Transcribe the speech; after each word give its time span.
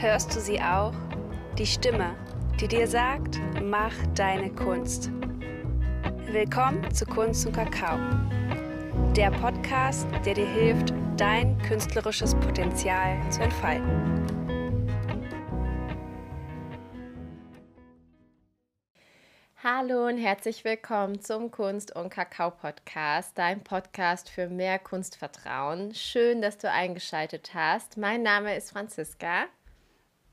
Hörst 0.00 0.32
du 0.36 0.40
sie 0.40 0.60
auch? 0.60 0.92
Die 1.58 1.66
Stimme, 1.66 2.14
die 2.60 2.68
dir 2.68 2.86
sagt, 2.86 3.40
mach 3.60 3.92
deine 4.14 4.48
Kunst. 4.48 5.10
Willkommen 6.30 6.88
zu 6.94 7.04
Kunst 7.04 7.44
und 7.48 7.52
Kakao. 7.52 7.98
Der 9.16 9.32
Podcast, 9.32 10.06
der 10.24 10.34
dir 10.34 10.46
hilft, 10.46 10.94
dein 11.16 11.58
künstlerisches 11.62 12.36
Potenzial 12.36 13.18
zu 13.32 13.42
entfalten. 13.42 14.24
Hallo 19.64 20.06
und 20.06 20.18
herzlich 20.18 20.62
willkommen 20.62 21.20
zum 21.20 21.50
Kunst 21.50 21.96
und 21.96 22.10
Kakao 22.10 22.52
Podcast, 22.52 23.36
dein 23.36 23.64
Podcast 23.64 24.30
für 24.30 24.46
mehr 24.46 24.78
Kunstvertrauen. 24.78 25.92
Schön, 25.92 26.40
dass 26.40 26.56
du 26.56 26.70
eingeschaltet 26.70 27.50
hast. 27.52 27.96
Mein 27.96 28.22
Name 28.22 28.54
ist 28.54 28.70
Franziska. 28.70 29.48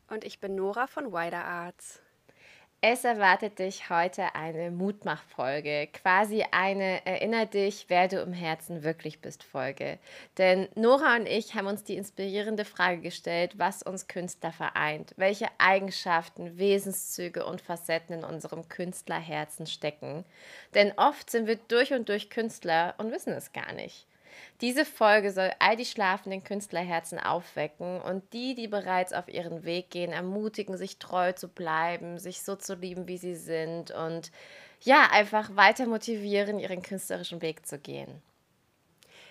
Und 0.10 0.24
ich 0.24 0.40
bin 0.40 0.56
Nora 0.56 0.88
von 0.88 1.12
Wider 1.12 1.44
Arts. 1.44 2.00
Es 2.88 3.04
erwartet 3.04 3.58
dich 3.58 3.90
heute 3.90 4.36
eine 4.36 4.70
Mutmachfolge, 4.70 5.88
quasi 5.92 6.46
eine 6.52 7.04
Erinner 7.04 7.48
dich, 7.48 7.86
wer 7.88 8.08
du 8.08 8.22
im 8.22 8.32
Herzen 8.32 8.84
wirklich 8.84 9.22
bist 9.22 9.44
Folge. 9.44 9.98
Denn 10.38 10.68
Nora 10.76 11.16
und 11.16 11.26
ich 11.26 11.56
haben 11.56 11.66
uns 11.66 11.84
die 11.84 11.96
inspirierende 11.96 12.66
Frage 12.66 13.02
gestellt, 13.02 13.58
was 13.58 13.82
uns 13.82 14.08
Künstler 14.08 14.52
vereint, 14.52 15.16
welche 15.18 15.48
Eigenschaften, 15.58 16.60
Wesenszüge 16.60 17.44
und 17.44 17.62
Facetten 17.62 18.20
in 18.20 18.24
unserem 18.24 18.70
Künstlerherzen 18.70 19.66
stecken. 19.66 20.24
Denn 20.76 20.94
oft 20.98 21.32
sind 21.32 21.48
wir 21.48 21.56
durch 21.56 21.94
und 21.94 22.08
durch 22.10 22.30
Künstler 22.30 22.94
und 23.00 23.12
wissen 23.12 23.34
es 23.34 23.52
gar 23.52 23.74
nicht. 23.74 24.06
Diese 24.62 24.86
Folge 24.86 25.32
soll 25.32 25.52
all 25.60 25.76
die 25.76 25.86
schlafenden 25.86 26.44
Künstlerherzen 26.44 27.20
aufwecken 27.20 28.02
und 28.02 28.34
die, 28.34 28.56
die 28.56 28.68
bereits 28.68 29.14
auf 29.14 29.28
ihren 29.28 29.64
Weg 29.64 29.90
gehen, 29.90 30.12
ermutigen, 30.12 30.78
sich 30.78 30.98
treu 30.98 31.34
zu 31.34 31.48
bleiben, 31.48 32.20
sich 32.20 32.42
so 32.42 32.56
zu 32.56 32.76
lieben, 32.76 33.08
wie 33.08 33.18
sie 33.18 33.36
sind 33.36 33.92
und 33.92 34.32
ja, 34.82 35.08
einfach 35.12 35.56
weiter 35.56 35.88
motivieren, 35.88 36.60
ihren 36.60 36.82
künstlerischen 36.82 37.42
Weg 37.42 37.66
zu 37.66 37.80
gehen. 37.80 38.22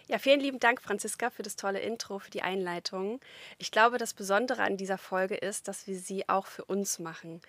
Ja, 0.06 0.18
vielen 0.18 0.40
lieben 0.40 0.58
Dank, 0.58 0.82
Franziska, 0.82 1.30
für 1.30 1.42
das 1.42 1.56
tolle 1.56 1.80
Intro, 1.80 2.18
für 2.18 2.30
die 2.30 2.42
Einleitung. 2.42 3.20
Ich 3.56 3.70
glaube, 3.70 3.96
das 3.96 4.12
Besondere 4.12 4.62
an 4.62 4.76
dieser 4.76 4.98
Folge 4.98 5.34
ist, 5.34 5.66
dass 5.66 5.86
wir 5.86 5.96
sie 5.96 6.28
auch 6.28 6.46
für 6.46 6.64
uns 6.66 6.98
machen. 6.98 7.40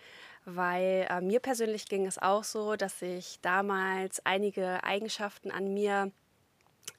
Weil 0.46 1.06
äh, 1.10 1.20
mir 1.20 1.42
persönlich 1.42 1.88
ging 1.88 2.06
es 2.06 2.18
auch 2.18 2.46
so, 2.46 2.78
dass 2.78 3.02
ich 3.02 3.40
damals 3.42 4.26
einige 4.26 4.84
Eigenschaften 4.86 5.52
an 5.52 5.74
mir 5.74 6.12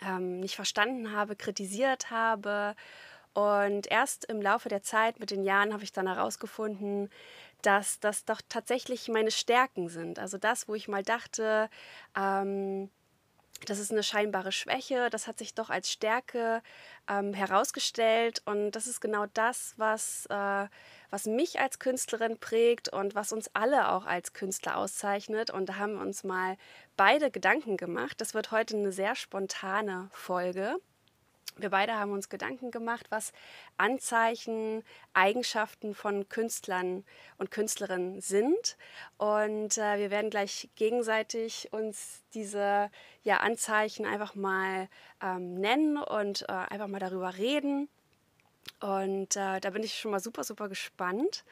ähm, 0.01 0.41
nicht 0.41 0.57
verstanden 0.57 1.13
habe, 1.13 1.37
kritisiert 1.37 2.11
habe. 2.11 2.75
Und 3.35 3.91
erst 3.91 4.25
im 4.27 4.41
Laufe 4.41 4.69
der 4.69 4.83
Zeit, 4.83 5.21
mit 5.21 5.31
den 5.31 5.45
Jahren, 5.45 5.73
habe 5.73 5.85
ich 5.85 5.93
dann 5.93 6.07
herausgefunden, 6.07 7.11
dass 7.63 8.01
das 8.01 8.25
doch 8.25 8.41
tatsächlich 8.49 9.09
meine 9.09 9.31
Stärken 9.31 9.89
sind. 9.89 10.19
Also 10.19 10.39
das, 10.39 10.69
wo 10.69 10.75
ich 10.75 10.89
mal 10.89 11.03
dachte, 11.03 11.69
ähm, 12.17 12.91
das 13.65 13.79
ist 13.79 13.91
eine 13.91 14.03
scheinbare 14.03 14.53
Schwäche, 14.53 15.09
das 15.11 15.27
hat 15.27 15.39
sich 15.39 15.55
doch 15.55 15.71
als 15.71 15.91
Stärke 15.91 16.63
ähm, 17.09 17.33
herausgestellt. 17.33 18.43
Und 18.45 18.73
das 18.73 18.87
ist 18.87 19.01
genau 19.01 19.27
das, 19.35 19.75
was, 19.77 20.27
äh, 20.27 20.67
was 21.11 21.27
mich 21.27 21.61
als 21.61 21.79
Künstlerin 21.79 22.39
prägt 22.39 22.89
und 22.89 23.15
was 23.15 23.33
uns 23.33 23.51
alle 23.55 23.91
auch 23.91 24.07
als 24.07 24.33
Künstler 24.33 24.77
auszeichnet. 24.77 25.51
Und 25.51 25.69
da 25.69 25.77
haben 25.77 25.95
wir 25.95 26.01
uns 26.01 26.25
mal 26.25 26.57
beide 26.97 27.31
Gedanken 27.31 27.77
gemacht. 27.77 28.21
Das 28.21 28.35
wird 28.35 28.51
heute 28.51 28.77
eine 28.77 28.93
sehr 28.93 29.15
spontane 29.15 30.09
Folge. 30.13 30.77
Wir 31.59 31.71
beide 31.71 31.95
haben 31.95 32.13
uns 32.13 32.29
Gedanken 32.29 32.71
gemacht, 32.71 33.07
was 33.09 33.33
Anzeichen, 33.79 34.85
Eigenschaften 35.15 35.95
von 35.95 36.29
Künstlern 36.29 37.03
und 37.39 37.51
Künstlerinnen 37.51 38.21
sind. 38.21 38.77
Und 39.17 39.79
äh, 39.79 39.99
wir 39.99 40.11
werden 40.11 40.29
gleich 40.29 40.69
gegenseitig 40.77 41.73
uns 41.73 42.23
diese 42.35 42.91
ja, 43.23 43.39
Anzeichen 43.39 44.05
einfach 44.05 44.35
mal 44.35 44.89
ähm, 45.23 45.55
nennen 45.55 45.97
und 45.97 46.43
äh, 46.43 46.53
einfach 46.53 46.89
mal 46.89 46.99
darüber 46.99 47.39
reden. 47.39 47.89
Und 48.81 49.37
äh, 49.37 49.59
da 49.61 49.71
bin 49.71 49.83
ich 49.83 49.99
schon 49.99 50.11
mal 50.11 50.21
super, 50.21 50.45
super 50.45 50.69
gespannt. 50.69 51.43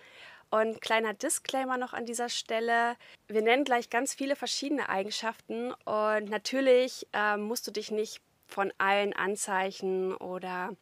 Und 0.51 0.81
kleiner 0.83 1.15
Disclaimer 1.15 1.79
noch 1.79 1.95
an 1.95 2.05
dieser 2.05 2.29
Stelle. 2.29 2.97
Wir 3.27 3.43
nennen 3.43 3.65
gleich 3.65 3.91
ganz 3.91 4.15
viele 4.15 4.37
verschiedene 4.37 4.89
Eigenschaften 4.89 5.73
und 5.73 6.29
natürlich 6.29 7.09
äh, 7.13 7.37
musst 7.37 7.67
du 7.67 7.71
dich 7.71 7.91
nicht 7.91 8.21
von 8.47 8.73
allen 8.79 9.13
Anzeichen 9.13 10.15
oder 10.15 10.77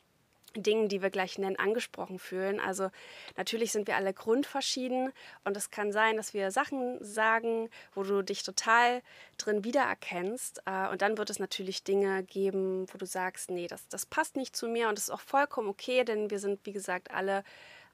Dingen, 0.55 0.89
die 0.89 1.03
wir 1.03 1.11
gleich 1.11 1.39
nennen, 1.39 1.59
angesprochen 1.59 2.19
fühlen. 2.19 2.61
Also 2.61 2.91
natürlich 3.37 3.73
sind 3.73 3.87
wir 3.87 3.97
alle 3.97 4.13
grundverschieden 4.13 5.13
und 5.45 5.57
es 5.57 5.71
kann 5.71 5.93
sein, 5.93 6.17
dass 6.17 6.35
wir 6.35 6.51
Sachen 6.51 7.03
sagen, 7.03 7.69
wo 7.95 8.03
du 8.03 8.23
dich 8.23 8.43
total 8.43 9.03
drin 9.39 9.65
wiedererkennst. 9.65 10.63
Äh, 10.67 10.89
und 10.89 11.03
dann 11.03 11.17
wird 11.19 11.31
es 11.31 11.39
natürlich 11.39 11.85
Dinge 11.85 12.23
geben, 12.25 12.87
wo 12.93 12.99
du 12.99 13.07
sagst, 13.07 13.51
nee, 13.51 13.67
das, 13.67 13.89
das 13.89 14.07
passt 14.07 14.37
nicht 14.37 14.55
zu 14.55 14.69
mir 14.69 14.89
und 14.89 14.99
das 14.99 15.05
ist 15.05 15.11
auch 15.11 15.21
vollkommen 15.21 15.69
okay, 15.69 16.05
denn 16.05 16.31
wir 16.31 16.39
sind, 16.39 16.61
wie 16.65 16.73
gesagt, 16.73 17.11
alle 17.11 17.45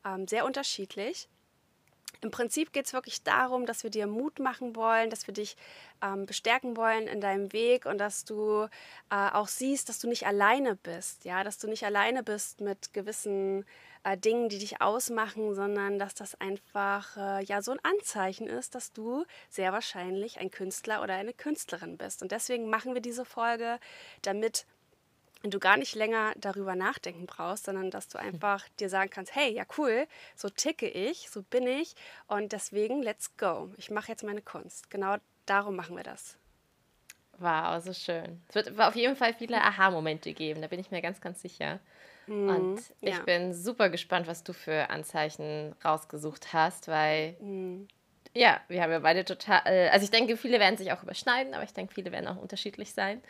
ähm, 0.05 0.27
sehr 0.27 0.45
unterschiedlich. 0.45 1.29
Im 2.21 2.31
Prinzip 2.31 2.73
geht 2.73 2.87
es 2.87 2.93
wirklich 2.93 3.23
darum, 3.23 3.65
dass 3.65 3.85
wir 3.85 3.91
dir 3.91 4.07
Mut 4.07 4.41
machen 4.41 4.75
wollen, 4.75 5.09
dass 5.09 5.27
wir 5.27 5.35
dich 5.35 5.57
ähm, 6.03 6.27
bestärken 6.27 6.77
wollen 6.77 7.07
in 7.07 7.21
deinem 7.21 7.53
Weg 7.53 7.87
und 7.87 7.99
dass 7.99 8.25
du 8.25 8.67
äh, 9.11 9.31
auch 9.33 9.47
siehst, 9.47 9.89
dass 9.89 10.01
du 10.01 10.09
nicht 10.09 10.27
alleine 10.27 10.75
bist, 10.75 11.25
ja, 11.25 11.45
dass 11.45 11.59
du 11.59 11.69
nicht 11.69 11.85
alleine 11.85 12.25
bist 12.25 12.61
mit 12.61 12.93
gewissen 12.93 13.65
äh, 14.03 14.17
Dingen, 14.17 14.49
die 14.49 14.59
dich 14.59 14.81
ausmachen, 14.81 15.55
sondern 15.55 15.99
dass 15.99 16.15
das 16.15 16.41
einfach 16.41 17.17
äh, 17.17 17.45
ja 17.45 17.63
so 17.63 17.73
ein 17.73 17.81
Anzeichen 17.83 18.49
ist, 18.49 18.75
dass 18.75 18.93
du 18.93 19.25
sehr 19.49 19.73
wahrscheinlich 19.73 20.39
ein 20.41 20.51
Künstler 20.51 21.03
oder 21.03 21.15
eine 21.15 21.33
Künstlerin 21.33 21.97
bist. 21.97 22.23
Und 22.23 22.33
deswegen 22.33 22.69
machen 22.69 22.95
wir 22.95 23.01
diese 23.01 23.25
Folge, 23.25 23.79
damit 24.23 24.67
und 25.43 25.55
du 25.55 25.59
gar 25.59 25.77
nicht 25.77 25.95
länger 25.95 26.33
darüber 26.37 26.75
nachdenken 26.75 27.27
brauchst, 27.27 27.65
sondern 27.65 27.91
dass 27.91 28.09
du 28.09 28.19
einfach 28.19 28.69
dir 28.81 28.89
sagen 28.89 29.11
kannst, 29.11 29.35
hey, 29.35 29.53
ja 29.53 29.65
cool, 29.77 30.07
so 30.35 30.49
ticke 30.49 30.89
ich, 30.89 31.31
so 31.31 31.43
bin 31.43 31.67
ich 31.67 31.95
und 32.27 32.53
deswegen 32.53 33.03
let's 33.03 33.37
go. 33.37 33.71
Ich 33.77 33.91
mache 33.91 34.09
jetzt 34.09 34.25
meine 34.25 34.43
Kunst. 34.43 34.91
Genau 34.91 35.17
darum 35.47 35.77
machen 35.77 35.97
wir 35.97 36.05
das. 36.05 36.37
Wow, 37.39 37.83
so 37.83 37.93
schön. 37.93 38.43
Es 38.49 38.55
wird 38.57 38.81
auf 38.81 38.97
jeden 38.97 39.15
Fall 39.15 39.33
viele 39.33 39.63
Aha-Momente 39.63 40.33
geben, 40.33 40.61
da 40.61 40.67
bin 40.67 40.81
ich 40.81 40.91
mir 40.91 41.01
ganz, 41.01 41.21
ganz 41.21 41.41
sicher. 41.41 41.79
Mhm, 42.27 42.49
und 42.49 42.81
ich 43.01 43.15
ja. 43.15 43.23
bin 43.23 43.55
super 43.55 43.89
gespannt, 43.91 44.27
was 44.27 44.43
du 44.43 44.53
für 44.53 44.91
Anzeichen 44.91 45.75
rausgesucht 45.85 46.53
hast, 46.53 46.89
weil 46.89 47.37
mhm. 47.41 47.89
Ja, 48.35 48.61
wir 48.69 48.83
haben 48.83 48.93
ja 48.93 48.99
beide 49.01 49.25
total. 49.25 49.63
Äh, 49.65 49.89
also 49.89 50.05
ich 50.05 50.11
denke, 50.11 50.37
viele 50.37 50.61
werden 50.61 50.77
sich 50.77 50.93
auch 50.93 51.03
überschneiden, 51.03 51.55
aber 51.55 51.65
ich 51.65 51.73
denke, 51.73 51.95
viele 51.95 52.13
werden 52.13 52.29
auch 52.29 52.37
unterschiedlich 52.37 52.93
sein. 52.93 53.23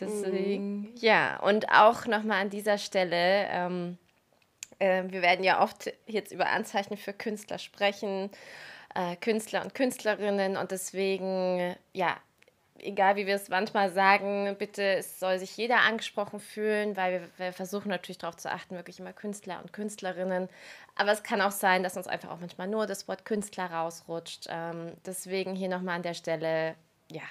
Deswegen, 0.00 0.80
mhm. 0.80 0.94
ja. 0.96 1.38
Und 1.40 1.70
auch 1.70 2.06
nochmal 2.06 2.42
an 2.42 2.50
dieser 2.50 2.78
Stelle, 2.78 3.46
ähm, 3.50 3.98
äh, 4.78 5.04
wir 5.06 5.22
werden 5.22 5.44
ja 5.44 5.62
oft 5.62 5.92
jetzt 6.06 6.32
über 6.32 6.48
Anzeichen 6.48 6.96
für 6.96 7.12
Künstler 7.12 7.58
sprechen, 7.58 8.30
äh, 8.94 9.16
Künstler 9.16 9.62
und 9.62 9.74
Künstlerinnen. 9.74 10.56
Und 10.56 10.70
deswegen, 10.70 11.76
ja, 11.92 12.16
egal 12.82 13.16
wie 13.16 13.26
wir 13.26 13.36
es 13.36 13.48
manchmal 13.48 13.90
sagen, 13.90 14.54
bitte, 14.58 14.82
es 14.82 15.18
soll 15.18 15.38
sich 15.38 15.56
jeder 15.56 15.80
angesprochen 15.80 16.40
fühlen, 16.40 16.96
weil 16.96 17.20
wir, 17.20 17.28
wir 17.38 17.52
versuchen 17.52 17.88
natürlich 17.88 18.18
darauf 18.18 18.36
zu 18.36 18.50
achten, 18.50 18.76
wirklich 18.76 18.98
immer 18.98 19.12
Künstler 19.12 19.60
und 19.62 19.72
Künstlerinnen. 19.72 20.48
Aber 20.96 21.12
es 21.12 21.22
kann 21.22 21.40
auch 21.40 21.52
sein, 21.52 21.82
dass 21.82 21.96
uns 21.96 22.08
einfach 22.08 22.30
auch 22.30 22.40
manchmal 22.40 22.68
nur 22.68 22.86
das 22.86 23.08
Wort 23.08 23.24
Künstler 23.24 23.70
rausrutscht. 23.70 24.48
Ähm, 24.50 24.92
deswegen 25.06 25.54
hier 25.54 25.68
nochmal 25.68 25.96
an 25.96 26.02
der 26.02 26.14
Stelle, 26.14 26.74
ja, 27.10 27.22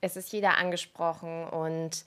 es 0.00 0.16
ist 0.16 0.32
jeder 0.32 0.58
angesprochen 0.58 1.44
und 1.44 2.04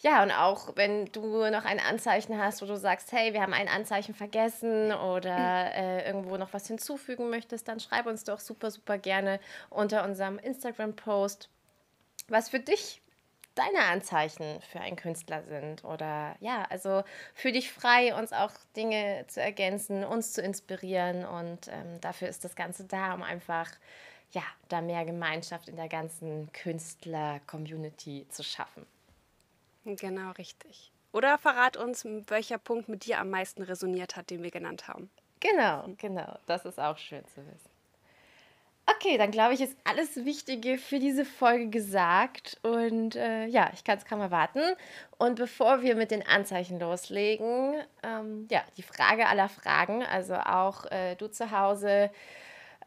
ja, 0.00 0.22
und 0.22 0.30
auch 0.30 0.76
wenn 0.76 1.06
du 1.06 1.48
noch 1.50 1.64
ein 1.64 1.80
Anzeichen 1.80 2.38
hast, 2.38 2.60
wo 2.60 2.66
du 2.66 2.76
sagst, 2.76 3.12
hey, 3.12 3.32
wir 3.32 3.40
haben 3.40 3.54
ein 3.54 3.68
Anzeichen 3.68 4.14
vergessen 4.14 4.92
oder 4.92 5.74
äh, 5.74 6.06
irgendwo 6.06 6.36
noch 6.36 6.52
was 6.52 6.66
hinzufügen 6.66 7.30
möchtest, 7.30 7.66
dann 7.66 7.80
schreib 7.80 8.04
uns 8.04 8.24
doch 8.24 8.40
super, 8.40 8.70
super 8.70 8.98
gerne 8.98 9.40
unter 9.70 10.04
unserem 10.04 10.38
Instagram-Post 10.38 11.48
was 12.28 12.48
für 12.48 12.60
dich 12.60 13.02
deine 13.54 13.84
Anzeichen 13.86 14.60
für 14.70 14.80
einen 14.80 14.96
Künstler 14.96 15.42
sind 15.44 15.82
oder 15.84 16.36
ja, 16.40 16.64
also 16.68 17.02
fühl 17.34 17.52
dich 17.52 17.72
frei, 17.72 18.14
uns 18.14 18.32
auch 18.32 18.52
Dinge 18.76 19.24
zu 19.28 19.40
ergänzen, 19.40 20.04
uns 20.04 20.32
zu 20.32 20.42
inspirieren 20.42 21.24
und 21.24 21.68
ähm, 21.68 22.00
dafür 22.00 22.28
ist 22.28 22.44
das 22.44 22.54
Ganze 22.54 22.84
da, 22.84 23.14
um 23.14 23.22
einfach 23.22 23.70
ja, 24.32 24.42
da 24.68 24.80
mehr 24.82 25.04
Gemeinschaft 25.04 25.68
in 25.68 25.76
der 25.76 25.88
ganzen 25.88 26.52
Künstler-Community 26.52 28.26
zu 28.28 28.42
schaffen. 28.42 28.86
Genau, 29.84 30.32
richtig. 30.32 30.92
Oder 31.12 31.38
verrat 31.38 31.76
uns, 31.76 32.04
welcher 32.26 32.58
Punkt 32.58 32.88
mit 32.88 33.06
dir 33.06 33.20
am 33.20 33.30
meisten 33.30 33.62
resoniert 33.62 34.16
hat, 34.16 34.28
den 34.28 34.42
wir 34.42 34.50
genannt 34.50 34.88
haben. 34.88 35.10
Genau, 35.40 35.88
genau. 35.96 36.38
Das 36.46 36.64
ist 36.66 36.78
auch 36.78 36.98
schön 36.98 37.24
zu 37.26 37.36
wissen. 37.46 37.75
Okay, 38.96 39.18
dann 39.18 39.30
glaube 39.30 39.54
ich, 39.54 39.60
ist 39.60 39.76
alles 39.84 40.24
Wichtige 40.24 40.78
für 40.78 40.98
diese 40.98 41.24
Folge 41.24 41.68
gesagt. 41.68 42.58
Und 42.62 43.14
äh, 43.16 43.46
ja, 43.46 43.70
ich 43.74 43.84
kann 43.84 43.98
es 43.98 44.06
kaum 44.06 44.20
erwarten. 44.20 44.60
Und 45.18 45.36
bevor 45.36 45.82
wir 45.82 45.96
mit 45.96 46.10
den 46.10 46.26
Anzeichen 46.26 46.80
loslegen, 46.80 47.74
ähm, 48.02 48.46
ja, 48.50 48.62
die 48.76 48.82
Frage 48.82 49.26
aller 49.26 49.48
Fragen, 49.48 50.02
also 50.02 50.34
auch 50.34 50.86
äh, 50.86 51.14
du 51.16 51.28
zu 51.28 51.50
Hause, 51.50 52.10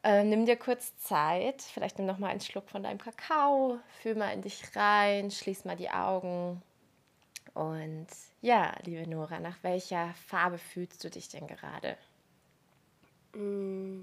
äh, 0.03 0.23
nimm 0.23 0.45
dir 0.45 0.55
kurz 0.57 0.97
Zeit. 0.97 1.61
Vielleicht 1.61 1.99
nimm 1.99 2.07
noch 2.07 2.17
mal 2.17 2.29
einen 2.29 2.41
Schluck 2.41 2.69
von 2.69 2.81
deinem 2.81 2.99
Kakao, 2.99 3.79
fühl 4.01 4.15
mal 4.15 4.33
in 4.33 4.41
dich 4.41 4.63
rein, 4.75 5.29
schließ 5.29 5.65
mal 5.65 5.75
die 5.75 5.91
Augen. 5.91 6.61
Und 7.53 8.07
ja, 8.41 8.73
liebe 8.83 9.07
Nora, 9.07 9.39
nach 9.39 9.57
welcher 9.61 10.13
Farbe 10.27 10.57
fühlst 10.57 11.03
du 11.03 11.09
dich 11.09 11.29
denn 11.29 11.47
gerade? 11.47 11.97
Mm. 13.33 14.01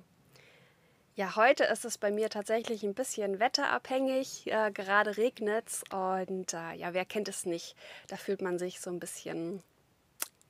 Ja, 1.16 1.34
heute 1.34 1.64
ist 1.64 1.84
es 1.86 1.96
bei 1.96 2.10
mir 2.10 2.28
tatsächlich 2.28 2.84
ein 2.84 2.92
bisschen 2.92 3.40
wetterabhängig. 3.40 4.52
Äh, 4.52 4.70
gerade 4.70 5.16
regnet 5.16 5.66
es 5.66 5.82
und 5.90 6.52
äh, 6.52 6.74
ja, 6.74 6.92
wer 6.92 7.06
kennt 7.06 7.28
es 7.28 7.46
nicht? 7.46 7.74
Da 8.06 8.16
fühlt 8.16 8.42
man 8.42 8.58
sich 8.58 8.80
so 8.80 8.90
ein 8.90 9.00
bisschen 9.00 9.62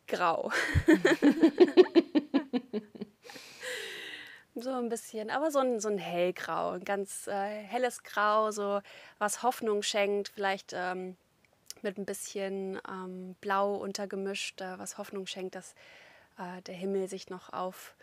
grau. 0.08 0.50
so 4.56 4.72
ein 4.72 4.88
bisschen, 4.88 5.30
aber 5.30 5.52
so 5.52 5.60
ein, 5.60 5.78
so 5.78 5.88
ein 5.88 5.98
hellgrau, 5.98 6.70
ein 6.70 6.84
ganz 6.84 7.28
äh, 7.28 7.62
helles 7.62 8.02
Grau, 8.02 8.50
so 8.50 8.80
was 9.18 9.44
Hoffnung 9.44 9.84
schenkt, 9.84 10.30
vielleicht 10.30 10.72
ähm, 10.74 11.16
mit 11.80 11.96
ein 11.96 12.06
bisschen 12.06 12.80
ähm, 12.88 13.36
Blau 13.40 13.76
untergemischt, 13.76 14.60
äh, 14.60 14.80
was 14.80 14.98
Hoffnung 14.98 15.28
schenkt, 15.28 15.54
dass 15.54 15.76
äh, 16.38 16.60
der 16.62 16.74
Himmel 16.74 17.06
sich 17.06 17.30
noch 17.30 17.52
auf 17.52 17.94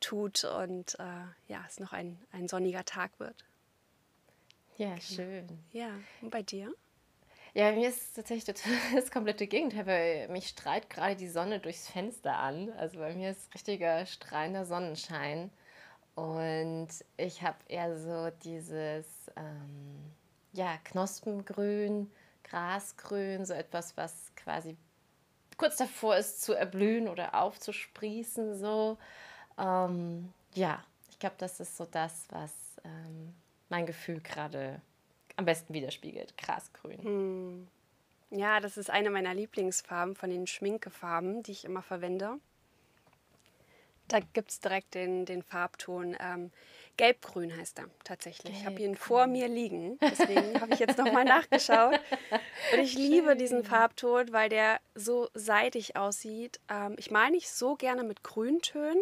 tut 0.00 0.44
und 0.44 0.98
äh, 0.98 1.24
ja, 1.48 1.64
es 1.66 1.78
noch 1.78 1.92
ein, 1.92 2.18
ein 2.32 2.48
sonniger 2.48 2.84
Tag 2.84 3.18
wird. 3.18 3.44
Ja, 4.76 4.88
genau. 4.88 5.00
schön. 5.00 5.46
Ja, 5.72 5.90
und 6.22 6.30
bei 6.30 6.42
dir? 6.42 6.74
Ja, 7.52 7.70
bei 7.70 7.76
mir 7.76 7.88
ist 7.88 8.14
tatsächlich 8.14 8.56
das 8.94 9.10
komplette 9.10 9.46
Gegenteil, 9.46 9.86
weil 9.86 10.28
mich 10.28 10.48
strahlt 10.48 10.88
gerade 10.88 11.16
die 11.16 11.28
Sonne 11.28 11.60
durchs 11.60 11.88
Fenster 11.88 12.36
an. 12.36 12.72
Also 12.72 12.98
bei 12.98 13.14
mir 13.14 13.30
ist 13.30 13.52
richtiger 13.54 14.06
strahlender 14.06 14.64
Sonnenschein. 14.64 15.50
Und 16.14 16.88
ich 17.16 17.42
habe 17.42 17.58
eher 17.68 17.98
so 17.98 18.30
dieses 18.44 19.06
ähm, 19.36 20.12
ja, 20.52 20.76
Knospengrün, 20.84 22.10
Grasgrün, 22.44 23.44
so 23.44 23.54
etwas, 23.54 23.96
was 23.96 24.32
quasi 24.36 24.76
kurz 25.56 25.76
davor 25.76 26.16
ist 26.16 26.42
zu 26.42 26.54
erblühen 26.54 27.08
oder 27.08 27.34
aufzusprießen. 27.34 28.56
So. 28.56 28.98
Ähm, 29.60 30.32
ja, 30.54 30.82
ich 31.10 31.18
glaube, 31.18 31.36
das 31.38 31.60
ist 31.60 31.76
so 31.76 31.86
das, 31.90 32.26
was 32.30 32.52
ähm, 32.84 33.34
mein 33.68 33.86
Gefühl 33.86 34.20
gerade 34.20 34.80
am 35.36 35.44
besten 35.44 35.72
widerspiegelt. 35.74 36.36
Grasgrün. 36.36 37.02
Hm. 37.02 37.68
Ja, 38.30 38.60
das 38.60 38.76
ist 38.76 38.90
eine 38.90 39.10
meiner 39.10 39.34
Lieblingsfarben 39.34 40.14
von 40.14 40.30
den 40.30 40.46
Schminkefarben, 40.46 41.42
die 41.42 41.52
ich 41.52 41.64
immer 41.64 41.82
verwende. 41.82 42.38
Da 44.06 44.18
gibt 44.20 44.50
es 44.50 44.60
direkt 44.60 44.94
den, 44.94 45.24
den 45.24 45.42
Farbton. 45.42 46.16
Ähm, 46.18 46.50
Gelbgrün 46.96 47.56
heißt 47.56 47.78
er 47.78 47.86
tatsächlich. 48.04 48.52
Ich 48.58 48.66
habe 48.66 48.80
ihn 48.82 48.96
vor 48.96 49.26
mir 49.26 49.48
liegen. 49.48 49.98
Deswegen 50.00 50.60
habe 50.60 50.74
ich 50.74 50.80
jetzt 50.80 50.98
nochmal 50.98 51.24
nachgeschaut. 51.24 51.94
Und 52.72 52.80
ich 52.80 52.92
Schön. 52.92 53.02
liebe 53.02 53.36
diesen 53.36 53.64
Farbton, 53.64 54.32
weil 54.32 54.48
der 54.48 54.80
so 54.94 55.28
seidig 55.34 55.96
aussieht. 55.96 56.60
Ähm, 56.68 56.96
ich 56.98 57.10
male 57.10 57.30
nicht 57.30 57.50
so 57.50 57.76
gerne 57.76 58.02
mit 58.02 58.22
Grüntönen. 58.22 59.00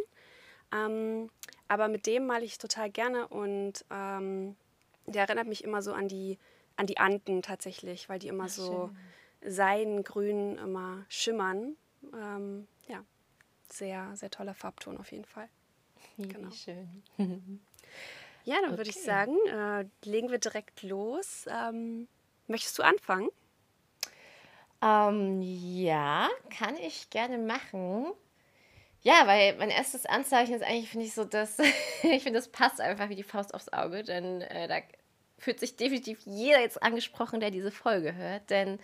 Ähm, 0.72 1.30
aber 1.68 1.88
mit 1.88 2.06
dem 2.06 2.26
male 2.26 2.44
ich 2.44 2.58
total 2.58 2.90
gerne 2.90 3.28
und 3.28 3.84
ähm, 3.90 4.56
der 5.06 5.22
erinnert 5.24 5.46
mich 5.46 5.64
immer 5.64 5.82
so 5.82 5.92
an 5.92 6.08
die, 6.08 6.38
an 6.76 6.86
die 6.86 6.98
Anden 6.98 7.42
tatsächlich, 7.42 8.08
weil 8.08 8.18
die 8.18 8.28
immer 8.28 8.44
Ach, 8.44 8.50
so 8.50 8.90
seidengrün 9.42 10.58
immer 10.58 11.04
schimmern. 11.08 11.76
Ähm, 12.14 12.66
ja, 12.86 13.04
sehr, 13.70 14.14
sehr 14.16 14.30
toller 14.30 14.54
Farbton 14.54 14.98
auf 14.98 15.12
jeden 15.12 15.24
Fall. 15.24 15.48
Genau. 16.16 16.50
schön. 16.50 17.02
ja, 18.44 18.56
dann 18.56 18.70
okay. 18.70 18.78
würde 18.78 18.90
ich 18.90 19.00
sagen, 19.00 19.36
äh, 19.46 19.84
legen 20.04 20.30
wir 20.30 20.38
direkt 20.38 20.82
los. 20.82 21.46
Ähm, 21.48 22.08
möchtest 22.46 22.78
du 22.78 22.82
anfangen? 22.82 23.28
Ähm, 24.80 25.42
ja, 25.42 26.28
kann 26.50 26.76
ich 26.76 27.10
gerne 27.10 27.38
machen. 27.38 28.06
Ja, 29.08 29.26
weil 29.26 29.56
mein 29.56 29.70
erstes 29.70 30.04
Anzeichen 30.04 30.52
ist 30.52 30.62
eigentlich, 30.62 30.90
finde 30.90 31.06
ich, 31.06 31.14
so, 31.14 31.24
dass 31.24 31.58
ich 32.02 32.22
finde, 32.22 32.38
das 32.38 32.48
passt 32.48 32.78
einfach 32.78 33.08
wie 33.08 33.14
die 33.14 33.22
Faust 33.22 33.54
aufs 33.54 33.72
Auge, 33.72 34.02
denn 34.02 34.42
äh, 34.42 34.68
da 34.68 34.80
fühlt 35.38 35.60
sich 35.60 35.76
definitiv 35.76 36.20
jeder 36.26 36.60
jetzt 36.60 36.82
angesprochen, 36.82 37.40
der 37.40 37.50
diese 37.50 37.70
Folge 37.70 38.14
hört, 38.14 38.50
denn 38.50 38.78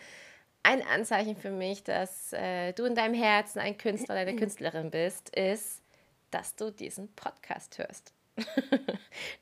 ein 0.63 0.81
Anzeichen 0.81 1.37
für 1.37 1.51
mich, 1.51 1.85
dass 1.85 2.33
äh, 2.33 2.73
du 2.73 2.87
in 2.87 2.95
deinem 2.95 3.13
Herzen 3.13 3.59
ein 3.59 3.77
Künstler 3.77 4.15
oder 4.15 4.23
eine 4.23 4.37
Künstlerin 4.41 4.91
bist, 4.91 5.29
ist, 5.37 5.83
dass 6.31 6.57
du 6.57 6.71
diesen 6.71 7.15
Podcast 7.15 7.77
hörst. 7.77 8.15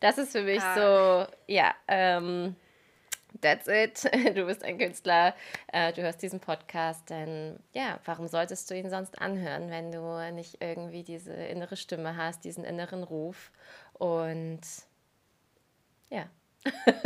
das 0.00 0.18
ist 0.18 0.32
für 0.32 0.42
mich 0.42 0.62
ah. 0.62 1.26
so, 1.28 1.32
ja, 1.46 1.76
ähm, 1.86 2.56
that's 3.40 3.68
it. 3.68 4.08
Du 4.34 4.46
bist 4.46 4.64
ein 4.64 4.78
Künstler, 4.78 5.34
äh, 5.72 5.92
du 5.92 6.02
hörst 6.02 6.22
diesen 6.22 6.40
Podcast, 6.40 7.10
denn 7.10 7.58
ja, 7.72 7.98
warum 8.04 8.28
solltest 8.28 8.70
du 8.70 8.76
ihn 8.76 8.90
sonst 8.90 9.20
anhören, 9.20 9.70
wenn 9.70 9.92
du 9.92 10.32
nicht 10.32 10.58
irgendwie 10.60 11.02
diese 11.02 11.32
innere 11.32 11.76
Stimme 11.76 12.16
hast, 12.16 12.44
diesen 12.44 12.64
inneren 12.64 13.02
Ruf 13.02 13.50
und 13.94 14.60
ja. 16.10 16.26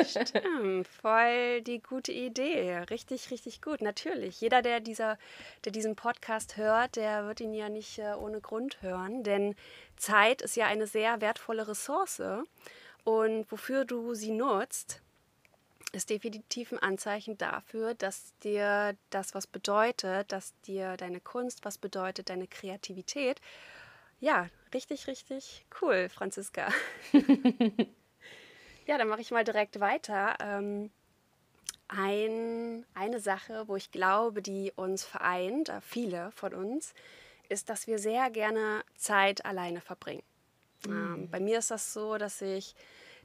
Stimmt, 0.04 0.86
voll 0.86 1.62
die 1.62 1.80
gute 1.80 2.12
Idee. 2.12 2.76
Richtig, 2.90 3.30
richtig 3.30 3.62
gut. 3.62 3.80
Natürlich. 3.80 4.40
Jeder, 4.40 4.60
der, 4.60 4.80
dieser, 4.80 5.18
der 5.64 5.72
diesen 5.72 5.96
Podcast 5.96 6.56
hört, 6.58 6.96
der 6.96 7.26
wird 7.26 7.40
ihn 7.40 7.54
ja 7.54 7.68
nicht 7.70 7.98
äh, 7.98 8.12
ohne 8.14 8.40
Grund 8.40 8.82
hören, 8.82 9.22
denn 9.22 9.54
Zeit 9.96 10.42
ist 10.42 10.56
ja 10.56 10.66
eine 10.66 10.86
sehr 10.86 11.20
wertvolle 11.22 11.66
Ressource. 11.68 12.22
Und 13.04 13.50
wofür 13.50 13.84
du 13.84 14.14
sie 14.14 14.32
nutzt, 14.32 15.00
ist 15.92 16.10
definitiv 16.10 16.72
ein 16.72 16.78
Anzeichen 16.78 17.38
dafür, 17.38 17.94
dass 17.94 18.36
dir 18.42 18.96
das 19.10 19.34
was 19.34 19.46
bedeutet, 19.46 20.32
dass 20.32 20.58
dir 20.62 20.96
deine 20.96 21.20
Kunst 21.20 21.64
was 21.64 21.78
bedeutet, 21.78 22.28
deine 22.28 22.46
Kreativität. 22.46 23.40
Ja, 24.20 24.48
richtig, 24.74 25.06
richtig 25.06 25.66
cool, 25.80 26.08
Franziska. 26.08 26.68
ja, 28.86 28.98
dann 28.98 29.08
mache 29.08 29.20
ich 29.20 29.30
mal 29.30 29.44
direkt 29.44 29.78
weiter. 29.80 30.36
Ähm, 30.40 30.90
ein, 31.88 32.84
eine 32.94 33.20
Sache, 33.20 33.68
wo 33.68 33.76
ich 33.76 33.90
glaube, 33.90 34.42
die 34.42 34.72
uns 34.74 35.04
vereint, 35.04 35.68
äh, 35.68 35.80
viele 35.80 36.32
von 36.32 36.54
uns, 36.54 36.94
ist, 37.48 37.68
dass 37.70 37.86
wir 37.86 37.98
sehr 37.98 38.30
gerne 38.30 38.84
Zeit 38.96 39.44
alleine 39.44 39.80
verbringen. 39.80 40.24
Mhm. 40.86 40.92
Ähm, 40.92 41.30
bei 41.30 41.40
mir 41.40 41.58
ist 41.58 41.70
das 41.70 41.92
so, 41.92 42.18
dass 42.18 42.42
ich 42.42 42.74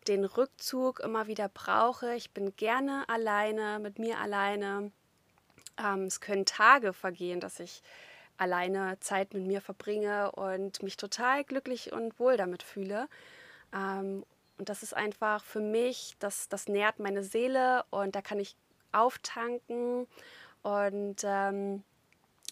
den 0.07 0.25
Rückzug 0.25 0.99
immer 0.99 1.27
wieder 1.27 1.49
brauche. 1.49 2.15
Ich 2.15 2.31
bin 2.31 2.55
gerne 2.55 3.07
alleine, 3.07 3.79
mit 3.79 3.99
mir 3.99 4.19
alleine. 4.19 4.91
Ähm, 5.77 6.05
es 6.05 6.21
können 6.21 6.45
Tage 6.45 6.93
vergehen, 6.93 7.39
dass 7.39 7.59
ich 7.59 7.83
alleine 8.37 8.99
Zeit 8.99 9.33
mit 9.33 9.45
mir 9.45 9.61
verbringe 9.61 10.31
und 10.31 10.81
mich 10.81 10.97
total 10.97 11.43
glücklich 11.43 11.91
und 11.91 12.19
wohl 12.19 12.37
damit 12.37 12.63
fühle. 12.63 13.07
Ähm, 13.73 14.25
und 14.57 14.69
das 14.69 14.83
ist 14.83 14.95
einfach 14.95 15.43
für 15.43 15.59
mich, 15.59 16.15
das, 16.19 16.49
das 16.49 16.67
nährt 16.67 16.99
meine 16.99 17.23
Seele 17.23 17.83
und 17.89 18.15
da 18.15 18.21
kann 18.21 18.39
ich 18.39 18.55
auftanken. 18.91 20.07
Und 20.63 21.17
ähm, 21.23 21.83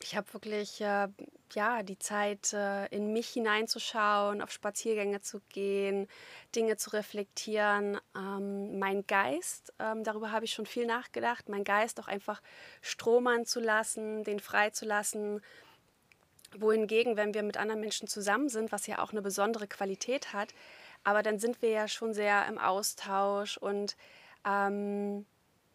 ich 0.01 0.15
habe 0.15 0.33
wirklich 0.33 0.81
äh, 0.81 1.07
ja, 1.53 1.83
die 1.83 1.99
Zeit, 1.99 2.53
äh, 2.53 2.85
in 2.87 3.11
mich 3.11 3.29
hineinzuschauen, 3.29 4.41
auf 4.41 4.51
Spaziergänge 4.51 5.21
zu 5.21 5.41
gehen, 5.49 6.07
Dinge 6.55 6.77
zu 6.77 6.91
reflektieren. 6.91 7.99
Ähm, 8.15 8.79
mein 8.79 9.05
Geist, 9.07 9.73
ähm, 9.79 10.03
darüber 10.03 10.31
habe 10.31 10.45
ich 10.45 10.53
schon 10.53 10.65
viel 10.65 10.85
nachgedacht, 10.85 11.49
mein 11.49 11.63
Geist 11.63 11.99
auch 11.99 12.07
einfach 12.07 12.41
stromern 12.81 13.45
zu 13.45 13.59
lassen, 13.59 14.23
den 14.23 14.39
frei 14.39 14.69
zu 14.69 14.85
lassen. 14.85 15.41
Wohingegen, 16.57 17.15
wenn 17.15 17.33
wir 17.33 17.43
mit 17.43 17.57
anderen 17.57 17.81
Menschen 17.81 18.07
zusammen 18.07 18.49
sind, 18.49 18.71
was 18.71 18.87
ja 18.87 18.99
auch 18.99 19.11
eine 19.11 19.21
besondere 19.21 19.67
Qualität 19.67 20.33
hat, 20.33 20.53
aber 21.03 21.23
dann 21.23 21.39
sind 21.39 21.61
wir 21.61 21.69
ja 21.69 21.87
schon 21.87 22.13
sehr 22.13 22.47
im 22.47 22.57
Austausch 22.57 23.57
und 23.57 23.95
ähm, 24.45 25.25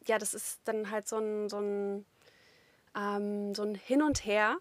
ja, 0.07 0.19
das 0.19 0.35
ist 0.35 0.61
dann 0.65 0.91
halt 0.91 1.09
so 1.09 1.19
ein, 1.19 1.49
so 1.49 1.61
ein 1.61 2.05
ähm, 2.97 3.55
so 3.55 3.63
ein 3.63 3.75
Hin 3.75 4.03
und 4.03 4.25
Her. 4.25 4.59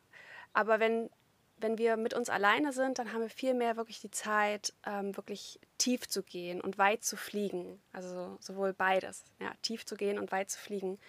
Aber 0.53 0.79
wenn, 0.79 1.09
wenn 1.57 1.77
wir 1.77 1.97
mit 1.97 2.13
uns 2.13 2.29
alleine 2.29 2.73
sind, 2.73 2.99
dann 2.99 3.13
haben 3.13 3.21
wir 3.21 3.29
viel 3.29 3.53
mehr 3.53 3.77
wirklich 3.77 3.99
die 4.01 4.11
Zeit, 4.11 4.73
ähm, 4.85 5.15
wirklich 5.15 5.59
tief 5.77 6.07
zu 6.07 6.23
gehen 6.23 6.61
und 6.61 6.77
weit 6.77 7.03
zu 7.03 7.17
fliegen. 7.17 7.81
Also 7.91 8.37
sowohl 8.39 8.73
beides, 8.73 9.23
ja, 9.39 9.51
tief 9.61 9.85
zu 9.85 9.95
gehen 9.95 10.19
und 10.19 10.31
weit 10.31 10.51
zu 10.51 10.59
fliegen. 10.59 10.99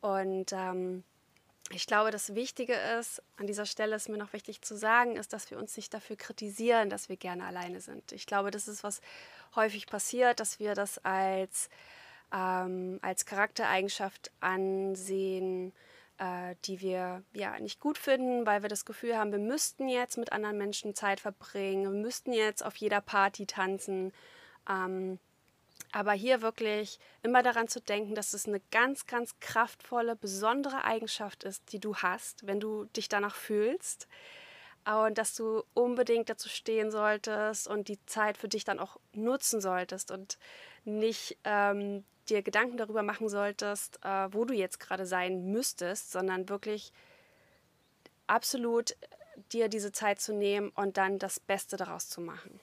Und 0.00 0.52
ähm, 0.52 1.04
ich 1.70 1.86
glaube, 1.86 2.12
das 2.12 2.34
Wichtige 2.34 2.74
ist, 2.98 3.22
an 3.36 3.46
dieser 3.48 3.66
Stelle 3.66 3.96
ist 3.96 4.08
mir 4.08 4.18
noch 4.18 4.32
wichtig 4.32 4.62
zu 4.62 4.76
sagen, 4.76 5.16
ist, 5.16 5.32
dass 5.32 5.50
wir 5.50 5.58
uns 5.58 5.76
nicht 5.76 5.92
dafür 5.92 6.16
kritisieren, 6.16 6.90
dass 6.90 7.08
wir 7.08 7.16
gerne 7.16 7.44
alleine 7.44 7.80
sind. 7.80 8.12
Ich 8.12 8.26
glaube, 8.26 8.52
das 8.52 8.68
ist, 8.68 8.84
was 8.84 9.00
häufig 9.56 9.86
passiert, 9.86 10.38
dass 10.38 10.60
wir 10.60 10.74
das 10.74 10.98
als, 11.04 11.68
ähm, 12.32 13.00
als 13.02 13.26
Charaktereigenschaft 13.26 14.30
ansehen, 14.40 15.72
die 16.66 16.80
wir 16.80 17.22
ja 17.34 17.58
nicht 17.58 17.80
gut 17.80 17.98
finden, 17.98 18.46
weil 18.46 18.62
wir 18.62 18.68
das 18.68 18.84
Gefühl 18.84 19.16
haben, 19.16 19.32
wir 19.32 19.38
müssten 19.38 19.88
jetzt 19.88 20.16
mit 20.16 20.32
anderen 20.32 20.56
Menschen 20.56 20.94
Zeit 20.94 21.20
verbringen, 21.20 21.84
wir 21.84 22.02
müssten 22.02 22.32
jetzt 22.32 22.64
auf 22.64 22.76
jeder 22.76 23.00
Party 23.00 23.46
tanzen. 23.46 24.12
Ähm, 24.68 25.18
aber 25.92 26.12
hier 26.12 26.42
wirklich 26.42 26.98
immer 27.22 27.42
daran 27.42 27.68
zu 27.68 27.80
denken, 27.80 28.14
dass 28.14 28.34
es 28.34 28.46
eine 28.46 28.60
ganz, 28.70 29.06
ganz 29.06 29.38
kraftvolle, 29.40 30.16
besondere 30.16 30.84
Eigenschaft 30.84 31.44
ist, 31.44 31.72
die 31.72 31.80
du 31.80 31.96
hast, 31.96 32.46
wenn 32.46 32.60
du 32.60 32.84
dich 32.86 33.08
danach 33.08 33.34
fühlst. 33.34 34.08
Und 34.86 35.18
dass 35.18 35.34
du 35.34 35.64
unbedingt 35.74 36.30
dazu 36.30 36.48
stehen 36.48 36.90
solltest 36.92 37.66
und 37.66 37.88
die 37.88 37.98
Zeit 38.06 38.38
für 38.38 38.48
dich 38.48 38.64
dann 38.64 38.78
auch 38.78 38.98
nutzen 39.12 39.60
solltest 39.60 40.12
und 40.12 40.38
nicht 40.84 41.36
ähm, 41.44 42.04
dir 42.28 42.42
Gedanken 42.42 42.76
darüber 42.76 43.02
machen 43.02 43.28
solltest, 43.28 43.98
äh, 44.04 44.32
wo 44.32 44.44
du 44.44 44.54
jetzt 44.54 44.78
gerade 44.78 45.04
sein 45.04 45.50
müsstest, 45.50 46.12
sondern 46.12 46.48
wirklich 46.48 46.92
absolut 48.28 48.96
dir 49.52 49.68
diese 49.68 49.92
Zeit 49.92 50.20
zu 50.20 50.32
nehmen 50.32 50.70
und 50.70 50.96
dann 50.96 51.18
das 51.18 51.40
Beste 51.40 51.76
daraus 51.76 52.08
zu 52.08 52.20
machen. 52.20 52.60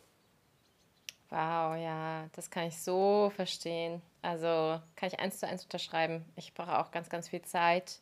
Wow, 1.30 1.76
ja, 1.78 2.28
das 2.34 2.50
kann 2.50 2.68
ich 2.68 2.78
so 2.78 3.32
verstehen. 3.36 4.02
Also 4.22 4.80
kann 4.96 5.08
ich 5.08 5.20
eins 5.20 5.40
zu 5.40 5.48
eins 5.48 5.64
unterschreiben. 5.64 6.24
Ich 6.36 6.54
brauche 6.54 6.78
auch 6.78 6.92
ganz, 6.92 7.10
ganz 7.10 7.30
viel 7.30 7.42
Zeit 7.42 8.02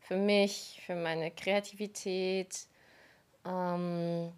für 0.00 0.16
mich, 0.16 0.80
für 0.86 0.94
meine 0.94 1.30
Kreativität. 1.30 2.66
Ähm, 3.48 4.32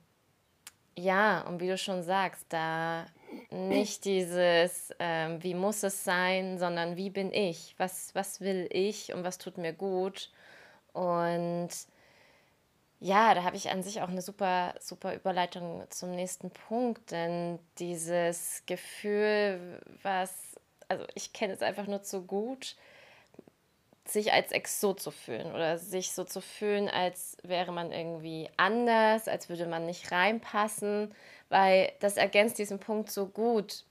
ja, 0.97 1.41
und 1.43 1.61
wie 1.61 1.69
du 1.69 1.77
schon 1.79 2.03
sagst, 2.03 2.47
da 2.51 3.07
nicht 3.51 4.05
dieses, 4.05 4.93
ähm, 4.99 5.43
wie 5.43 5.55
muss 5.55 5.83
es 5.83 6.05
sein, 6.05 6.59
sondern 6.59 6.97
wie 6.97 7.11
bin 7.11 7.33
ich? 7.33 7.75
Was, 7.79 8.15
was 8.15 8.41
will 8.41 8.69
ich 8.71 9.13
und 9.13 9.25
was 9.25 9.39
tut 9.39 9.59
mir 9.59 9.73
gut? 9.73 10.31
Und 10.93 11.71
ja, 13.01 13.35
da 13.35 13.45
habe 13.45 13.57
ich 13.57 13.71
an 13.71 13.83
sich 13.83 14.03
auch 14.03 14.09
eine 14.09 14.21
super, 14.23 14.75
super 14.79 15.15
Überleitung 15.15 15.85
zum 15.91 16.11
nächsten 16.11 16.51
Punkt, 16.51 17.11
denn 17.11 17.59
dieses 17.79 18.63
Gefühl, 18.67 19.81
was, 20.03 20.61
also 20.89 21.07
ich 21.15 21.33
kenne 21.33 21.55
es 21.55 21.63
einfach 21.63 21.87
nur 21.87 22.03
zu 22.03 22.23
gut, 22.23 22.77
sich 24.07 24.33
als 24.33 24.53
Exot 24.53 25.01
zu 25.01 25.11
fühlen 25.11 25.53
oder 25.53 25.79
sich 25.79 26.13
so 26.13 26.25
zu 26.25 26.41
fühlen, 26.41 26.89
als 26.89 27.37
wäre 27.43 27.73
man 27.73 27.93
irgendwie 27.93 28.49
anders, 28.57 29.29
als 29.29 29.49
würde 29.49 29.67
man 29.67 29.87
nicht 29.87 30.11
reinpassen, 30.11 31.15
weil 31.49 31.93
das 32.01 32.17
ergänzt 32.17 32.59
diesen 32.59 32.79
Punkt 32.79 33.11
so 33.11 33.27
gut. 33.27 33.85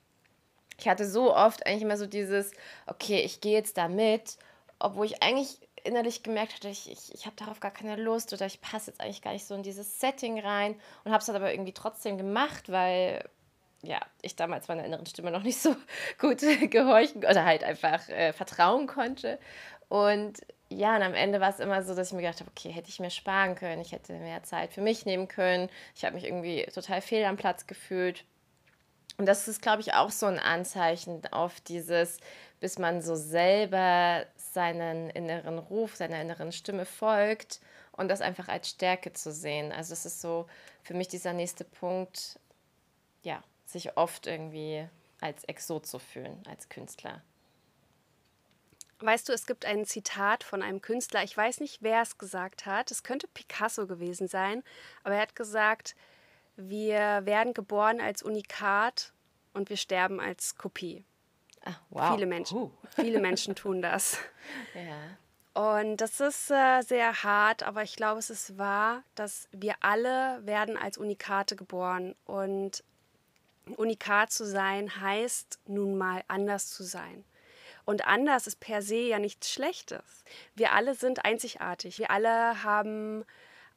Ich 0.77 0.87
hatte 0.87 1.07
so 1.07 1.35
oft 1.35 1.65
eigentlich 1.65 1.83
immer 1.83 1.97
so 1.97 2.07
dieses, 2.07 2.51
okay, 2.87 3.21
ich 3.21 3.41
gehe 3.41 3.53
jetzt 3.53 3.77
da 3.77 3.87
mit, 3.87 4.37
obwohl 4.79 5.05
ich 5.05 5.21
eigentlich 5.21 5.59
innerlich 5.83 6.23
gemerkt 6.23 6.55
hatte, 6.55 6.69
ich, 6.69 6.91
ich, 6.91 7.13
ich 7.13 7.25
habe 7.25 7.35
darauf 7.35 7.59
gar 7.59 7.71
keine 7.71 7.95
Lust 7.95 8.33
oder 8.33 8.45
ich 8.45 8.61
passe 8.61 8.91
jetzt 8.91 9.01
eigentlich 9.01 9.21
gar 9.21 9.33
nicht 9.33 9.45
so 9.45 9.55
in 9.55 9.63
dieses 9.63 9.99
Setting 9.99 10.39
rein 10.39 10.75
und 11.03 11.11
habe 11.11 11.19
es 11.19 11.25
dann 11.25 11.35
aber 11.35 11.51
irgendwie 11.51 11.73
trotzdem 11.73 12.17
gemacht, 12.17 12.69
weil 12.69 13.23
ja, 13.81 13.99
ich 14.21 14.35
damals 14.35 14.67
meiner 14.67 14.83
inneren 14.83 15.05
Stimme 15.05 15.31
noch 15.31 15.43
nicht 15.43 15.59
so 15.59 15.75
gut 16.19 16.39
gehorchen 16.69 17.19
oder 17.19 17.45
halt 17.45 17.63
einfach 17.63 18.07
äh, 18.09 18.33
vertrauen 18.33 18.87
konnte. 18.87 19.39
Und 19.89 20.39
ja, 20.69 20.95
und 20.95 21.01
am 21.01 21.15
Ende 21.15 21.41
war 21.41 21.49
es 21.49 21.59
immer 21.59 21.83
so, 21.83 21.95
dass 21.95 22.07
ich 22.07 22.13
mir 22.13 22.21
gedacht 22.21 22.39
habe, 22.41 22.51
okay, 22.51 22.69
hätte 22.69 22.89
ich 22.89 22.99
mir 22.99 23.09
sparen 23.09 23.55
können, 23.55 23.81
ich 23.81 23.91
hätte 23.91 24.13
mehr 24.13 24.43
Zeit 24.43 24.71
für 24.71 24.81
mich 24.81 25.05
nehmen 25.05 25.27
können. 25.27 25.69
Ich 25.95 26.05
habe 26.05 26.15
mich 26.15 26.25
irgendwie 26.25 26.63
total 26.73 27.01
fehl 27.01 27.25
am 27.25 27.37
Platz 27.37 27.65
gefühlt. 27.65 28.23
Und 29.17 29.25
das 29.25 29.47
ist, 29.47 29.61
glaube 29.61 29.81
ich, 29.81 29.93
auch 29.95 30.11
so 30.11 30.27
ein 30.27 30.39
Anzeichen 30.39 31.21
auf 31.31 31.59
dieses, 31.59 32.19
bis 32.59 32.77
man 32.77 33.01
so 33.01 33.15
selber 33.15 34.25
seinen 34.37 35.09
inneren 35.09 35.59
Ruf, 35.59 35.95
seiner 35.95 36.21
inneren 36.21 36.51
Stimme 36.51 36.85
folgt 36.85 37.59
und 37.91 38.07
das 38.07 38.21
einfach 38.21 38.47
als 38.47 38.69
Stärke 38.69 39.11
zu 39.11 39.31
sehen. 39.33 39.71
Also 39.71 39.93
es 39.93 40.05
ist 40.05 40.21
so 40.21 40.45
für 40.83 40.93
mich 40.93 41.09
dieser 41.09 41.33
nächste 41.33 41.65
Punkt, 41.65 42.39
ja, 43.23 43.43
sich 43.65 43.97
oft 43.97 44.27
irgendwie 44.27 44.87
als 45.19 45.43
Exot 45.45 45.85
zu 45.85 45.99
fühlen, 45.99 46.41
als 46.47 46.69
Künstler. 46.69 47.21
Weißt 49.01 49.29
du, 49.29 49.33
es 49.33 49.45
gibt 49.45 49.65
ein 49.65 49.85
Zitat 49.85 50.43
von 50.43 50.61
einem 50.61 50.81
Künstler, 50.81 51.23
ich 51.23 51.35
weiß 51.35 51.61
nicht, 51.61 51.81
wer 51.81 52.01
es 52.01 52.17
gesagt 52.17 52.65
hat, 52.65 52.91
es 52.91 53.03
könnte 53.03 53.27
Picasso 53.27 53.87
gewesen 53.87 54.27
sein, 54.27 54.63
aber 55.03 55.15
er 55.15 55.21
hat 55.21 55.35
gesagt, 55.35 55.95
wir 56.57 57.25
werden 57.25 57.53
geboren 57.53 58.01
als 58.01 58.21
Unikat 58.21 59.13
und 59.53 59.69
wir 59.69 59.77
sterben 59.77 60.19
als 60.19 60.57
Kopie. 60.57 61.05
Ah, 61.63 61.75
wow. 61.89 62.13
Viele 62.15 62.25
Menschen, 62.25 62.57
uh. 62.57 62.71
viele 62.95 63.19
Menschen 63.21 63.55
tun 63.55 63.81
das. 63.81 64.17
Ja. 64.73 65.17
Und 65.53 65.97
das 65.97 66.19
ist 66.19 66.51
äh, 66.51 66.81
sehr 66.81 67.23
hart, 67.23 67.63
aber 67.63 67.83
ich 67.83 67.95
glaube, 67.95 68.19
es 68.19 68.29
ist 68.29 68.57
wahr, 68.57 69.03
dass 69.15 69.47
wir 69.51 69.75
alle 69.81 70.45
werden 70.45 70.77
als 70.77 70.97
Unikate 70.97 71.55
geboren. 71.55 72.15
Und 72.25 72.83
Unikat 73.75 74.31
zu 74.31 74.45
sein 74.45 75.01
heißt 75.01 75.59
nun 75.65 75.97
mal 75.97 76.23
anders 76.27 76.69
zu 76.69 76.83
sein. 76.83 77.25
Und 77.89 78.05
anders 78.05 78.45
ist 78.45 78.59
per 78.59 78.83
se 78.83 78.99
ja 78.99 79.17
nichts 79.17 79.51
Schlechtes. 79.51 80.23
Wir 80.53 80.73
alle 80.73 80.93
sind 80.93 81.25
einzigartig. 81.25 81.97
Wir 81.97 82.11
alle 82.11 82.63
haben 82.63 83.25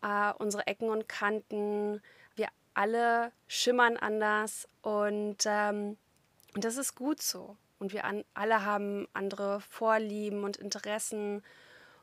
äh, 0.02 0.35
unsere 0.35 0.66
Ecken 0.66 0.90
und 0.90 1.09
Kanten. 1.09 2.02
Wir 2.35 2.49
alle 2.75 3.33
schimmern 3.47 3.97
anders. 3.97 4.69
Und 4.83 5.38
ähm, 5.47 5.97
das 6.52 6.76
ist 6.76 6.95
gut 6.95 7.23
so. 7.23 7.57
Und 7.78 7.95
wir 7.95 8.04
an, 8.04 8.23
alle 8.35 8.66
haben 8.66 9.09
andere 9.14 9.62
Vorlieben 9.62 10.45
und 10.45 10.59
Interessen. 10.59 11.42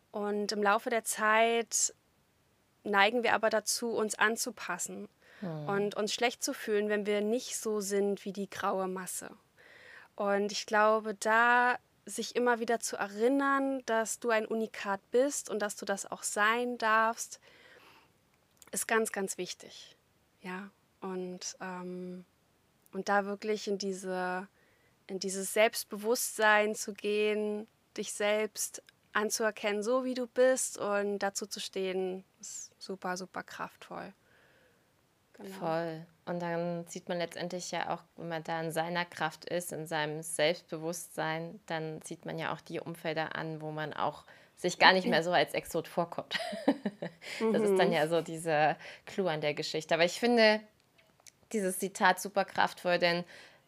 Und 0.09 0.51
im 0.51 0.63
Laufe 0.63 0.89
der 0.89 1.03
Zeit 1.03 1.93
neigen 2.83 3.21
wir 3.21 3.35
aber 3.35 3.51
dazu, 3.51 3.91
uns 3.91 4.15
anzupassen 4.15 5.09
hm. 5.41 5.69
und 5.69 5.95
uns 5.95 6.11
schlecht 6.11 6.43
zu 6.43 6.55
fühlen, 6.55 6.89
wenn 6.89 7.05
wir 7.05 7.21
nicht 7.21 7.55
so 7.55 7.81
sind 7.81 8.25
wie 8.25 8.33
die 8.33 8.49
graue 8.49 8.87
Masse. 8.87 9.29
Und 10.15 10.51
ich 10.51 10.65
glaube, 10.65 11.13
da 11.13 11.77
sich 12.09 12.35
immer 12.35 12.59
wieder 12.59 12.79
zu 12.79 12.97
erinnern, 12.97 13.81
dass 13.85 14.19
du 14.19 14.29
ein 14.29 14.45
Unikat 14.45 15.01
bist 15.11 15.49
und 15.49 15.59
dass 15.59 15.75
du 15.75 15.85
das 15.85 16.05
auch 16.05 16.23
sein 16.23 16.77
darfst, 16.77 17.39
ist 18.71 18.87
ganz, 18.87 19.11
ganz 19.11 19.37
wichtig. 19.37 19.95
Ja, 20.41 20.69
und, 21.01 21.57
ähm, 21.61 22.25
und 22.91 23.09
da 23.09 23.25
wirklich 23.25 23.67
in 23.67 23.77
diese 23.77 24.47
in 25.09 25.19
dieses 25.19 25.53
Selbstbewusstsein 25.53 26.75
zu 26.75 26.93
gehen, 26.93 27.67
dich 27.97 28.13
selbst 28.13 28.83
anzuerkennen, 29.11 29.81
so 29.83 30.05
wie 30.05 30.13
du 30.13 30.27
bist 30.27 30.77
und 30.77 31.19
dazu 31.19 31.47
zu 31.47 31.59
stehen, 31.59 32.23
ist 32.39 32.71
super, 32.77 33.17
super 33.17 33.43
kraftvoll. 33.43 34.13
Genau. 35.39 35.55
Voll. 35.58 36.05
Und 36.25 36.41
dann 36.41 36.86
sieht 36.88 37.10
man 37.10 37.17
letztendlich 37.17 37.72
ja 37.72 37.93
auch, 37.93 38.03
wenn 38.17 38.27
man 38.27 38.43
da 38.43 38.62
in 38.62 38.72
seiner 38.72 39.05
Kraft 39.05 39.46
ist, 39.46 39.72
in 39.72 39.88
seinem 39.88 40.22
Selbstbewusstsein, 40.22 41.60
dann 41.65 42.01
sieht 42.03 42.25
man 42.25 42.38
ja 42.38 42.53
auch 42.53 42.62
die 42.62 42.79
Umfelder 42.79 43.36
an, 43.36 43.62
wo 43.62 43.72
man 43.72 43.93
auch 43.93 44.25
sich 44.58 44.77
gar 44.77 44.91
nicht 44.91 45.08
mehr 45.08 45.24
so 45.24 45.31
als 45.31 45.53
Exot 45.53 45.88
vorkommt. 45.88 46.38
das 47.53 47.62
ist 47.62 47.79
dann 47.79 47.88
mhm. 47.88 47.93
ja 47.93 48.08
so 48.08 48.22
dieser 48.22 48.75
Clou 49.05 49.27
an 49.27 49.41
der 49.41 49.53
Geschichte. 49.53 49.93
Aber 49.93 50.03
ich 50.03 50.19
finde 50.19 50.60
dieses 51.53 51.79
Zitat 51.79 52.19
super 52.19 52.46
kraftvoll, 52.46 53.00
denn 53.00 53.24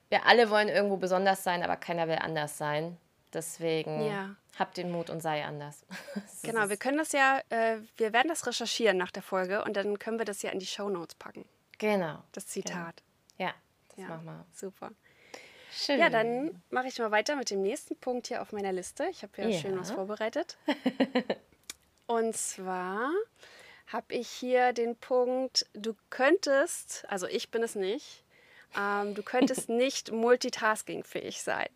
wir 0.10 0.26
alle 0.26 0.50
wollen 0.50 0.68
irgendwo 0.68 0.98
besonders 0.98 1.44
sein, 1.44 1.64
aber 1.64 1.78
keiner 1.78 2.08
will 2.10 2.18
anders 2.20 2.58
sein. 2.58 2.98
Deswegen 3.34 4.06
ja. 4.06 4.36
habt 4.60 4.76
den 4.76 4.92
Mut 4.92 5.10
und 5.10 5.22
sei 5.22 5.46
anders. 5.46 5.86
genau, 6.44 6.68
wir 6.68 6.76
können 6.76 6.98
das 6.98 7.14
ja, 7.14 7.40
äh, 7.50 7.78
wir 7.96 8.12
werden 8.12 8.28
das 8.28 8.46
recherchieren 8.46 8.98
nach 8.98 9.12
der 9.12 9.24
Folge 9.24 9.64
und 9.64 9.78
dann 9.78 9.98
können 9.98 10.20
wir 10.20 10.26
das 10.26 10.42
ja 10.42 10.52
in 10.52 10.60
die 10.60 10.66
Show 10.66 10.90
Notes 10.90 11.16
packen. 11.16 11.46
Genau. 11.82 12.24
Das 12.32 12.46
Zitat. 12.46 13.02
Genau. 13.38 13.50
Ja, 13.50 13.56
das 13.90 13.98
ja, 13.98 14.08
machen 14.08 14.26
wir. 14.26 14.46
Super. 14.54 14.92
Schön. 15.72 16.00
Ja, 16.00 16.12
dann 16.12 16.62
mache 16.70 16.88
ich 16.88 17.00
mal 17.00 17.10
weiter 17.10 17.36
mit 17.36 17.50
dem 17.50 17.64
nächsten 17.64 17.96
Punkt 17.96 18.28
hier 18.28 18.44
auf 18.44 18.52
meiner 18.52 18.72
Liste. 18.72 19.08
Ich 19.10 19.24
habe 19.24 19.42
ja, 19.42 19.48
ja 19.48 19.60
schön 19.60 19.80
was 19.80 19.90
vorbereitet. 19.90 20.58
und 22.06 22.36
zwar 22.36 23.10
habe 23.88 24.14
ich 24.14 24.30
hier 24.30 24.74
den 24.74 24.96
Punkt, 24.96 25.66
du 25.74 25.96
könntest, 26.12 27.04
also 27.08 27.26
ich 27.26 27.50
bin 27.50 27.64
es 27.64 27.74
nicht, 27.74 28.26
ähm, 28.78 29.16
du 29.16 29.24
könntest 29.24 29.70
nicht 29.70 30.12
multitaskingfähig 30.12 31.42
sein. 31.42 31.68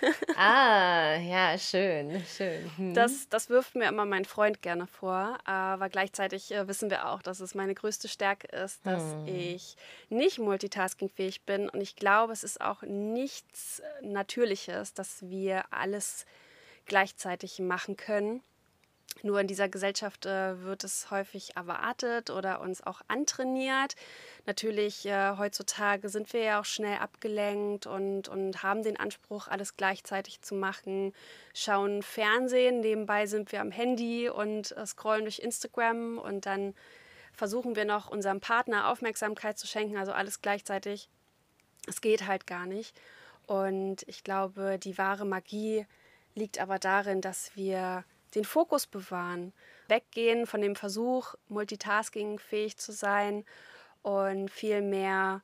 ah, 0.36 1.16
ja, 1.16 1.58
schön, 1.58 2.24
schön. 2.24 2.70
Hm. 2.76 2.94
Das, 2.94 3.28
das 3.28 3.50
wirft 3.50 3.74
mir 3.74 3.88
immer 3.88 4.04
mein 4.04 4.24
Freund 4.24 4.62
gerne 4.62 4.86
vor, 4.86 5.38
aber 5.44 5.88
gleichzeitig 5.88 6.52
äh, 6.52 6.66
wissen 6.68 6.90
wir 6.90 7.08
auch, 7.08 7.22
dass 7.22 7.40
es 7.40 7.54
meine 7.54 7.74
größte 7.74 8.08
Stärke 8.08 8.46
ist, 8.48 8.84
dass 8.86 9.02
hm. 9.02 9.26
ich 9.26 9.76
nicht 10.08 10.38
multitaskingfähig 10.38 11.42
bin 11.42 11.68
und 11.68 11.80
ich 11.80 11.96
glaube, 11.96 12.32
es 12.32 12.44
ist 12.44 12.60
auch 12.60 12.82
nichts 12.82 13.82
Natürliches, 14.00 14.94
dass 14.94 15.28
wir 15.28 15.64
alles 15.72 16.24
gleichzeitig 16.86 17.58
machen 17.58 17.96
können. 17.96 18.42
Nur 19.22 19.40
in 19.40 19.46
dieser 19.46 19.68
Gesellschaft 19.68 20.24
äh, 20.24 20.62
wird 20.62 20.82
es 20.82 21.10
häufig 21.10 21.56
erwartet 21.56 22.30
oder 22.30 22.60
uns 22.60 22.82
auch 22.86 23.02
antrainiert. 23.08 23.94
Natürlich, 24.46 25.04
äh, 25.04 25.36
heutzutage 25.36 26.08
sind 26.08 26.32
wir 26.32 26.42
ja 26.42 26.60
auch 26.60 26.64
schnell 26.64 26.98
abgelenkt 26.98 27.86
und, 27.86 28.28
und 28.28 28.62
haben 28.62 28.82
den 28.82 28.96
Anspruch, 28.98 29.48
alles 29.48 29.76
gleichzeitig 29.76 30.40
zu 30.40 30.54
machen, 30.54 31.12
schauen 31.52 32.02
Fernsehen, 32.02 32.80
nebenbei 32.80 33.26
sind 33.26 33.52
wir 33.52 33.60
am 33.60 33.70
Handy 33.70 34.30
und 34.30 34.72
äh, 34.76 34.86
scrollen 34.86 35.24
durch 35.24 35.40
Instagram 35.40 36.18
und 36.18 36.46
dann 36.46 36.74
versuchen 37.34 37.76
wir 37.76 37.84
noch 37.84 38.10
unserem 38.10 38.40
Partner 38.40 38.88
Aufmerksamkeit 38.88 39.58
zu 39.58 39.66
schenken, 39.66 39.98
also 39.98 40.12
alles 40.12 40.40
gleichzeitig. 40.40 41.08
Es 41.86 42.00
geht 42.00 42.26
halt 42.26 42.46
gar 42.46 42.66
nicht. 42.66 42.98
Und 43.46 44.02
ich 44.06 44.24
glaube, 44.24 44.78
die 44.78 44.96
wahre 44.96 45.24
Magie 45.24 45.86
liegt 46.34 46.60
aber 46.60 46.78
darin, 46.78 47.20
dass 47.20 47.50
wir 47.56 48.04
den 48.34 48.44
Fokus 48.44 48.86
bewahren, 48.86 49.52
weggehen 49.88 50.46
von 50.46 50.60
dem 50.60 50.76
Versuch, 50.76 51.34
multitaskingfähig 51.48 52.76
zu 52.76 52.92
sein 52.92 53.44
und 54.02 54.50
vielmehr 54.50 55.42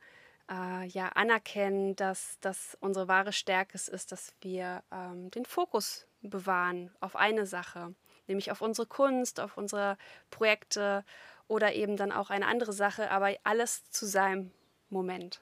äh, 0.50 0.86
ja, 0.86 1.08
anerkennen, 1.08 1.96
dass 1.96 2.38
das 2.40 2.76
unsere 2.80 3.08
wahre 3.08 3.32
Stärke 3.32 3.76
ist, 3.76 4.12
dass 4.12 4.32
wir 4.40 4.82
ähm, 4.92 5.30
den 5.30 5.44
Fokus 5.44 6.06
bewahren 6.22 6.90
auf 7.00 7.16
eine 7.16 7.46
Sache, 7.46 7.94
nämlich 8.26 8.50
auf 8.50 8.60
unsere 8.60 8.86
Kunst, 8.86 9.40
auf 9.40 9.56
unsere 9.56 9.96
Projekte 10.30 11.04
oder 11.48 11.74
eben 11.74 11.96
dann 11.96 12.12
auch 12.12 12.30
eine 12.30 12.46
andere 12.46 12.72
Sache, 12.72 13.10
aber 13.10 13.34
alles 13.44 13.88
zu 13.90 14.06
seinem 14.06 14.52
Moment. 14.88 15.40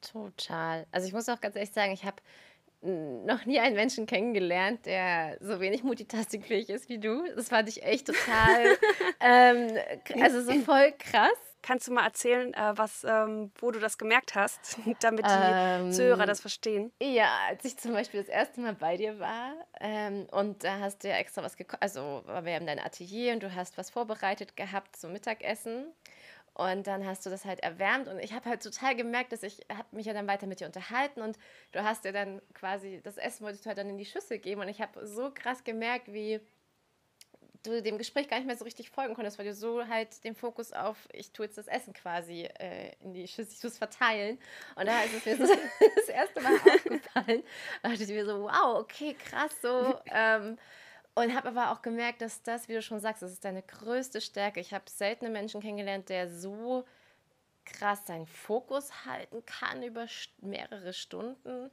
Total. 0.00 0.86
Also 0.92 1.06
ich 1.06 1.12
muss 1.12 1.28
auch 1.28 1.40
ganz 1.40 1.56
ehrlich 1.56 1.72
sagen, 1.72 1.92
ich 1.92 2.04
habe 2.04 2.22
noch 2.82 3.46
nie 3.46 3.58
einen 3.58 3.74
Menschen 3.74 4.06
kennengelernt, 4.06 4.86
der 4.86 5.38
so 5.40 5.60
wenig 5.60 5.82
multitaskingfähig 5.82 6.70
ist 6.70 6.88
wie 6.88 6.98
du. 6.98 7.24
Das 7.34 7.48
fand 7.48 7.68
ich 7.68 7.82
echt 7.82 8.06
total, 8.06 8.76
ähm, 9.20 9.76
also 10.20 10.42
so 10.42 10.52
voll 10.60 10.92
krass. 10.98 11.36
Kannst 11.62 11.88
du 11.88 11.92
mal 11.92 12.04
erzählen, 12.04 12.54
äh, 12.54 12.72
was, 12.76 13.02
ähm, 13.02 13.50
wo 13.58 13.72
du 13.72 13.80
das 13.80 13.98
gemerkt 13.98 14.36
hast, 14.36 14.78
damit 15.00 15.26
die 15.26 15.30
ähm, 15.32 15.90
Zuhörer 15.90 16.24
das 16.24 16.40
verstehen? 16.40 16.92
Ja, 17.02 17.28
als 17.48 17.64
ich 17.64 17.76
zum 17.76 17.92
Beispiel 17.92 18.20
das 18.20 18.28
erste 18.28 18.60
Mal 18.60 18.74
bei 18.74 18.96
dir 18.96 19.18
war 19.18 19.54
ähm, 19.80 20.28
und 20.30 20.62
da 20.62 20.78
hast 20.78 21.02
du 21.02 21.08
ja 21.08 21.16
extra 21.16 21.42
was 21.42 21.56
gekocht, 21.56 21.82
also 21.82 22.22
wir 22.24 22.54
haben 22.54 22.66
dein 22.66 22.78
Atelier 22.78 23.32
und 23.32 23.42
du 23.42 23.52
hast 23.52 23.78
was 23.78 23.90
vorbereitet 23.90 24.56
gehabt 24.56 24.94
zum 24.94 25.12
Mittagessen. 25.12 25.92
Und 26.56 26.86
dann 26.86 27.04
hast 27.04 27.26
du 27.26 27.28
das 27.28 27.44
halt 27.44 27.60
erwärmt 27.60 28.08
und 28.08 28.18
ich 28.18 28.32
habe 28.32 28.48
halt 28.48 28.62
total 28.62 28.96
gemerkt, 28.96 29.30
dass 29.30 29.42
ich 29.42 29.60
habe 29.70 29.94
mich 29.94 30.06
ja 30.06 30.14
dann 30.14 30.26
weiter 30.26 30.46
mit 30.46 30.60
dir 30.60 30.66
unterhalten 30.66 31.20
und 31.20 31.36
du 31.72 31.84
hast 31.84 32.06
dir 32.06 32.12
dann 32.12 32.40
quasi 32.54 33.02
das 33.04 33.18
Essen 33.18 33.44
wolltest 33.44 33.66
du 33.66 33.68
halt 33.68 33.76
dann 33.76 33.90
in 33.90 33.98
die 33.98 34.06
Schüssel 34.06 34.38
geben 34.38 34.62
und 34.62 34.68
ich 34.68 34.80
habe 34.80 35.06
so 35.06 35.30
krass 35.34 35.64
gemerkt, 35.64 36.14
wie 36.14 36.40
du 37.62 37.82
dem 37.82 37.98
Gespräch 37.98 38.28
gar 38.28 38.38
nicht 38.38 38.46
mehr 38.46 38.56
so 38.56 38.64
richtig 38.64 38.88
folgen 38.88 39.14
konntest, 39.14 39.38
weil 39.38 39.44
du 39.44 39.52
so 39.52 39.86
halt 39.86 40.24
den 40.24 40.34
Fokus 40.34 40.72
auf, 40.72 40.96
ich 41.12 41.30
tue 41.32 41.44
jetzt 41.44 41.58
das 41.58 41.66
Essen 41.66 41.92
quasi 41.92 42.44
äh, 42.44 42.92
in 43.00 43.12
die 43.12 43.28
Schüssel, 43.28 43.52
ich 43.52 43.60
tue 43.60 43.68
es 43.68 43.76
verteilen. 43.76 44.38
Und 44.76 44.86
da 44.86 45.02
ist 45.02 45.14
es 45.14 45.26
mir 45.26 45.36
so 45.46 45.54
das 45.96 46.08
erste 46.08 46.40
Mal 46.40 46.54
aufgefallen. 46.74 47.42
Da 47.82 47.90
dachte 47.90 48.02
ich 48.02 48.08
mir 48.08 48.24
so, 48.24 48.44
wow, 48.44 48.78
okay, 48.78 49.14
krass, 49.14 49.52
so. 49.60 49.94
Ähm, 50.06 50.56
und 51.16 51.34
habe 51.34 51.48
aber 51.48 51.72
auch 51.72 51.80
gemerkt, 51.80 52.20
dass 52.20 52.42
das, 52.42 52.68
wie 52.68 52.74
du 52.74 52.82
schon 52.82 53.00
sagst, 53.00 53.22
das 53.22 53.32
ist 53.32 53.44
deine 53.44 53.62
größte 53.62 54.20
Stärke. 54.20 54.60
Ich 54.60 54.74
habe 54.74 54.84
seltene 54.88 55.30
Menschen 55.30 55.62
kennengelernt, 55.62 56.10
der 56.10 56.28
so 56.28 56.84
krass 57.64 58.06
seinen 58.06 58.26
Fokus 58.26 59.06
halten 59.06 59.44
kann 59.46 59.82
über 59.82 60.06
mehrere 60.42 60.92
Stunden. 60.92 61.70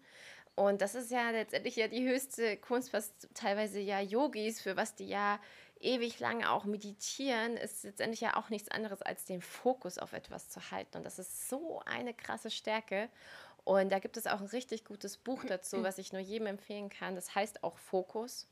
Und 0.55 0.81
das 0.81 0.95
ist 0.95 1.11
ja 1.11 1.29
letztendlich 1.31 1.75
ja 1.75 1.89
die 1.89 2.07
höchste 2.07 2.55
Kunst, 2.55 2.93
was 2.93 3.13
teilweise 3.33 3.81
ja 3.81 3.99
Yogis, 3.99 4.61
für 4.61 4.77
was 4.77 4.95
die 4.95 5.09
ja 5.09 5.41
ewig 5.81 6.21
lange 6.21 6.49
auch 6.49 6.63
meditieren, 6.63 7.57
ist 7.57 7.83
letztendlich 7.83 8.21
ja 8.21 8.37
auch 8.37 8.49
nichts 8.49 8.69
anderes 8.71 9.01
als 9.01 9.25
den 9.25 9.41
Fokus 9.41 9.97
auf 9.97 10.13
etwas 10.13 10.49
zu 10.49 10.71
halten. 10.71 10.99
Und 10.99 11.03
das 11.03 11.19
ist 11.19 11.49
so 11.49 11.81
eine 11.85 12.13
krasse 12.13 12.49
Stärke. 12.49 13.09
Und 13.65 13.91
da 13.91 13.99
gibt 13.99 14.15
es 14.15 14.25
auch 14.25 14.39
ein 14.39 14.47
richtig 14.47 14.85
gutes 14.85 15.17
Buch 15.17 15.43
dazu, 15.45 15.83
was 15.83 15.97
ich 15.97 16.13
nur 16.13 16.21
jedem 16.21 16.47
empfehlen 16.47 16.87
kann. 16.87 17.15
Das 17.15 17.35
heißt 17.35 17.61
auch 17.65 17.77
Fokus. 17.77 18.47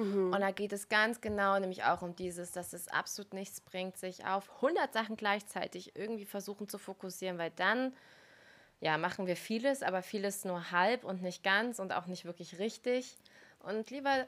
Mhm. 0.00 0.32
Und 0.32 0.40
da 0.40 0.50
geht 0.50 0.72
es 0.72 0.88
ganz 0.88 1.20
genau 1.20 1.58
nämlich 1.58 1.84
auch 1.84 2.02
um 2.02 2.16
dieses, 2.16 2.52
dass 2.52 2.72
es 2.72 2.88
absolut 2.88 3.34
nichts 3.34 3.60
bringt, 3.60 3.96
sich 3.96 4.24
auf 4.24 4.50
100 4.56 4.92
Sachen 4.92 5.16
gleichzeitig 5.16 5.94
irgendwie 5.96 6.24
versuchen 6.24 6.68
zu 6.68 6.78
fokussieren, 6.78 7.38
weil 7.38 7.50
dann 7.50 7.92
ja, 8.80 8.96
machen 8.96 9.26
wir 9.26 9.36
vieles, 9.36 9.82
aber 9.82 10.02
vieles 10.02 10.44
nur 10.44 10.70
halb 10.70 11.04
und 11.04 11.22
nicht 11.22 11.44
ganz 11.44 11.78
und 11.78 11.92
auch 11.92 12.06
nicht 12.06 12.24
wirklich 12.24 12.58
richtig. 12.58 13.18
Und 13.58 13.90
lieber 13.90 14.26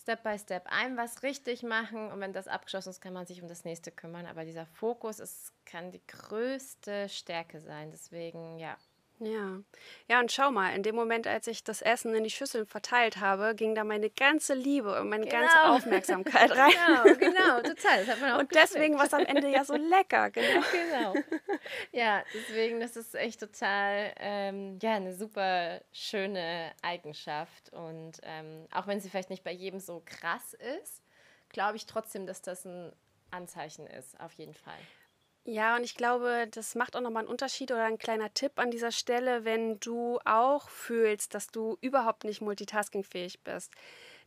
Step 0.00 0.22
by 0.22 0.38
Step 0.38 0.66
ein 0.66 0.96
was 0.96 1.24
richtig 1.24 1.64
machen 1.64 2.10
und 2.12 2.20
wenn 2.20 2.32
das 2.32 2.46
abgeschlossen 2.46 2.90
ist, 2.90 3.00
kann 3.00 3.12
man 3.12 3.26
sich 3.26 3.42
um 3.42 3.48
das 3.48 3.64
nächste 3.64 3.90
kümmern. 3.90 4.26
Aber 4.26 4.44
dieser 4.44 4.66
Fokus 4.66 5.18
ist, 5.18 5.52
kann 5.66 5.90
die 5.90 6.00
größte 6.06 7.08
Stärke 7.08 7.60
sein. 7.60 7.90
Deswegen, 7.90 8.58
ja, 8.58 8.76
ja. 9.20 9.60
Ja, 10.08 10.20
und 10.20 10.32
schau 10.32 10.50
mal, 10.50 10.74
in 10.74 10.82
dem 10.82 10.94
Moment, 10.94 11.26
als 11.26 11.46
ich 11.46 11.62
das 11.62 11.82
Essen 11.82 12.14
in 12.14 12.24
die 12.24 12.30
Schüsseln 12.30 12.66
verteilt 12.66 13.18
habe, 13.18 13.54
ging 13.54 13.74
da 13.74 13.84
meine 13.84 14.10
ganze 14.10 14.54
Liebe 14.54 14.98
und 15.00 15.08
meine 15.08 15.26
genau. 15.26 15.40
ganze 15.40 15.62
Aufmerksamkeit 15.64 16.50
rein. 16.56 16.72
Genau, 16.72 17.14
genau, 17.16 17.56
total. 17.60 18.04
Das 18.04 18.08
hat 18.08 18.20
man 18.20 18.32
auch 18.32 18.38
und 18.40 18.54
deswegen 18.54 18.98
war 18.98 19.04
es 19.04 19.14
am 19.14 19.26
Ende 19.26 19.50
ja 19.50 19.64
so 19.64 19.76
lecker, 19.76 20.30
genau. 20.30 20.62
genau. 20.72 21.14
Ja, 21.92 22.24
deswegen, 22.34 22.80
das 22.80 22.96
ist 22.96 23.14
echt 23.14 23.40
total, 23.40 24.12
ähm, 24.18 24.78
ja, 24.82 24.94
eine 24.94 25.14
super 25.14 25.82
schöne 25.92 26.72
Eigenschaft. 26.82 27.72
Und 27.72 28.12
ähm, 28.22 28.66
auch 28.72 28.86
wenn 28.86 29.00
sie 29.00 29.10
vielleicht 29.10 29.30
nicht 29.30 29.44
bei 29.44 29.52
jedem 29.52 29.80
so 29.80 30.02
krass 30.04 30.54
ist, 30.54 31.02
glaube 31.50 31.76
ich 31.76 31.86
trotzdem, 31.86 32.26
dass 32.26 32.42
das 32.42 32.64
ein 32.64 32.92
Anzeichen 33.30 33.86
ist, 33.86 34.18
auf 34.18 34.32
jeden 34.32 34.54
Fall. 34.54 34.78
Ja, 35.44 35.76
und 35.76 35.84
ich 35.84 35.94
glaube, 35.94 36.46
das 36.50 36.74
macht 36.74 36.96
auch 36.96 37.00
nochmal 37.00 37.22
einen 37.22 37.30
Unterschied 37.30 37.72
oder 37.72 37.84
ein 37.84 37.98
kleiner 37.98 38.32
Tipp 38.34 38.52
an 38.58 38.70
dieser 38.70 38.92
Stelle, 38.92 39.44
wenn 39.44 39.80
du 39.80 40.18
auch 40.24 40.68
fühlst, 40.68 41.34
dass 41.34 41.46
du 41.48 41.78
überhaupt 41.80 42.24
nicht 42.24 42.40
multitaskingfähig 42.42 43.40
bist, 43.42 43.72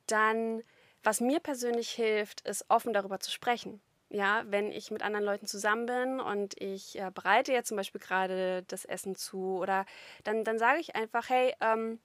dann, 0.07 0.63
was 1.03 1.21
mir 1.21 1.39
persönlich 1.39 1.91
hilft, 1.91 2.41
ist 2.41 2.65
offen 2.69 2.93
darüber 2.93 3.19
zu 3.19 3.31
sprechen. 3.31 3.81
Ja, 4.09 4.43
wenn 4.47 4.71
ich 4.71 4.91
mit 4.91 5.01
anderen 5.03 5.25
Leuten 5.25 5.47
zusammen 5.47 5.85
bin 5.87 6.19
und 6.19 6.59
ich 6.61 6.99
äh, 6.99 7.11
bereite 7.13 7.51
jetzt 7.53 7.69
zum 7.69 7.77
Beispiel 7.77 8.01
gerade 8.01 8.63
das 8.67 8.85
Essen 8.85 9.15
zu 9.15 9.57
oder 9.57 9.85
dann, 10.23 10.43
dann 10.43 10.59
sage 10.59 10.79
ich 10.79 10.95
einfach, 10.95 11.29
hey, 11.29 11.53
ähm, 11.61 11.99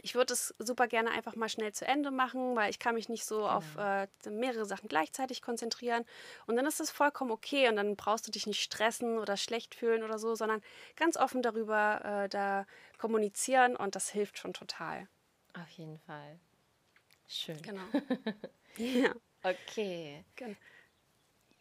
ich 0.00 0.14
würde 0.14 0.32
es 0.32 0.54
super 0.58 0.88
gerne 0.88 1.10
einfach 1.10 1.36
mal 1.36 1.48
schnell 1.48 1.72
zu 1.72 1.86
Ende 1.86 2.10
machen, 2.10 2.56
weil 2.56 2.70
ich 2.70 2.78
kann 2.78 2.94
mich 2.94 3.08
nicht 3.08 3.24
so 3.24 3.36
genau. 3.36 3.48
auf 3.48 3.76
äh, 3.76 4.08
mehrere 4.28 4.64
Sachen 4.64 4.88
gleichzeitig 4.88 5.42
konzentrieren. 5.42 6.04
Und 6.46 6.56
dann 6.56 6.66
ist 6.66 6.80
das 6.80 6.90
vollkommen 6.90 7.30
okay 7.30 7.68
und 7.68 7.76
dann 7.76 7.96
brauchst 7.96 8.26
du 8.26 8.30
dich 8.30 8.46
nicht 8.46 8.62
stressen 8.62 9.18
oder 9.18 9.36
schlecht 9.36 9.74
fühlen 9.74 10.02
oder 10.02 10.18
so, 10.18 10.34
sondern 10.34 10.62
ganz 10.96 11.16
offen 11.16 11.42
darüber 11.42 12.24
äh, 12.24 12.28
da 12.28 12.66
kommunizieren 12.98 13.76
und 13.76 13.94
das 13.94 14.08
hilft 14.10 14.38
schon 14.38 14.54
total. 14.54 15.08
Auf 15.54 15.68
jeden 15.70 15.98
Fall. 15.98 16.38
Schön. 17.28 17.60
Genau. 17.62 17.82
ja. 18.76 19.14
Okay. 19.42 20.24
Genau. 20.36 20.56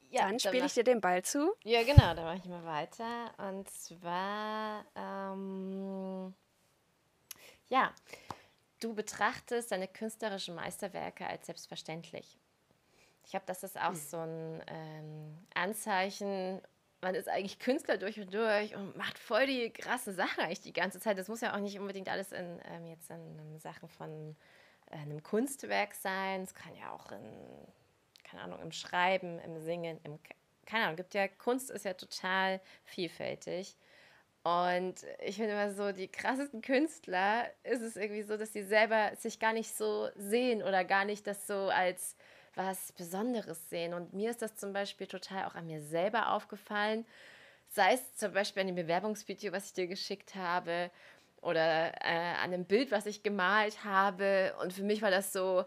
Ja, 0.09 0.27
dann 0.27 0.39
spiele 0.39 0.65
ich 0.65 0.73
dir 0.73 0.83
den 0.83 0.99
Ball 0.99 1.23
zu. 1.23 1.53
Ja, 1.63 1.83
genau, 1.83 2.13
dann 2.13 2.25
mache 2.25 2.37
ich 2.37 2.45
mal 2.45 2.65
weiter. 2.65 3.33
Und 3.37 3.69
zwar, 3.69 4.85
ähm, 4.93 6.33
ja, 7.71 7.93
du 8.81 8.93
betrachtest 8.93 9.71
deine 9.71 9.87
künstlerischen 9.87 10.55
Meisterwerke 10.55 11.25
als 11.25 11.45
selbstverständlich. 11.45 12.37
Ich 13.23 13.31
glaube, 13.31 13.45
das 13.47 13.63
ist 13.63 13.79
auch 13.79 13.89
hm. 13.89 13.95
so 13.95 14.17
ein 14.17 14.63
ähm, 14.67 15.37
Anzeichen. 15.53 16.61
Man 16.99 17.15
ist 17.15 17.29
eigentlich 17.29 17.59
Künstler 17.59 17.97
durch 17.97 18.19
und 18.19 18.33
durch 18.33 18.75
und 18.75 18.95
macht 18.97 19.17
voll 19.17 19.47
die 19.47 19.71
krasse 19.71 20.13
Sache 20.13 20.41
eigentlich 20.41 20.61
die 20.61 20.73
ganze 20.73 20.99
Zeit. 20.99 21.17
Das 21.17 21.29
muss 21.29 21.41
ja 21.41 21.55
auch 21.55 21.59
nicht 21.59 21.79
unbedingt 21.79 22.09
alles 22.09 22.33
in 22.33 22.59
ähm, 22.65 22.85
jetzt 22.87 23.09
in 23.09 23.57
Sachen 23.59 23.87
von 23.87 24.35
äh, 24.87 24.97
einem 24.97 25.23
Kunstwerk 25.23 25.95
sein. 25.95 26.41
Es 26.41 26.53
kann 26.53 26.75
ja 26.75 26.91
auch 26.91 27.11
in, 27.11 27.23
keine 28.23 28.43
Ahnung, 28.43 28.59
im 28.61 28.73
Schreiben, 28.73 29.39
im 29.39 29.57
Singen, 29.59 29.99
im, 30.03 30.19
keine 30.65 30.85
Ahnung, 30.85 30.97
gibt 30.97 31.13
ja, 31.13 31.29
Kunst 31.29 31.71
ist 31.71 31.85
ja 31.85 31.93
total 31.93 32.59
vielfältig. 32.83 33.77
Und 34.43 34.95
ich 35.19 35.35
finde 35.35 35.51
immer 35.51 35.71
so, 35.71 35.91
die 35.91 36.07
krassesten 36.07 36.61
Künstler 36.61 37.45
ist 37.63 37.81
es 37.81 37.95
irgendwie 37.95 38.23
so, 38.23 38.37
dass 38.37 38.53
sie 38.53 38.63
selber 38.63 39.11
sich 39.15 39.39
gar 39.39 39.53
nicht 39.53 39.75
so 39.75 40.09
sehen 40.15 40.63
oder 40.63 40.83
gar 40.83 41.05
nicht 41.05 41.27
das 41.27 41.45
so 41.45 41.69
als 41.69 42.15
was 42.55 42.91
Besonderes 42.93 43.69
sehen. 43.69 43.93
Und 43.93 44.13
mir 44.13 44.31
ist 44.31 44.41
das 44.41 44.55
zum 44.55 44.73
Beispiel 44.73 45.07
total 45.07 45.45
auch 45.45 45.55
an 45.55 45.67
mir 45.67 45.81
selber 45.81 46.31
aufgefallen. 46.33 47.05
Sei 47.69 47.93
es 47.93 48.15
zum 48.15 48.33
Beispiel 48.33 48.61
an 48.61 48.67
dem 48.67 48.75
Bewerbungsvideo, 48.75 49.51
was 49.51 49.67
ich 49.67 49.73
dir 49.73 49.87
geschickt 49.87 50.35
habe, 50.35 50.89
oder 51.41 51.93
äh, 52.01 52.35
an 52.35 52.53
einem 52.53 52.65
Bild, 52.65 52.91
was 52.91 53.05
ich 53.05 53.23
gemalt 53.23 53.83
habe. 53.83 54.55
Und 54.61 54.73
für 54.73 54.83
mich 54.83 55.01
war 55.01 55.11
das 55.11 55.33
so, 55.33 55.65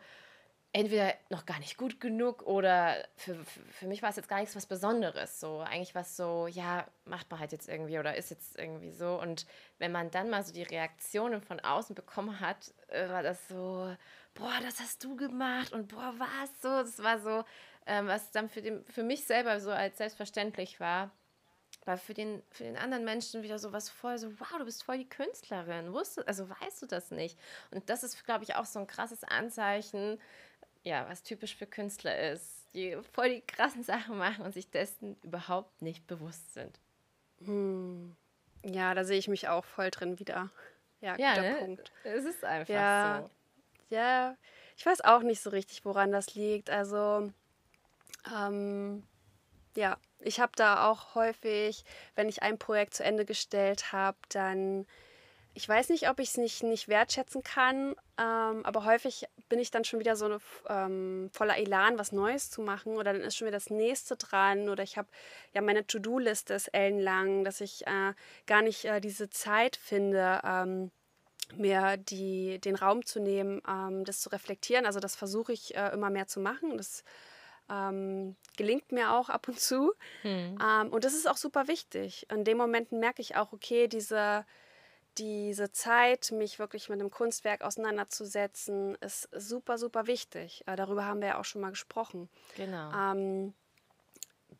entweder 0.74 1.14
noch 1.30 1.46
gar 1.46 1.60
nicht 1.60 1.78
gut 1.78 2.00
genug 2.00 2.42
oder 2.42 2.96
für, 3.14 3.36
für, 3.44 3.60
für 3.70 3.86
mich 3.86 4.02
war 4.02 4.10
es 4.10 4.16
jetzt 4.16 4.28
gar 4.28 4.40
nichts 4.40 4.56
was 4.56 4.66
Besonderes. 4.66 5.38
So, 5.38 5.60
eigentlich 5.60 5.94
was 5.94 6.16
so, 6.16 6.48
ja, 6.48 6.84
macht 7.04 7.30
man 7.30 7.38
halt 7.38 7.52
jetzt 7.52 7.68
irgendwie 7.68 8.00
oder 8.00 8.16
ist 8.16 8.30
jetzt 8.30 8.58
irgendwie 8.58 8.90
so. 8.90 9.20
Und 9.20 9.46
wenn 9.78 9.92
man 9.92 10.10
dann 10.10 10.30
mal 10.30 10.42
so 10.42 10.52
die 10.52 10.64
Reaktionen 10.64 11.40
von 11.40 11.60
außen 11.60 11.94
bekommen 11.94 12.40
hat, 12.40 12.74
äh, 12.88 13.08
war 13.08 13.22
das 13.22 13.46
so, 13.46 13.96
boah, 14.34 14.54
das 14.62 14.80
hast 14.80 15.04
du 15.04 15.14
gemacht 15.14 15.72
und 15.72 15.86
boah, 15.86 16.12
was 16.18 16.50
so. 16.60 16.68
Das 16.68 17.00
war 17.04 17.20
so, 17.20 17.44
ähm, 17.86 18.08
was 18.08 18.32
dann 18.32 18.48
für, 18.48 18.60
den, 18.60 18.84
für 18.84 19.04
mich 19.04 19.24
selber 19.24 19.60
so 19.60 19.70
als 19.70 19.98
selbstverständlich 19.98 20.80
war. 20.80 21.12
War 21.84 21.98
für 21.98 22.14
den, 22.14 22.42
für 22.50 22.64
den 22.64 22.78
anderen 22.78 23.04
Menschen 23.04 23.42
wieder 23.42 23.58
so 23.58 23.72
was 23.72 23.90
voll, 23.90 24.18
so, 24.18 24.40
wow, 24.40 24.58
du 24.58 24.64
bist 24.64 24.82
voll 24.82 24.98
die 24.98 25.08
Künstlerin. 25.08 25.92
Wusstest, 25.92 26.26
also 26.26 26.48
weißt 26.48 26.82
du 26.82 26.86
das 26.86 27.12
nicht? 27.12 27.38
Und 27.70 27.88
das 27.90 28.02
ist, 28.02 28.24
glaube 28.24 28.42
ich, 28.42 28.56
auch 28.56 28.64
so 28.64 28.80
ein 28.80 28.86
krasses 28.86 29.22
Anzeichen, 29.22 30.18
ja, 30.84 31.08
was 31.08 31.22
typisch 31.22 31.56
für 31.56 31.66
Künstler 31.66 32.32
ist, 32.32 32.72
die 32.74 32.96
voll 33.12 33.30
die 33.30 33.40
krassen 33.40 33.82
Sachen 33.82 34.16
machen 34.16 34.44
und 34.44 34.54
sich 34.54 34.70
dessen 34.70 35.16
überhaupt 35.22 35.82
nicht 35.82 36.06
bewusst 36.06 36.54
sind. 36.54 36.78
Hm. 37.44 38.14
Ja, 38.64 38.94
da 38.94 39.04
sehe 39.04 39.18
ich 39.18 39.28
mich 39.28 39.48
auch 39.48 39.64
voll 39.64 39.90
drin 39.90 40.18
wieder. 40.18 40.50
Ja, 41.00 41.16
ja 41.18 41.34
guter 41.34 41.42
ne? 41.42 41.56
Punkt. 41.56 41.92
Es 42.04 42.24
ist 42.24 42.44
einfach 42.44 42.72
ja, 42.72 43.22
so. 43.22 43.94
Ja, 43.94 44.36
ich 44.76 44.86
weiß 44.86 45.02
auch 45.02 45.22
nicht 45.22 45.42
so 45.42 45.50
richtig, 45.50 45.84
woran 45.84 46.12
das 46.12 46.34
liegt. 46.34 46.70
Also, 46.70 47.30
ähm, 48.34 49.02
ja, 49.76 49.98
ich 50.20 50.40
habe 50.40 50.52
da 50.56 50.88
auch 50.88 51.14
häufig, 51.14 51.84
wenn 52.14 52.28
ich 52.28 52.42
ein 52.42 52.58
Projekt 52.58 52.94
zu 52.94 53.04
Ende 53.04 53.26
gestellt 53.26 53.92
habe, 53.92 54.16
dann 54.30 54.86
ich 55.54 55.68
weiß 55.68 55.88
nicht, 55.90 56.08
ob 56.08 56.18
ich 56.18 56.30
es 56.30 56.36
nicht, 56.36 56.62
nicht 56.64 56.88
wertschätzen 56.88 57.42
kann, 57.42 57.94
ähm, 58.18 58.64
aber 58.64 58.84
häufig 58.84 59.26
bin 59.48 59.60
ich 59.60 59.70
dann 59.70 59.84
schon 59.84 60.00
wieder 60.00 60.16
so 60.16 60.38
ähm, 60.68 61.30
voller 61.32 61.56
Elan, 61.56 61.98
was 61.98 62.12
Neues 62.12 62.50
zu 62.50 62.60
machen 62.60 62.96
oder 62.96 63.12
dann 63.12 63.22
ist 63.22 63.36
schon 63.36 63.46
wieder 63.46 63.56
das 63.56 63.70
nächste 63.70 64.16
dran 64.16 64.68
oder 64.68 64.82
ich 64.82 64.98
habe 64.98 65.08
ja 65.52 65.60
meine 65.60 65.86
To-Do-Liste 65.86 66.54
ist 66.54 66.68
ellenlang, 66.68 67.44
dass 67.44 67.60
ich 67.60 67.86
äh, 67.86 68.14
gar 68.46 68.62
nicht 68.62 68.84
äh, 68.84 69.00
diese 69.00 69.30
Zeit 69.30 69.76
finde, 69.76 70.40
ähm, 70.44 70.90
mir 71.56 71.96
die, 71.98 72.58
den 72.58 72.74
Raum 72.74 73.04
zu 73.04 73.20
nehmen, 73.20 73.62
ähm, 73.68 74.04
das 74.04 74.20
zu 74.20 74.30
reflektieren. 74.30 74.86
Also 74.86 74.98
das 74.98 75.14
versuche 75.14 75.52
ich 75.52 75.76
äh, 75.76 75.90
immer 75.92 76.10
mehr 76.10 76.26
zu 76.26 76.40
machen. 76.40 76.76
Das 76.76 77.04
ähm, 77.70 78.36
gelingt 78.56 78.92
mir 78.92 79.12
auch 79.12 79.28
ab 79.28 79.48
und 79.48 79.60
zu. 79.60 79.92
Hm. 80.22 80.58
Ähm, 80.60 80.88
und 80.92 81.04
das 81.04 81.14
ist 81.14 81.28
auch 81.28 81.36
super 81.36 81.68
wichtig. 81.68 82.26
In 82.30 82.44
dem 82.44 82.58
Moment 82.58 82.92
merke 82.92 83.22
ich 83.22 83.36
auch, 83.36 83.52
okay, 83.52 83.88
diese 83.88 84.44
diese 85.18 85.70
Zeit, 85.72 86.32
mich 86.32 86.58
wirklich 86.58 86.88
mit 86.88 87.00
einem 87.00 87.10
Kunstwerk 87.10 87.62
auseinanderzusetzen, 87.62 88.96
ist 88.96 89.28
super, 89.32 89.78
super 89.78 90.06
wichtig. 90.06 90.64
Äh, 90.66 90.76
darüber 90.76 91.04
haben 91.04 91.20
wir 91.20 91.28
ja 91.28 91.40
auch 91.40 91.44
schon 91.44 91.60
mal 91.60 91.70
gesprochen. 91.70 92.28
Genau. 92.56 92.92
Ähm, 92.92 93.54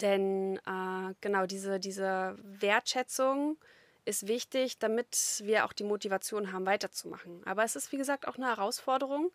denn 0.00 0.58
äh, 0.66 1.14
genau 1.20 1.46
diese, 1.46 1.78
diese 1.78 2.36
Wertschätzung 2.42 3.58
ist 4.04 4.26
wichtig, 4.26 4.78
damit 4.78 5.40
wir 5.44 5.64
auch 5.64 5.72
die 5.72 5.84
Motivation 5.84 6.52
haben, 6.52 6.66
weiterzumachen. 6.66 7.42
Aber 7.46 7.64
es 7.64 7.76
ist, 7.76 7.92
wie 7.92 7.96
gesagt, 7.96 8.28
auch 8.28 8.36
eine 8.36 8.46
Herausforderung 8.46 9.30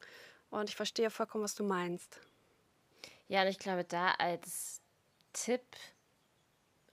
und 0.50 0.70
ich 0.70 0.76
verstehe 0.76 1.10
vollkommen, 1.10 1.44
was 1.44 1.56
du 1.56 1.64
meinst. 1.64 2.20
Ja, 3.28 3.42
und 3.42 3.48
ich 3.48 3.60
glaube, 3.60 3.84
da 3.84 4.12
als 4.18 4.82
Tipp 5.34 5.64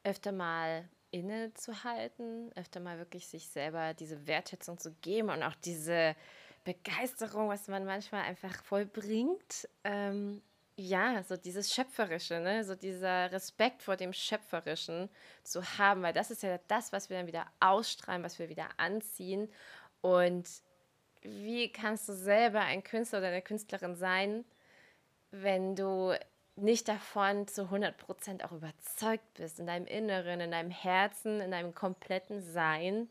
öfter 0.05 0.33
mal 0.33 0.89
innezuhalten, 1.17 2.53
öfter 2.55 2.81
mal 2.81 2.99
wirklich 2.99 3.27
sich 3.27 3.49
selber 3.49 3.95
diese 3.95 4.27
Wertschätzung 4.27 4.79
zu 4.79 4.93
geben 5.01 5.31
und 5.31 5.43
auch 5.43 5.55
diese 5.65 6.15
Begeisterung, 6.65 7.49
was 7.49 7.69
man 7.69 7.85
manchmal 7.85 8.23
einfach 8.23 8.63
vollbringt. 8.63 9.69
Ähm, 9.85 10.43
ja, 10.77 11.23
so 11.23 11.37
dieses 11.37 11.73
Schöpferische, 11.73 12.39
ne? 12.41 12.63
so 12.65 12.75
dieser 12.75 13.33
Respekt 13.33 13.83
vor 13.83 13.97
dem 13.97 14.13
Schöpferischen 14.13 15.09
zu 15.43 15.63
haben, 15.79 16.03
weil 16.03 16.13
das 16.13 16.31
ist 16.31 16.43
ja 16.43 16.59
das, 16.69 16.93
was 16.93 17.09
wir 17.09 17.17
dann 17.17 17.27
wieder 17.27 17.47
ausstrahlen, 17.61 18.23
was 18.23 18.39
wir 18.39 18.51
wieder 18.51 18.69
anziehen. 18.77 19.51
Und 20.03 20.47
wie 21.23 21.73
kannst 21.73 22.09
du 22.09 22.13
selber 22.13 22.61
ein 22.61 22.85
Künstler 22.85 23.21
oder 23.21 23.29
eine 23.29 23.43
Künstlerin 23.43 23.97
sein, 23.97 24.45
wenn 25.31 25.77
du 25.77 26.15
nicht 26.57 26.89
davon 26.89 27.47
zu 27.47 27.65
100% 27.65 28.45
auch 28.45 28.53
überzeugt 28.53 29.35
bist, 29.35 29.61
in 29.61 29.67
deinem 29.67 29.87
Inneren, 29.87 30.41
in 30.41 30.51
deinem 30.51 30.71
Herzen, 30.71 31.41
in 31.41 31.51
deinem 31.51 31.75
kompletten 31.75 32.41
Sein. 32.43 33.11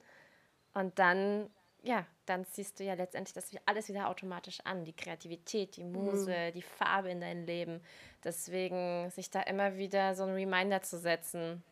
Und 0.74 0.98
dann, 0.98 1.50
ja, 1.84 2.06
dann 2.26 2.46
ziehst 2.46 2.80
du 2.80 2.84
ja 2.84 2.96
letztendlich 2.96 3.34
das 3.34 3.52
alles 3.66 3.88
wieder 3.88 4.10
automatisch 4.10 4.60
an. 4.64 4.84
Die 4.84 4.96
Kreativität, 4.96 5.78
die 5.78 5.84
Muse, 5.84 6.36
mhm. 6.36 6.54
die 6.54 6.64
Farbe 6.64 7.12
in 7.12 7.22
dein 7.22 7.46
Leben. 7.46 7.82
Deswegen 8.24 9.12
sich 9.12 9.30
da 9.30 9.42
immer 9.42 9.78
wieder 9.78 10.16
so 10.16 10.24
ein 10.24 10.34
Reminder 10.34 10.82
zu 10.82 10.98
setzen, 10.98 11.64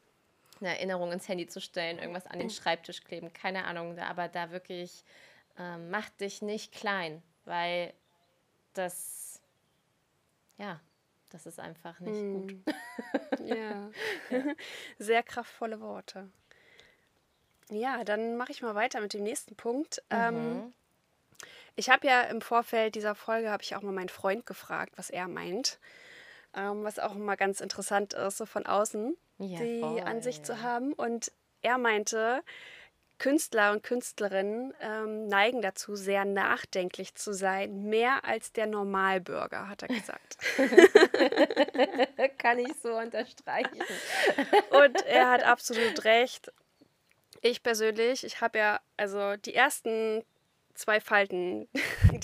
eine 0.59 0.77
Erinnerung 0.77 1.12
ins 1.12 1.27
Handy 1.27 1.47
zu 1.47 1.59
stellen, 1.59 1.97
irgendwas 1.97 2.27
an 2.27 2.39
den 2.39 2.49
Schreibtisch 2.51 3.03
kleben, 3.03 3.33
keine 3.33 3.65
Ahnung, 3.65 3.97
aber 3.97 4.27
da 4.27 4.51
wirklich 4.51 5.03
ähm, 5.57 5.89
mach 5.89 6.09
dich 6.09 6.41
nicht 6.41 6.71
klein, 6.71 7.21
weil 7.45 7.93
das, 8.73 9.41
ja, 10.57 10.79
das 11.33 11.47
ist 11.47 11.59
einfach 11.59 11.99
nicht 11.99 12.15
hm. 12.15 12.47
gut. 12.47 12.75
ja. 13.45 13.89
Sehr 14.99 15.23
kraftvolle 15.23 15.81
Worte. 15.81 16.29
Ja, 17.69 18.03
dann 18.03 18.37
mache 18.37 18.51
ich 18.51 18.61
mal 18.61 18.75
weiter 18.75 19.01
mit 19.01 19.13
dem 19.13 19.23
nächsten 19.23 19.55
Punkt. 19.55 20.03
Mhm. 20.11 20.17
Ähm, 20.17 20.73
ich 21.75 21.89
habe 21.89 22.05
ja 22.05 22.21
im 22.21 22.39
Vorfeld 22.39 22.93
dieser 22.93 23.15
Folge 23.15 23.49
habe 23.49 23.63
ich 23.63 23.75
auch 23.75 23.81
mal 23.81 23.91
meinen 23.91 24.09
Freund 24.09 24.45
gefragt, 24.45 24.93
was 24.95 25.09
er 25.09 25.27
meint. 25.27 25.79
Ähm, 26.55 26.83
was 26.83 26.99
auch 26.99 27.15
immer 27.15 27.35
ganz 27.35 27.61
interessant 27.61 28.13
ist, 28.13 28.37
so 28.37 28.45
von 28.45 28.67
außen 28.67 29.17
ja, 29.39 29.59
die 29.59 29.79
voll, 29.79 30.01
Ansicht 30.01 30.47
ja. 30.47 30.55
zu 30.55 30.61
haben. 30.61 30.93
Und 30.93 31.31
er 31.63 31.79
meinte, 31.79 32.43
Künstler 33.23 33.71
und 33.71 33.83
Künstlerinnen 33.83 34.73
ähm, 34.81 35.27
neigen 35.27 35.62
dazu, 35.62 35.95
sehr 35.95 36.25
nachdenklich 36.25 37.15
zu 37.15 37.31
sein, 37.31 37.83
mehr 37.86 38.25
als 38.25 38.51
der 38.51 38.67
Normalbürger, 38.67 39.69
hat 39.69 39.81
er 39.81 39.88
gesagt. 39.88 40.38
Kann 42.38 42.59
ich 42.59 42.73
so 42.81 42.93
unterstreichen. 42.97 43.81
Und 44.71 45.05
er 45.05 45.29
hat 45.29 45.43
absolut 45.43 46.03
recht. 46.03 46.51
Ich 47.39 47.63
persönlich, 47.63 48.25
ich 48.25 48.41
habe 48.41 48.59
ja, 48.59 48.81
also 48.97 49.38
die 49.38 49.55
ersten 49.55 50.25
zwei 50.73 50.99
Falten, 50.99 51.69
die, 52.12 52.19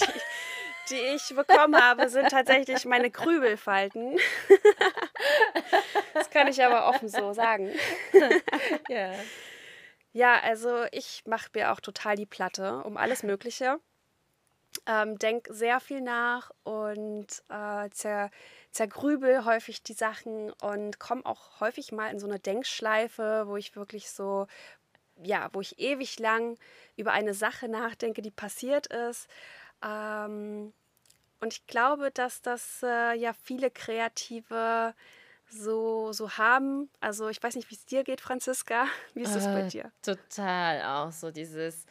die 0.90 1.16
ich 1.16 1.34
bekommen 1.34 1.82
habe, 1.82 2.10
sind 2.10 2.28
tatsächlich 2.28 2.84
meine 2.84 3.10
Grübelfalten. 3.10 4.20
das 6.14 6.30
kann 6.30 6.50
ich 6.50 6.62
aber 6.62 6.90
offen 6.90 7.08
so 7.08 7.32
sagen. 7.32 7.72
ja. 8.90 9.14
Ja, 10.20 10.38
also 10.42 10.84
ich 10.92 11.24
mache 11.26 11.50
mir 11.54 11.72
auch 11.72 11.80
total 11.80 12.18
die 12.18 12.26
Platte 12.26 12.84
um 12.84 12.98
alles 12.98 13.24
Mögliche. 13.24 13.80
Ähm, 14.86 15.18
denk 15.18 15.48
sehr 15.50 15.80
viel 15.80 16.02
nach 16.02 16.52
und 16.66 17.28
äh, 17.48 17.90
zer, 17.92 18.30
zergrübel 18.72 19.46
häufig 19.46 19.82
die 19.82 19.94
Sachen 19.94 20.52
und 20.62 21.00
komme 21.00 21.26
auch 21.26 21.62
häufig 21.62 21.94
mal 21.94 22.12
in 22.12 22.20
so 22.20 22.28
eine 22.28 22.38
Denkschleife, 22.38 23.46
wo 23.48 23.56
ich 23.56 23.78
wirklich 23.78 24.12
so, 24.12 24.48
ja, 25.24 25.48
wo 25.54 25.62
ich 25.62 25.80
ewig 25.80 26.20
lang 26.20 26.58
über 26.98 27.14
eine 27.14 27.34
Sache 27.34 27.70
nachdenke, 27.70 28.22
die 28.22 28.30
passiert 28.30 28.88
ist. 28.88 29.30
Ähm, 29.82 30.74
und 31.40 31.54
ich 31.54 31.66
glaube, 31.66 32.12
dass 32.12 32.42
das 32.42 32.84
äh, 32.84 33.14
ja 33.14 33.32
viele 33.32 33.72
kreative 33.72 34.94
so, 35.50 36.12
so 36.12 36.32
haben. 36.32 36.90
Also 37.00 37.30
ich 37.30 37.42
weiß 37.42 37.56
nicht, 37.56 37.70
wie 37.70 37.76
es 37.76 37.86
dir 37.86 38.04
geht, 38.04 38.22
Franziska. 38.22 38.86
Wie 39.14 39.22
ist 39.22 39.36
es 39.36 39.46
äh, 39.46 39.54
bei 39.54 39.62
dir? 39.64 39.92
Total 40.02 40.82
auch 40.84 41.12
so 41.12 41.32
dieses 41.32 41.86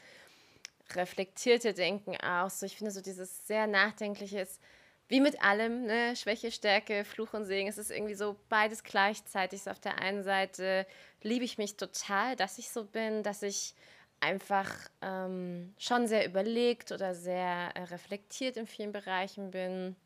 reflektierte 0.95 1.75
Denken 1.75 2.17
auch. 2.17 2.51
So, 2.51 2.67
ich 2.67 2.77
finde 2.77 2.93
so 2.93 3.01
dieses 3.01 3.47
sehr 3.47 3.67
nachdenkliche 3.67 4.41
ist 4.41 4.61
wie 5.09 5.21
mit 5.21 5.43
allem, 5.43 5.87
ne? 5.87 6.15
Schwäche, 6.17 6.53
Stärke, 6.53 7.03
Fluch 7.03 7.33
und 7.33 7.47
Segen. 7.47 7.69
Es 7.69 7.79
ist 7.79 7.91
irgendwie 7.91 8.15
so 8.15 8.37
beides 8.51 8.85
gleichzeitig. 8.85 9.63
So 9.63 9.71
auf 9.71 9.81
der 9.81 9.99
einen 9.99 10.23
Seite 10.23 10.87
liebe 11.23 11.47
ich 11.47 11.57
mich 11.57 11.77
total, 11.77 12.37
dass 12.37 12.59
ich 12.59 12.71
so 12.71 12.85
bin, 12.85 13.23
dass 13.23 13.43
ich 13.43 13.75
einfach 14.21 14.71
ähm, 15.01 15.73
schon 15.79 16.07
sehr 16.07 16.27
überlegt 16.27 16.93
oder 16.93 17.15
sehr 17.15 17.71
äh, 17.75 17.85
reflektiert 17.85 18.57
in 18.59 18.67
vielen 18.67 18.93
Bereichen 18.93 19.51
bin, 19.51 19.97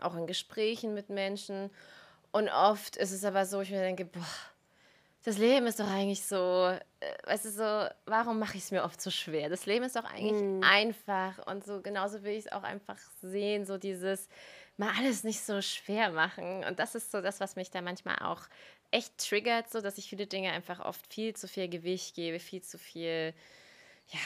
auch 0.00 0.16
in 0.16 0.26
Gesprächen 0.26 0.94
mit 0.94 1.10
Menschen 1.10 1.70
und 2.32 2.48
oft 2.48 2.96
ist 2.96 3.12
es 3.12 3.24
aber 3.24 3.46
so, 3.46 3.60
ich 3.60 3.70
mir 3.70 3.80
denke, 3.80 4.04
boah, 4.04 4.26
das 5.22 5.36
Leben 5.36 5.66
ist 5.66 5.80
doch 5.80 5.90
eigentlich 5.90 6.24
so, 6.24 6.68
äh, 7.00 7.14
weißt 7.24 7.44
du, 7.44 7.50
so, 7.50 7.88
warum 8.06 8.38
mache 8.38 8.56
ich 8.56 8.64
es 8.64 8.70
mir 8.70 8.84
oft 8.84 9.00
so 9.00 9.10
schwer? 9.10 9.48
Das 9.48 9.66
Leben 9.66 9.84
ist 9.84 9.96
doch 9.96 10.04
eigentlich 10.04 10.40
mm. 10.42 10.62
einfach 10.62 11.46
und 11.46 11.64
so, 11.64 11.82
genauso 11.82 12.22
will 12.22 12.32
ich 12.32 12.46
es 12.46 12.52
auch 12.52 12.62
einfach 12.62 12.98
sehen, 13.20 13.66
so 13.66 13.76
dieses, 13.76 14.28
mal 14.76 14.92
alles 14.98 15.24
nicht 15.24 15.42
so 15.42 15.60
schwer 15.60 16.10
machen. 16.10 16.64
Und 16.64 16.78
das 16.78 16.94
ist 16.94 17.10
so 17.10 17.20
das, 17.20 17.38
was 17.38 17.54
mich 17.54 17.70
da 17.70 17.82
manchmal 17.82 18.16
auch 18.20 18.42
echt 18.90 19.18
triggert, 19.18 19.70
so 19.70 19.80
dass 19.80 19.98
ich 19.98 20.08
viele 20.08 20.26
Dinge 20.26 20.52
einfach 20.52 20.80
oft 20.80 21.12
viel 21.12 21.36
zu 21.36 21.46
viel 21.46 21.68
Gewicht 21.68 22.16
gebe, 22.16 22.40
viel 22.40 22.62
zu 22.62 22.78
viel, 22.78 23.34
ja. 24.08 24.20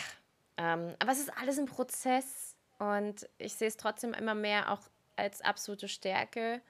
Ähm, 0.57 0.95
aber 1.01 1.11
es 1.11 1.19
ist 1.19 1.37
alles 1.37 1.59
ein 1.59 1.67
Prozess 1.67 2.57
und 2.79 3.29
ich 3.39 3.55
sehe 3.55 3.69
es 3.69 3.77
trotzdem 3.77 4.15
immer 4.15 4.35
mehr 4.35 4.71
auch 4.71 4.81
als 5.17 5.41
absolute 5.41 5.89
Stärke. 5.89 6.63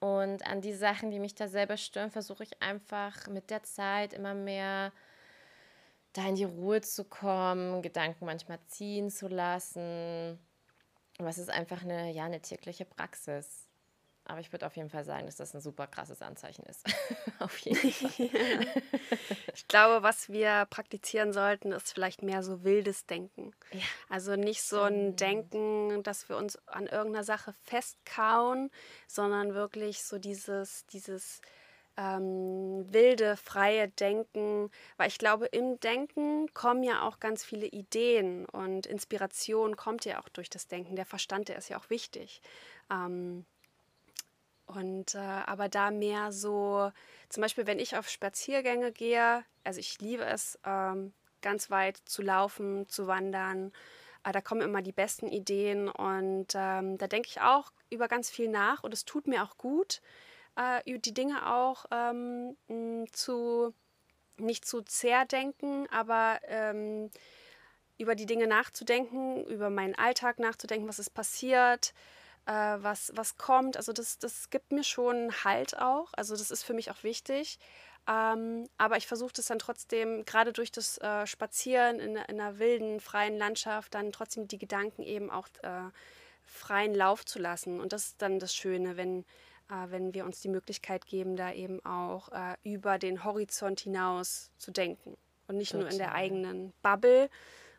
Und 0.00 0.46
an 0.46 0.60
die 0.60 0.74
Sachen, 0.74 1.10
die 1.10 1.18
mich 1.18 1.34
da 1.34 1.48
selber 1.48 1.76
stören, 1.76 2.10
versuche 2.10 2.44
ich 2.44 2.62
einfach 2.62 3.26
mit 3.28 3.50
der 3.50 3.62
Zeit 3.64 4.12
immer 4.12 4.34
mehr 4.34 4.92
da 6.12 6.28
in 6.28 6.36
die 6.36 6.44
Ruhe 6.44 6.80
zu 6.80 7.04
kommen, 7.04 7.82
Gedanken 7.82 8.24
manchmal 8.24 8.58
ziehen 8.66 9.10
zu 9.10 9.28
lassen. 9.28 10.38
Was 11.18 11.38
ist 11.38 11.50
einfach 11.50 11.82
eine, 11.82 12.12
ja, 12.12 12.24
eine 12.24 12.40
tägliche 12.40 12.84
Praxis. 12.84 13.67
Aber 14.28 14.40
ich 14.40 14.52
würde 14.52 14.66
auf 14.66 14.76
jeden 14.76 14.90
Fall 14.90 15.04
sagen, 15.04 15.24
dass 15.24 15.36
das 15.36 15.54
ein 15.54 15.62
super 15.62 15.86
krasses 15.86 16.20
Anzeichen 16.20 16.62
ist. 16.66 16.84
auf 17.40 17.58
jeden 17.58 17.90
Fall. 17.90 18.28
Ich 19.54 19.66
glaube, 19.66 20.04
was 20.04 20.28
wir 20.28 20.66
praktizieren 20.70 21.32
sollten, 21.32 21.72
ist 21.72 21.92
vielleicht 21.92 22.22
mehr 22.22 22.44
so 22.44 22.62
wildes 22.62 23.06
Denken. 23.06 23.52
Ja. 23.72 23.80
Also 24.08 24.36
nicht 24.36 24.62
so 24.62 24.82
ein 24.82 25.16
Denken, 25.16 26.02
dass 26.04 26.28
wir 26.28 26.36
uns 26.36 26.56
an 26.68 26.86
irgendeiner 26.86 27.24
Sache 27.24 27.52
festkauen, 27.64 28.70
sondern 29.08 29.54
wirklich 29.54 30.04
so 30.04 30.18
dieses, 30.18 30.86
dieses 30.86 31.40
ähm, 31.96 32.86
wilde, 32.92 33.36
freie 33.36 33.88
Denken. 33.88 34.70
Weil 34.96 35.08
ich 35.08 35.18
glaube, 35.18 35.46
im 35.46 35.80
Denken 35.80 36.52
kommen 36.54 36.84
ja 36.84 37.02
auch 37.02 37.18
ganz 37.18 37.44
viele 37.44 37.66
Ideen 37.66 38.46
und 38.46 38.86
Inspiration 38.86 39.76
kommt 39.76 40.04
ja 40.04 40.20
auch 40.20 40.28
durch 40.28 40.50
das 40.50 40.68
Denken. 40.68 40.94
Der 40.94 41.06
Verstand, 41.06 41.48
der 41.48 41.56
ist 41.56 41.68
ja 41.68 41.78
auch 41.78 41.90
wichtig. 41.90 42.42
Ähm, 42.90 43.44
und 44.68 45.14
äh, 45.14 45.18
aber 45.18 45.68
da 45.68 45.90
mehr 45.90 46.32
so, 46.32 46.92
zum 47.28 47.40
Beispiel, 47.42 47.66
wenn 47.66 47.78
ich 47.78 47.96
auf 47.96 48.08
Spaziergänge 48.08 48.92
gehe, 48.92 49.44
also 49.64 49.80
ich 49.80 50.00
liebe 50.00 50.24
es, 50.24 50.58
ähm, 50.64 51.12
ganz 51.40 51.70
weit 51.70 51.96
zu 52.04 52.22
laufen, 52.22 52.88
zu 52.88 53.06
wandern. 53.06 53.72
Äh, 54.24 54.32
da 54.32 54.40
kommen 54.40 54.60
immer 54.60 54.82
die 54.82 54.92
besten 54.92 55.28
Ideen 55.28 55.88
und 55.88 56.48
ähm, 56.54 56.98
da 56.98 57.06
denke 57.06 57.28
ich 57.28 57.40
auch 57.40 57.72
über 57.90 58.08
ganz 58.08 58.30
viel 58.30 58.48
nach 58.48 58.82
und 58.84 58.92
es 58.92 59.04
tut 59.04 59.26
mir 59.26 59.42
auch 59.42 59.56
gut, 59.56 60.00
äh, 60.56 60.98
die 60.98 61.14
Dinge 61.14 61.52
auch 61.54 61.86
ähm, 61.90 62.56
zu 63.12 63.74
nicht 64.36 64.64
zu 64.64 64.82
zerdenken, 64.82 65.88
aber 65.90 66.38
ähm, 66.44 67.10
über 67.98 68.14
die 68.14 68.26
Dinge 68.26 68.46
nachzudenken, 68.46 69.44
über 69.46 69.70
meinen 69.70 69.96
Alltag 69.96 70.38
nachzudenken, 70.38 70.88
was 70.88 71.00
ist 71.00 71.10
passiert, 71.10 71.92
äh, 72.48 72.82
was, 72.82 73.12
was 73.14 73.36
kommt. 73.36 73.76
Also 73.76 73.92
das, 73.92 74.18
das 74.18 74.50
gibt 74.50 74.72
mir 74.72 74.82
schon 74.82 75.32
Halt 75.44 75.78
auch. 75.78 76.08
Also 76.14 76.34
das 76.34 76.50
ist 76.50 76.64
für 76.64 76.74
mich 76.74 76.90
auch 76.90 77.02
wichtig. 77.02 77.58
Ähm, 78.08 78.66
aber 78.78 78.96
ich 78.96 79.06
versuche 79.06 79.34
das 79.34 79.46
dann 79.46 79.58
trotzdem, 79.58 80.24
gerade 80.24 80.54
durch 80.54 80.72
das 80.72 80.96
äh, 80.98 81.26
Spazieren 81.26 82.00
in, 82.00 82.16
in, 82.16 82.40
einer 82.40 82.58
wilden, 82.58 83.00
freien 83.00 83.36
Landschaft, 83.36 83.94
dann 83.94 84.12
trotzdem 84.12 84.48
die 84.48 84.56
Gedanken 84.56 85.02
eben 85.02 85.30
auch 85.30 85.46
äh, 85.62 85.90
freien 86.42 86.94
Lauf 86.94 87.26
zu 87.26 87.38
lassen. 87.38 87.80
Und 87.80 87.92
das 87.92 88.06
ist 88.06 88.22
dann 88.22 88.38
das 88.38 88.54
Schöne, 88.54 88.96
wenn, 88.96 89.26
äh, 89.68 89.90
wenn 89.90 90.14
wir 90.14 90.24
uns 90.24 90.40
die 90.40 90.48
Möglichkeit 90.48 91.04
geben, 91.04 91.36
da 91.36 91.52
eben 91.52 91.84
auch 91.84 92.30
äh, 92.32 92.56
über 92.62 92.98
den 92.98 93.24
Horizont 93.24 93.80
hinaus 93.80 94.50
zu 94.56 94.70
denken. 94.70 95.18
Und 95.46 95.58
nicht 95.58 95.72
Total. 95.72 95.84
nur 95.84 95.92
in 95.92 95.98
der 95.98 96.14
eigenen 96.14 96.72
Bubble, 96.82 97.28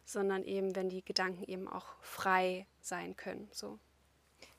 sondern 0.05 0.43
eben, 0.43 0.75
wenn 0.75 0.89
die 0.89 1.03
Gedanken 1.03 1.43
eben 1.43 1.67
auch 1.67 1.87
frei 2.01 2.67
sein 2.81 3.15
können. 3.15 3.49
So. 3.51 3.79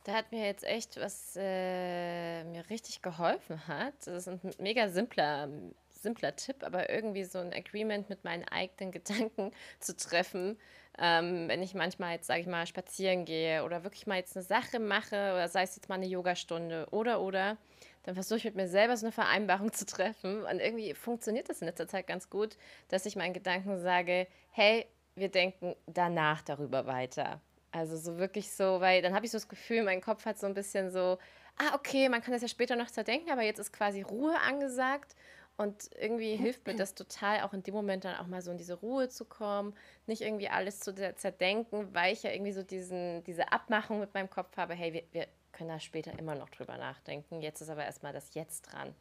Da 0.04 0.14
hat 0.14 0.32
mir 0.32 0.46
jetzt 0.46 0.64
echt 0.64 0.98
was 0.98 1.34
äh, 1.36 2.42
mir 2.44 2.68
richtig 2.70 3.02
geholfen 3.02 3.66
hat. 3.68 3.94
Das 4.06 4.26
ist 4.26 4.28
ein 4.28 4.40
mega 4.58 4.88
simpler, 4.88 5.50
simpler 5.90 6.34
Tipp, 6.36 6.64
aber 6.64 6.88
irgendwie 6.88 7.24
so 7.24 7.38
ein 7.38 7.52
Agreement 7.52 8.08
mit 8.08 8.24
meinen 8.24 8.44
eigenen 8.48 8.92
Gedanken 8.92 9.52
zu 9.78 9.94
treffen. 9.94 10.58
Ähm, 10.98 11.48
wenn 11.48 11.62
ich 11.62 11.74
manchmal 11.74 12.14
jetzt, 12.14 12.26
sage 12.26 12.40
ich 12.40 12.46
mal, 12.46 12.66
spazieren 12.66 13.26
gehe 13.26 13.62
oder 13.62 13.84
wirklich 13.84 14.06
mal 14.06 14.16
jetzt 14.16 14.36
eine 14.36 14.44
Sache 14.44 14.78
mache 14.78 15.32
oder 15.34 15.48
sei 15.48 15.62
es 15.62 15.76
jetzt 15.76 15.88
mal 15.88 15.96
eine 15.96 16.06
Yogastunde 16.06 16.86
oder 16.90 17.20
oder, 17.20 17.58
dann 18.02 18.14
versuche 18.14 18.38
ich 18.38 18.44
mit 18.44 18.56
mir 18.56 18.68
selber 18.68 18.96
so 18.96 19.06
eine 19.06 19.12
Vereinbarung 19.12 19.72
zu 19.74 19.84
treffen. 19.84 20.44
Und 20.44 20.60
irgendwie 20.60 20.94
funktioniert 20.94 21.50
das 21.50 21.60
in 21.60 21.66
letzter 21.66 21.88
Zeit 21.88 22.06
ganz 22.06 22.30
gut, 22.30 22.56
dass 22.88 23.04
ich 23.04 23.16
meinen 23.16 23.34
Gedanken 23.34 23.78
sage, 23.78 24.26
hey, 24.50 24.86
wir 25.14 25.28
denken 25.28 25.76
danach 25.86 26.40
darüber 26.40 26.86
weiter. 26.86 27.42
Also 27.72 27.96
so 27.96 28.18
wirklich 28.18 28.50
so, 28.52 28.80
weil 28.80 29.00
dann 29.02 29.14
habe 29.14 29.24
ich 29.24 29.30
so 29.30 29.36
das 29.36 29.48
Gefühl, 29.48 29.82
mein 29.82 30.00
Kopf 30.00 30.24
hat 30.26 30.38
so 30.38 30.46
ein 30.46 30.54
bisschen 30.54 30.90
so, 30.90 31.18
ah, 31.56 31.74
okay, 31.74 32.08
man 32.08 32.22
kann 32.22 32.32
das 32.32 32.42
ja 32.42 32.48
später 32.48 32.76
noch 32.76 32.90
zerdenken, 32.90 33.30
aber 33.30 33.42
jetzt 33.42 33.58
ist 33.58 33.72
quasi 33.72 34.02
Ruhe 34.02 34.38
angesagt. 34.40 35.14
Und 35.56 35.90
irgendwie 36.00 36.36
hilft 36.36 36.66
mir 36.66 36.74
das 36.74 36.94
total, 36.94 37.42
auch 37.42 37.52
in 37.52 37.62
dem 37.62 37.74
Moment 37.74 38.06
dann 38.06 38.16
auch 38.16 38.26
mal 38.26 38.40
so 38.40 38.50
in 38.50 38.56
diese 38.56 38.74
Ruhe 38.74 39.10
zu 39.10 39.26
kommen, 39.26 39.74
nicht 40.06 40.22
irgendwie 40.22 40.48
alles 40.48 40.80
zu 40.80 40.94
zerdenken, 40.94 41.94
weil 41.94 42.14
ich 42.14 42.22
ja 42.22 42.30
irgendwie 42.30 42.52
so 42.52 42.62
diesen, 42.62 43.22
diese 43.24 43.52
Abmachung 43.52 44.00
mit 44.00 44.14
meinem 44.14 44.30
Kopf 44.30 44.56
habe, 44.56 44.72
hey, 44.72 44.94
wir, 44.94 45.02
wir 45.12 45.26
können 45.52 45.68
da 45.68 45.78
später 45.78 46.18
immer 46.18 46.34
noch 46.34 46.48
drüber 46.48 46.78
nachdenken. 46.78 47.42
Jetzt 47.42 47.60
ist 47.60 47.68
aber 47.68 47.84
erstmal 47.84 48.14
das 48.14 48.32
Jetzt 48.32 48.72
dran. 48.72 48.94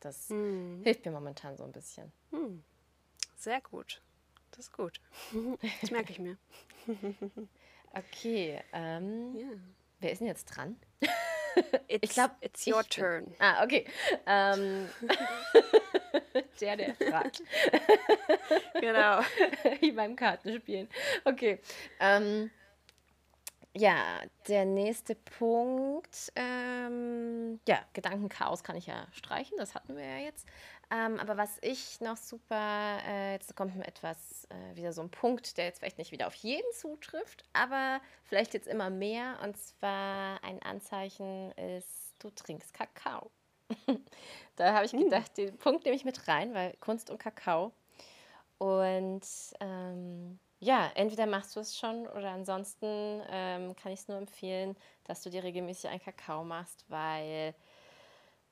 Das 0.00 0.30
hm. 0.30 0.80
hilft 0.82 1.04
mir 1.04 1.12
momentan 1.12 1.56
so 1.56 1.62
ein 1.62 1.70
bisschen. 1.70 2.10
Hm. 2.32 2.64
Sehr 3.36 3.60
gut. 3.60 4.02
Das 4.50 4.66
ist 4.66 4.72
gut. 4.72 5.00
Das 5.80 5.92
merke 5.92 6.10
ich 6.10 6.18
mir. 6.18 6.36
Okay. 7.94 8.60
Ähm, 8.72 9.34
yeah. 9.36 9.46
Wer 10.00 10.12
ist 10.12 10.18
denn 10.20 10.28
jetzt 10.28 10.44
dran? 10.44 10.76
It's, 11.88 11.98
ich 12.02 12.10
glaube, 12.10 12.34
it's 12.40 12.66
your 12.66 12.84
turn. 12.84 13.24
Bin. 13.24 13.34
Ah, 13.40 13.64
okay. 13.64 13.84
Ähm, 14.26 14.88
der, 16.60 16.76
der 16.76 16.94
fragt. 16.94 17.42
genau. 18.80 19.20
Wie 19.80 19.92
beim 19.92 20.14
Kartenspielen. 20.14 20.88
Okay. 21.24 21.60
Ähm, 21.98 22.50
ja, 23.74 24.20
der 24.46 24.64
nächste 24.64 25.14
Punkt. 25.14 26.32
Ähm, 26.36 27.60
ja, 27.66 27.80
Gedankenchaos 27.92 28.62
kann 28.62 28.76
ich 28.76 28.86
ja 28.86 29.06
streichen, 29.12 29.56
das 29.58 29.74
hatten 29.74 29.96
wir 29.96 30.04
ja 30.04 30.18
jetzt. 30.18 30.46
Ähm, 30.90 31.20
aber 31.20 31.36
was 31.36 31.58
ich 31.60 32.00
noch 32.00 32.16
super, 32.16 32.98
äh, 33.06 33.32
jetzt 33.32 33.54
kommt 33.54 33.76
mir 33.76 33.86
etwas, 33.86 34.46
äh, 34.48 34.76
wieder 34.76 34.92
so 34.94 35.02
ein 35.02 35.10
Punkt, 35.10 35.58
der 35.58 35.66
jetzt 35.66 35.80
vielleicht 35.80 35.98
nicht 35.98 36.12
wieder 36.12 36.26
auf 36.26 36.34
jeden 36.34 36.70
zutrifft, 36.72 37.44
aber 37.52 38.00
vielleicht 38.24 38.54
jetzt 38.54 38.66
immer 38.66 38.88
mehr. 38.88 39.38
Und 39.42 39.58
zwar 39.58 40.42
ein 40.42 40.62
Anzeichen 40.62 41.52
ist, 41.52 42.14
du 42.20 42.30
trinkst 42.30 42.72
Kakao. 42.72 43.30
da 44.56 44.72
habe 44.72 44.86
ich 44.86 44.92
hm. 44.92 45.04
gedacht, 45.04 45.36
den 45.36 45.58
Punkt 45.58 45.84
nehme 45.84 45.96
ich 45.96 46.06
mit 46.06 46.26
rein, 46.26 46.54
weil 46.54 46.74
Kunst 46.80 47.10
und 47.10 47.18
Kakao. 47.18 47.72
Und 48.56 49.26
ähm, 49.60 50.38
ja, 50.58 50.90
entweder 50.94 51.26
machst 51.26 51.54
du 51.54 51.60
es 51.60 51.78
schon 51.78 52.06
oder 52.08 52.30
ansonsten 52.30 53.22
ähm, 53.30 53.76
kann 53.76 53.92
ich 53.92 54.00
es 54.00 54.08
nur 54.08 54.16
empfehlen, 54.16 54.74
dass 55.04 55.22
du 55.22 55.30
dir 55.30 55.44
regelmäßig 55.44 55.90
einen 55.90 56.00
Kakao 56.00 56.44
machst, 56.44 56.84
weil 56.88 57.54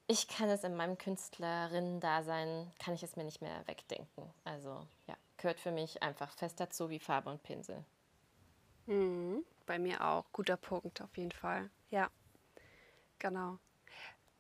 ich 0.07 0.29
kann 0.29 0.49
es 0.49 0.65
in 0.65 0.77
meinem 0.77 0.99
Künstlerinnen-Dasein, 0.99 2.71
kann 2.79 2.95
ich 2.95 3.03
es 3.03 3.17
mir 3.17 3.25
nicht 3.25 3.43
mehr 3.43 3.67
wegdenken. 3.67 4.31
Also 4.45 4.87
ja, 5.07 5.17
gehört 5.37 5.61
für 5.61 5.73
mich 5.73 6.03
einfach 6.03 6.33
fest 6.33 6.61
dazu 6.61 6.91
wie 6.91 7.01
Farbe 7.01 7.31
und 7.31 7.43
Pinsel. 7.43 7.85
Mhm, 8.87 9.45
bei 9.67 9.79
mir 9.79 10.05
auch. 10.05 10.27
Guter 10.33 10.57
Punkt 10.57 11.01
auf 11.03 11.17
jeden 11.17 11.33
Fall. 11.33 11.71
Ja, 11.91 12.09
genau. 13.19 13.59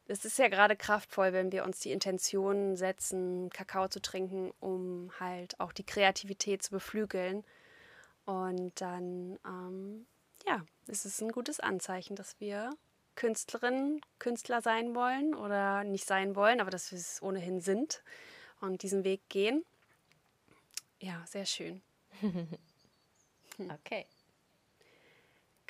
Es 0.09 0.25
ist 0.25 0.39
ja 0.39 0.47
gerade 0.47 0.77
kraftvoll, 0.77 1.33
wenn 1.33 1.51
wir 1.51 1.65
uns 1.65 1.81
die 1.81 1.91
Intention 1.91 2.77
setzen, 2.77 3.51
Kakao 3.51 3.89
zu 3.89 4.01
trinken, 4.01 4.53
um 4.61 5.11
halt 5.19 5.59
auch 5.59 5.73
die 5.73 5.85
Kreativität 5.85 6.63
zu 6.63 6.71
beflügeln. 6.71 7.45
Und 8.25 8.81
dann, 8.81 9.37
ähm, 9.45 10.07
ja, 10.47 10.65
ist 10.87 11.07
es 11.07 11.21
ein 11.21 11.33
gutes 11.33 11.59
Anzeichen, 11.59 12.15
dass 12.15 12.39
wir 12.39 12.71
Künstlerinnen, 13.17 14.01
Künstler 14.19 14.63
sein 14.63 14.95
wollen 14.95 15.35
oder 15.35 15.85
nicht 15.85 16.07
sein 16.07 16.37
wollen, 16.37 16.61
aber 16.61 16.71
dass 16.71 16.93
wir 16.93 16.99
es 16.99 17.21
ohnehin 17.23 17.61
sind 17.61 18.03
und 18.61 18.83
diesen 18.83 19.05
Weg 19.05 19.21
gehen. 19.29 19.65
Ja, 21.01 21.23
sehr 21.27 21.47
schön. 21.47 21.83
okay. 23.59 24.07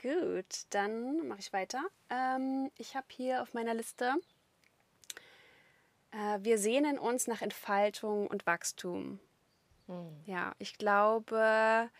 Gut, 0.01 0.67
dann 0.71 1.27
mache 1.27 1.41
ich 1.41 1.53
weiter. 1.53 1.85
Ähm, 2.11 2.71
ich 2.77 2.95
habe 2.95 3.07
hier 3.11 3.43
auf 3.43 3.55
meiner 3.55 3.75
Liste, 3.75 4.15
äh, 6.13 6.39
wir 6.43 6.59
sehnen 6.59 6.99
uns 6.99 7.27
nach 7.27 7.43
Entfaltung 7.43 8.27
und 8.27 8.47
Wachstum. 8.47 9.21
Hm. 9.87 10.21
Ja, 10.27 10.55
ich 10.59 10.79
glaube, 10.79 11.91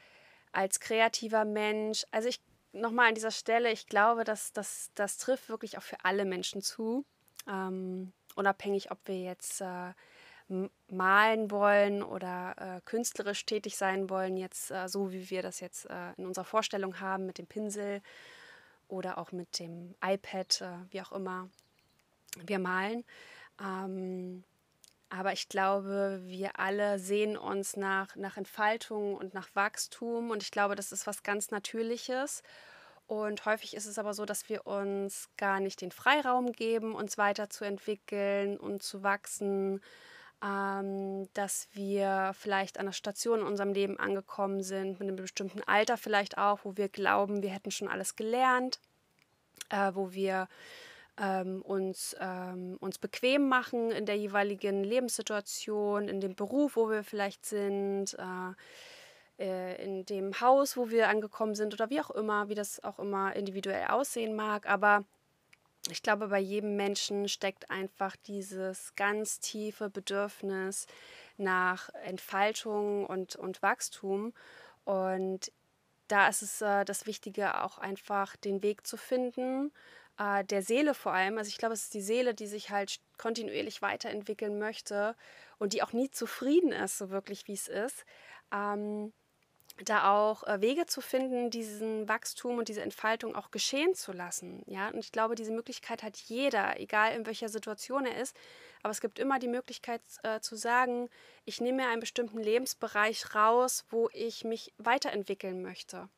als 0.53 0.81
kreativer 0.81 1.45
Mensch, 1.45 2.05
also 2.11 2.29
ich 2.29 2.41
nochmal 2.81 3.09
an 3.09 3.15
dieser 3.15 3.31
Stelle, 3.31 3.73
ich 3.73 3.87
glaube, 3.87 4.25
dass 4.25 4.53
das, 4.53 4.91
das 4.95 5.19
trifft 5.19 5.49
wirklich 5.49 5.79
auch 5.79 5.83
für 5.83 6.05
alle 6.05 6.25
Menschen 6.25 6.63
zu. 6.63 7.05
Ähm, 7.49 8.13
unabhängig, 8.35 8.91
ob 8.91 8.99
wir 9.07 9.21
jetzt 9.21 9.61
äh, 9.61 9.93
malen 10.89 11.51
wollen 11.51 12.03
oder 12.03 12.55
äh, 12.59 12.81
künstlerisch 12.85 13.45
tätig 13.47 13.77
sein 13.77 14.09
wollen, 14.09 14.37
jetzt 14.37 14.71
äh, 14.71 14.89
so 14.89 15.13
wie 15.13 15.31
wir 15.31 15.43
das 15.43 15.61
jetzt 15.61 15.91
äh, 15.91 16.13
in 16.17 16.27
unserer 16.27 16.45
Vorstellung 16.45 17.01
haben 17.01 17.27
mit 17.27 17.39
dem 17.39 17.47
Pinsel 17.47 18.01
oder 18.89 19.19
auch 19.19 19.33
mit 19.33 19.59
dem 19.59 19.95
iPad, 20.05 20.61
äh, 20.61 20.93
wie 20.93 21.03
auch 21.03 21.13
immer 21.13 21.49
wir 22.45 22.59
malen. 22.59 23.05
Ähm, 23.61 24.45
aber 25.09 25.33
ich 25.33 25.49
glaube, 25.49 26.21
wir 26.25 26.59
alle 26.59 26.99
sehen 26.99 27.37
uns 27.37 27.77
nach, 27.77 28.17
nach 28.17 28.37
Entfaltung 28.37 29.15
und 29.15 29.35
nach 29.35 29.49
Wachstum. 29.55 30.31
Und 30.31 30.43
ich 30.43 30.51
glaube, 30.51 30.75
das 30.75 30.93
ist 30.93 31.07
was 31.07 31.23
ganz 31.23 31.51
Natürliches. 31.51 32.43
Und 33.07 33.45
häufig 33.47 33.77
ist 33.77 33.87
es 33.87 33.99
aber 33.99 34.15
so, 34.15 34.25
dass 34.25 34.49
wir 34.49 34.67
uns 34.67 35.29
gar 35.37 35.61
nicht 35.61 35.81
den 35.81 35.93
Freiraum 35.93 36.51
geben, 36.51 36.95
uns 36.95 37.19
weiterzuentwickeln 37.19 38.59
und 38.59 38.83
zu 38.83 39.05
wachsen, 39.05 39.81
ähm, 40.43 41.29
dass 41.35 41.69
wir 41.73 42.33
vielleicht 42.37 42.79
an 42.79 42.87
einer 42.87 42.93
Station 42.93 43.41
in 43.41 43.47
unserem 43.47 43.73
Leben 43.73 44.01
angekommen 44.01 44.63
sind, 44.65 44.99
mit 44.99 45.03
einem 45.03 45.17
bestimmten 45.17 45.63
Alter 45.63 45.97
vielleicht 45.97 46.37
auch, 46.37 46.61
wo 46.65 46.77
wir 46.77 46.89
glauben, 46.89 47.43
wir 47.43 47.51
hätten 47.51 47.71
schon 47.71 47.89
alles 47.89 48.17
gelernt, 48.17 48.81
äh, 49.71 49.93
wo 49.95 50.13
wir 50.13 50.49
ähm, 51.19 51.63
uns, 51.63 52.15
ähm, 52.21 52.77
uns 52.81 52.99
bequem 52.99 53.49
machen 53.49 53.91
in 53.91 54.07
der 54.07 54.17
jeweiligen 54.17 54.85
Lebenssituation, 54.85 56.09
in 56.09 56.21
dem 56.21 56.35
Beruf, 56.35 56.77
wo 56.77 56.91
wir 56.91 57.05
vielleicht 57.05 57.47
sind, 57.47 58.17
äh, 58.19 58.55
äh, 59.39 59.85
in 59.85 60.05
dem 60.07 60.41
Haus, 60.41 60.77
wo 60.77 60.91
wir 60.91 61.09
angekommen 61.09 61.55
sind 61.55 61.75
oder 61.75 61.91
wie 61.91 62.01
auch 62.01 62.11
immer, 62.11 62.49
wie 62.49 62.55
das 62.55 62.83
auch 62.85 62.99
immer 62.99 63.35
individuell 63.35 63.87
aussehen 63.89 64.35
mag. 64.35 64.69
Aber 64.69 65.05
ich 65.91 66.03
glaube, 66.03 66.29
bei 66.29 66.41
jedem 66.41 66.77
Menschen 66.77 67.29
steckt 67.29 67.71
einfach 67.71 68.17
dieses 68.17 68.95
ganz 68.97 69.39
tiefe 69.41 69.89
Bedürfnis 69.89 70.87
nach 71.37 71.91
Entfaltung 72.05 73.07
und, 73.07 73.37
und 73.37 73.63
Wachstum. 73.63 74.33
Und 74.85 75.53
da 76.09 76.29
ist 76.29 76.43
es 76.43 76.61
äh, 76.61 76.85
das 76.85 77.07
Wichtige, 77.07 77.63
auch 77.63 77.79
einfach 77.79 78.37
den 78.37 78.63
Weg 78.63 78.87
zu 78.87 78.97
finden, 78.97 79.73
äh, 80.19 80.45
der 80.45 80.63
Seele 80.63 80.95
vor 80.95 81.13
allem. 81.13 81.39
Also 81.39 81.49
ich 81.49 81.59
glaube, 81.59 81.75
es 81.75 81.85
ist 81.85 81.95
die 81.95 82.03
Seele, 82.03 82.35
die 82.35 82.47
sich 82.47 82.71
halt 82.71 83.01
kontinuierlich 83.19 83.83
weiterentwickeln 83.83 84.59
möchte 84.59 85.17
und 85.59 85.73
die 85.73 85.83
auch 85.83 85.93
nie 85.93 86.11
zufrieden 86.11 86.73
ist, 86.73 86.99
so 86.99 87.11
wirklich 87.11 87.47
wie 87.49 87.55
es 87.55 87.69
ist. 87.69 88.05
Ähm, 88.53 89.13
da 89.85 90.11
auch 90.11 90.45
äh, 90.45 90.61
Wege 90.63 90.87
zu 90.87 91.03
finden, 91.03 91.51
diesen 91.51 92.09
Wachstum 92.09 92.59
und 92.59 92.69
diese 92.69 92.81
Entfaltung 92.81 93.37
auch 93.37 93.51
geschehen 93.51 93.95
zu 93.95 94.13
lassen. 94.13 94.63
Ja, 94.67 94.89
und 94.89 94.99
ich 94.99 95.13
glaube, 95.13 95.35
diese 95.35 95.53
Möglichkeit 95.53 96.03
hat 96.03 96.17
jeder, 96.17 96.81
egal 96.81 97.15
in 97.15 97.27
welcher 97.27 97.51
Situation 97.51 98.07
er 98.07 98.21
ist. 98.21 98.35
Aber 98.83 98.91
es 98.91 99.03
gibt 99.03 99.19
immer 99.19 99.39
die 99.39 99.49
Möglichkeit 99.49 100.01
äh, 100.23 100.41
zu 100.41 100.57
sagen, 100.57 101.11
ich 101.45 101.61
nehme 101.61 101.83
mir 101.83 101.89
einen 101.89 102.01
bestimmten 102.01 102.39
Lebensbereich 102.39 103.35
raus, 103.35 103.85
wo 103.91 104.09
ich 104.13 104.45
mich 104.45 104.73
weiterentwickeln 104.79 105.61
möchte 105.61 106.09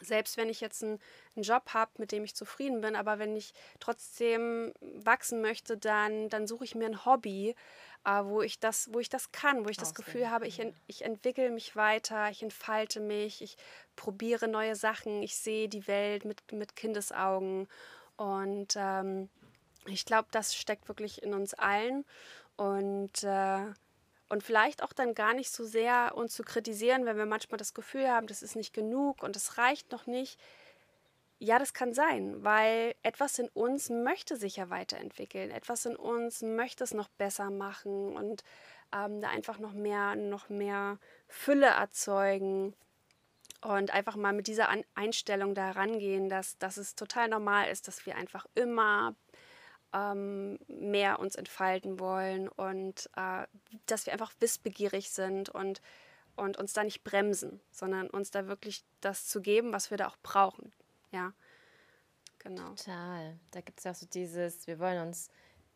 selbst 0.00 0.36
wenn 0.36 0.48
ich 0.48 0.60
jetzt 0.60 0.82
einen, 0.82 1.00
einen 1.36 1.44
Job 1.44 1.74
habe, 1.74 1.90
mit 1.98 2.12
dem 2.12 2.24
ich 2.24 2.34
zufrieden 2.34 2.80
bin, 2.80 2.96
aber 2.96 3.18
wenn 3.18 3.36
ich 3.36 3.52
trotzdem 3.80 4.72
wachsen 4.80 5.40
möchte, 5.40 5.76
dann, 5.76 6.28
dann 6.28 6.46
suche 6.46 6.64
ich 6.64 6.74
mir 6.74 6.86
ein 6.86 7.04
Hobby, 7.04 7.54
äh, 8.04 8.24
wo, 8.24 8.42
ich 8.42 8.58
das, 8.58 8.92
wo 8.92 8.98
ich 8.98 9.08
das 9.08 9.32
kann, 9.32 9.64
wo 9.64 9.68
ich 9.68 9.76
das 9.76 9.94
Gefühl 9.94 10.30
habe, 10.30 10.46
ich, 10.46 10.58
ent, 10.58 10.74
ich 10.86 11.02
entwickle 11.04 11.50
mich 11.50 11.76
weiter, 11.76 12.30
ich 12.30 12.42
entfalte 12.42 13.00
mich, 13.00 13.42
ich 13.42 13.56
probiere 13.96 14.48
neue 14.48 14.76
Sachen, 14.76 15.22
ich 15.22 15.36
sehe 15.36 15.68
die 15.68 15.86
Welt 15.86 16.24
mit, 16.24 16.50
mit 16.52 16.74
Kindesaugen. 16.74 17.68
Und 18.16 18.74
ähm, 18.76 19.28
ich 19.86 20.04
glaube, 20.04 20.28
das 20.32 20.54
steckt 20.54 20.88
wirklich 20.88 21.22
in 21.22 21.34
uns 21.34 21.54
allen. 21.54 22.04
Und 22.56 23.24
äh, 23.24 23.66
und 24.32 24.42
vielleicht 24.42 24.82
auch 24.82 24.94
dann 24.94 25.12
gar 25.14 25.34
nicht 25.34 25.50
so 25.50 25.62
sehr 25.62 26.12
uns 26.14 26.32
zu 26.32 26.42
kritisieren, 26.42 27.04
wenn 27.04 27.18
wir 27.18 27.26
manchmal 27.26 27.58
das 27.58 27.74
Gefühl 27.74 28.08
haben, 28.08 28.26
das 28.26 28.42
ist 28.42 28.56
nicht 28.56 28.72
genug 28.72 29.22
und 29.22 29.36
es 29.36 29.58
reicht 29.58 29.92
noch 29.92 30.06
nicht. 30.06 30.40
Ja, 31.38 31.58
das 31.58 31.74
kann 31.74 31.92
sein, 31.92 32.42
weil 32.42 32.94
etwas 33.02 33.38
in 33.38 33.50
uns 33.50 33.90
möchte 33.90 34.38
sich 34.38 34.56
ja 34.56 34.70
weiterentwickeln. 34.70 35.50
Etwas 35.50 35.84
in 35.84 35.96
uns 35.96 36.40
möchte 36.40 36.82
es 36.82 36.94
noch 36.94 37.10
besser 37.10 37.50
machen 37.50 38.16
und 38.16 38.42
ähm, 38.96 39.20
da 39.20 39.28
einfach 39.28 39.58
noch 39.58 39.74
mehr, 39.74 40.16
noch 40.16 40.48
mehr 40.48 40.98
Fülle 41.28 41.66
erzeugen 41.66 42.74
und 43.60 43.92
einfach 43.92 44.16
mal 44.16 44.32
mit 44.32 44.46
dieser 44.46 44.70
Einstellung 44.94 45.54
da 45.54 45.72
rangehen, 45.72 46.30
dass, 46.30 46.56
dass 46.56 46.78
es 46.78 46.94
total 46.94 47.28
normal 47.28 47.68
ist, 47.68 47.86
dass 47.86 48.06
wir 48.06 48.16
einfach 48.16 48.46
immer 48.54 49.14
ähm, 49.92 50.58
mehr 50.68 51.18
uns 51.18 51.36
entfalten 51.36 52.00
wollen 52.00 52.48
und 52.48 53.10
äh, 53.16 53.46
dass 53.86 54.06
wir 54.06 54.12
einfach 54.12 54.32
wissbegierig 54.40 55.10
sind 55.10 55.48
und, 55.48 55.82
und 56.36 56.56
uns 56.56 56.72
da 56.72 56.84
nicht 56.84 57.04
bremsen, 57.04 57.60
sondern 57.70 58.08
uns 58.08 58.30
da 58.30 58.46
wirklich 58.46 58.84
das 59.00 59.26
zu 59.26 59.40
geben, 59.40 59.72
was 59.72 59.90
wir 59.90 59.98
da 59.98 60.08
auch 60.08 60.16
brauchen. 60.22 60.72
Ja, 61.10 61.32
genau. 62.38 62.74
Total. 62.74 63.38
Da 63.50 63.60
gibt 63.60 63.78
es 63.78 63.84
ja 63.84 63.90
auch 63.92 63.96
so 63.96 64.06
dieses, 64.06 64.66
wir 64.66 64.78
wollen 64.78 65.06
uns 65.06 65.30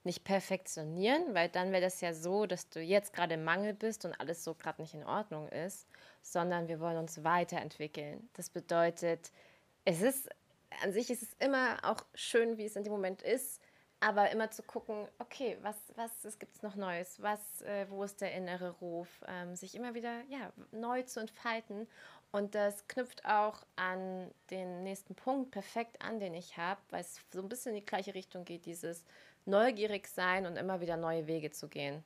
nicht 0.05 0.25
perfektionieren, 0.25 1.35
weil 1.35 1.49
dann 1.49 1.73
wäre 1.73 1.83
das 1.83 2.01
ja 2.01 2.15
so, 2.15 2.47
dass 2.47 2.69
du 2.69 2.81
jetzt 2.81 3.13
gerade 3.13 3.35
im 3.35 3.45
Mangel 3.45 3.75
bist 3.75 4.05
und 4.05 4.19
alles 4.21 4.45
so 4.45 4.55
gerade 4.55 4.81
nicht 4.81 4.95
in 4.95 5.05
Ordnung 5.05 5.49
ist, 5.49 5.89
sondern 6.23 6.69
wir 6.69 6.79
wollen 6.79 6.97
uns 6.97 7.25
weiterentwickeln. 7.25 8.31
Das 8.35 8.49
bedeutet, 8.49 9.33
es 9.85 10.01
ist 10.01 10.31
an 10.83 10.93
sich 10.93 11.11
ist 11.11 11.23
es 11.23 11.33
immer 11.39 11.79
auch 11.83 12.05
schön, 12.15 12.59
wie 12.59 12.65
es 12.65 12.77
in 12.77 12.85
dem 12.85 12.93
Moment 12.93 13.23
ist, 13.23 13.61
aber 14.07 14.31
immer 14.31 14.53
zu 14.53 14.63
gucken, 14.63 15.09
okay, 15.19 15.59
was, 15.63 15.75
was 15.97 16.39
gibt 16.39 16.55
es 16.55 16.63
noch 16.63 16.77
Neues? 16.77 17.21
Was, 17.21 17.41
äh, 17.63 17.87
wo 17.91 18.05
ist 18.05 18.21
der 18.21 18.35
innere 18.35 18.71
Ruf? 18.71 19.09
Ähm, 19.27 19.57
sich 19.57 19.75
immer 19.75 19.95
wieder 19.95 20.21
ja, 20.29 20.53
neu 20.71 21.03
zu 21.03 21.19
entfalten. 21.19 21.89
Und 22.31 22.55
das 22.55 22.87
knüpft 22.87 23.25
auch 23.25 23.67
an 23.75 24.31
den 24.51 24.85
nächsten 24.85 25.17
Punkt 25.17 25.51
perfekt 25.51 26.01
an, 26.03 26.21
den 26.21 26.35
ich 26.35 26.57
habe, 26.57 26.81
weil 26.91 27.01
es 27.01 27.21
so 27.33 27.41
ein 27.41 27.49
bisschen 27.49 27.75
in 27.75 27.81
die 27.81 27.85
gleiche 27.85 28.15
Richtung 28.15 28.45
geht, 28.45 28.67
dieses 28.67 29.05
neugierig 29.45 30.07
sein 30.07 30.47
und 30.47 30.57
immer 30.57 30.81
wieder 30.81 30.97
neue 30.97 31.27
Wege 31.27 31.51
zu 31.51 31.67
gehen. 31.67 32.05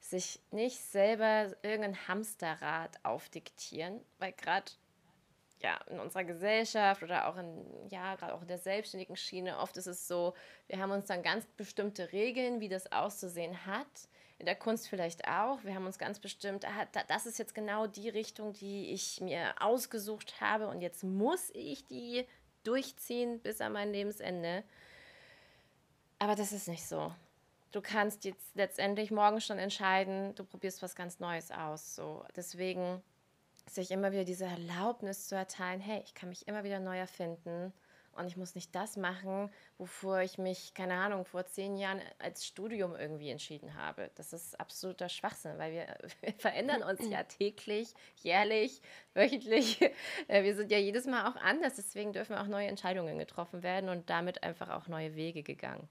Sich 0.00 0.40
nicht 0.50 0.80
selber 0.80 1.54
irgendein 1.60 2.08
Hamsterrad 2.08 3.04
aufdiktieren, 3.04 4.00
weil 4.18 4.32
gerade 4.32 4.72
ja, 5.60 5.78
in 5.88 5.98
unserer 5.98 6.24
Gesellschaft 6.24 7.02
oder 7.02 7.28
auch 7.28 7.36
in, 7.36 7.88
ja, 7.88 8.14
gerade 8.16 8.34
auch 8.34 8.42
in 8.42 8.48
der 8.48 8.58
selbstständigen 8.58 9.16
Schiene, 9.16 9.58
oft 9.58 9.76
ist 9.76 9.86
es 9.86 10.06
so, 10.06 10.34
wir 10.68 10.78
haben 10.78 10.90
uns 10.90 11.06
dann 11.06 11.22
ganz 11.22 11.46
bestimmte 11.56 12.12
Regeln, 12.12 12.60
wie 12.60 12.68
das 12.68 12.90
auszusehen 12.92 13.66
hat. 13.66 13.86
In 14.38 14.46
der 14.46 14.56
Kunst 14.56 14.88
vielleicht 14.88 15.28
auch. 15.28 15.62
Wir 15.62 15.74
haben 15.76 15.86
uns 15.86 15.96
ganz 15.96 16.18
bestimmt, 16.18 16.66
ah, 16.66 16.86
das 17.06 17.24
ist 17.24 17.38
jetzt 17.38 17.54
genau 17.54 17.86
die 17.86 18.08
Richtung, 18.08 18.52
die 18.52 18.92
ich 18.92 19.20
mir 19.20 19.54
ausgesucht 19.60 20.40
habe 20.40 20.66
und 20.68 20.80
jetzt 20.80 21.04
muss 21.04 21.50
ich 21.54 21.86
die 21.86 22.26
durchziehen 22.64 23.40
bis 23.40 23.60
an 23.60 23.72
mein 23.72 23.92
Lebensende. 23.92 24.64
Aber 26.18 26.34
das 26.34 26.52
ist 26.52 26.68
nicht 26.68 26.86
so. 26.86 27.14
Du 27.70 27.80
kannst 27.80 28.24
jetzt 28.24 28.54
letztendlich 28.54 29.10
morgen 29.10 29.40
schon 29.40 29.58
entscheiden, 29.58 30.34
du 30.34 30.44
probierst 30.44 30.82
was 30.82 30.94
ganz 30.94 31.20
Neues 31.20 31.50
aus. 31.50 31.94
So. 31.94 32.24
Deswegen 32.36 33.02
sich 33.66 33.90
immer 33.90 34.12
wieder 34.12 34.24
diese 34.24 34.44
Erlaubnis 34.44 35.28
zu 35.28 35.34
erteilen, 35.34 35.80
hey, 35.80 36.02
ich 36.04 36.14
kann 36.14 36.28
mich 36.28 36.46
immer 36.48 36.64
wieder 36.64 36.80
neu 36.80 36.98
erfinden 36.98 37.72
und 38.16 38.26
ich 38.26 38.36
muss 38.36 38.54
nicht 38.54 38.74
das 38.74 38.96
machen, 38.96 39.50
wofür 39.78 40.20
ich 40.20 40.38
mich, 40.38 40.74
keine 40.74 40.94
Ahnung, 40.94 41.24
vor 41.24 41.46
zehn 41.46 41.76
Jahren 41.76 42.00
als 42.18 42.46
Studium 42.46 42.94
irgendwie 42.94 43.30
entschieden 43.30 43.74
habe. 43.74 44.10
Das 44.14 44.32
ist 44.32 44.58
absoluter 44.60 45.08
Schwachsinn, 45.08 45.58
weil 45.58 45.72
wir, 45.72 45.96
wir 46.20 46.32
verändern 46.34 46.82
uns 46.82 47.08
ja 47.08 47.22
täglich, 47.24 47.94
jährlich, 48.16 48.80
wöchentlich. 49.14 49.80
Äh, 50.28 50.42
wir 50.44 50.54
sind 50.54 50.70
ja 50.70 50.78
jedes 50.78 51.06
Mal 51.06 51.28
auch 51.28 51.36
anders, 51.36 51.74
deswegen 51.74 52.12
dürfen 52.12 52.36
auch 52.36 52.46
neue 52.46 52.68
Entscheidungen 52.68 53.18
getroffen 53.18 53.62
werden 53.62 53.90
und 53.90 54.08
damit 54.08 54.42
einfach 54.42 54.70
auch 54.70 54.88
neue 54.88 55.14
Wege 55.14 55.42
gegangen. 55.42 55.88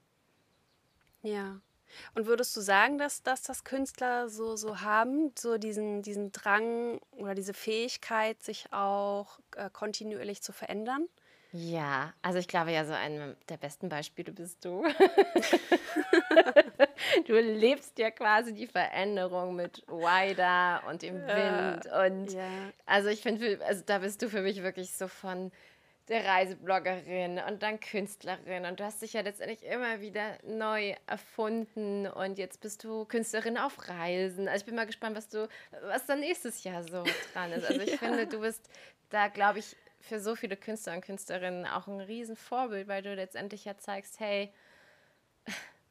Ja, 1.22 1.60
und 2.14 2.26
würdest 2.26 2.56
du 2.56 2.60
sagen, 2.60 2.98
dass, 2.98 3.22
dass 3.22 3.42
das 3.42 3.64
Künstler 3.64 4.28
so, 4.28 4.56
so 4.56 4.80
haben, 4.80 5.32
so 5.38 5.58
diesen, 5.58 6.02
diesen 6.02 6.32
Drang 6.32 7.00
oder 7.12 7.34
diese 7.34 7.54
Fähigkeit, 7.54 8.42
sich 8.42 8.72
auch 8.72 9.38
äh, 9.56 9.70
kontinuierlich 9.70 10.42
zu 10.42 10.52
verändern? 10.52 11.08
Ja, 11.56 12.12
also 12.20 12.40
ich 12.40 12.48
glaube 12.48 12.72
ja, 12.72 12.84
so 12.84 12.94
ein 12.94 13.36
der 13.48 13.56
besten 13.56 13.88
Beispiele 13.88 14.32
bist 14.32 14.64
du. 14.64 14.82
du 17.28 17.38
lebst 17.38 17.96
ja 17.96 18.10
quasi 18.10 18.52
die 18.52 18.66
Veränderung 18.66 19.54
mit 19.54 19.86
Wider 19.86 20.82
und 20.88 21.02
dem 21.02 21.24
Wind. 21.24 21.86
Und 21.86 22.32
ja. 22.32 22.48
also 22.86 23.08
ich 23.08 23.20
finde, 23.20 23.60
also 23.64 23.84
da 23.86 23.98
bist 23.98 24.20
du 24.22 24.28
für 24.28 24.42
mich 24.42 24.64
wirklich 24.64 24.96
so 24.96 25.06
von 25.06 25.52
der 26.08 26.24
Reisebloggerin 26.24 27.40
und 27.48 27.62
dann 27.62 27.80
Künstlerin 27.80 28.66
und 28.66 28.78
du 28.78 28.84
hast 28.84 29.00
dich 29.00 29.14
ja 29.14 29.22
letztendlich 29.22 29.64
immer 29.64 30.00
wieder 30.00 30.38
neu 30.44 30.94
erfunden 31.06 32.06
und 32.06 32.38
jetzt 32.38 32.60
bist 32.60 32.84
du 32.84 33.06
Künstlerin 33.06 33.56
auf 33.56 33.88
Reisen. 33.88 34.46
Also 34.46 34.62
ich 34.62 34.66
bin 34.66 34.74
mal 34.74 34.86
gespannt, 34.86 35.16
was 35.16 35.28
du, 35.28 35.48
was 35.82 36.04
dann 36.04 36.20
nächstes 36.20 36.62
Jahr 36.62 36.82
so 36.82 37.04
dran 37.32 37.52
ist. 37.52 37.64
Also 37.64 37.80
ich 37.82 37.92
ja. 37.92 37.96
finde, 37.96 38.26
du 38.26 38.40
bist 38.40 38.68
da, 39.08 39.28
glaube 39.28 39.60
ich, 39.60 39.76
für 40.00 40.20
so 40.20 40.36
viele 40.36 40.56
Künstler 40.56 40.94
und 40.94 41.00
Künstlerinnen 41.00 41.64
auch 41.66 41.86
ein 41.86 42.00
Riesenvorbild, 42.00 42.86
weil 42.86 43.02
du 43.02 43.14
letztendlich 43.14 43.64
ja 43.64 43.78
zeigst, 43.78 44.20
hey, 44.20 44.52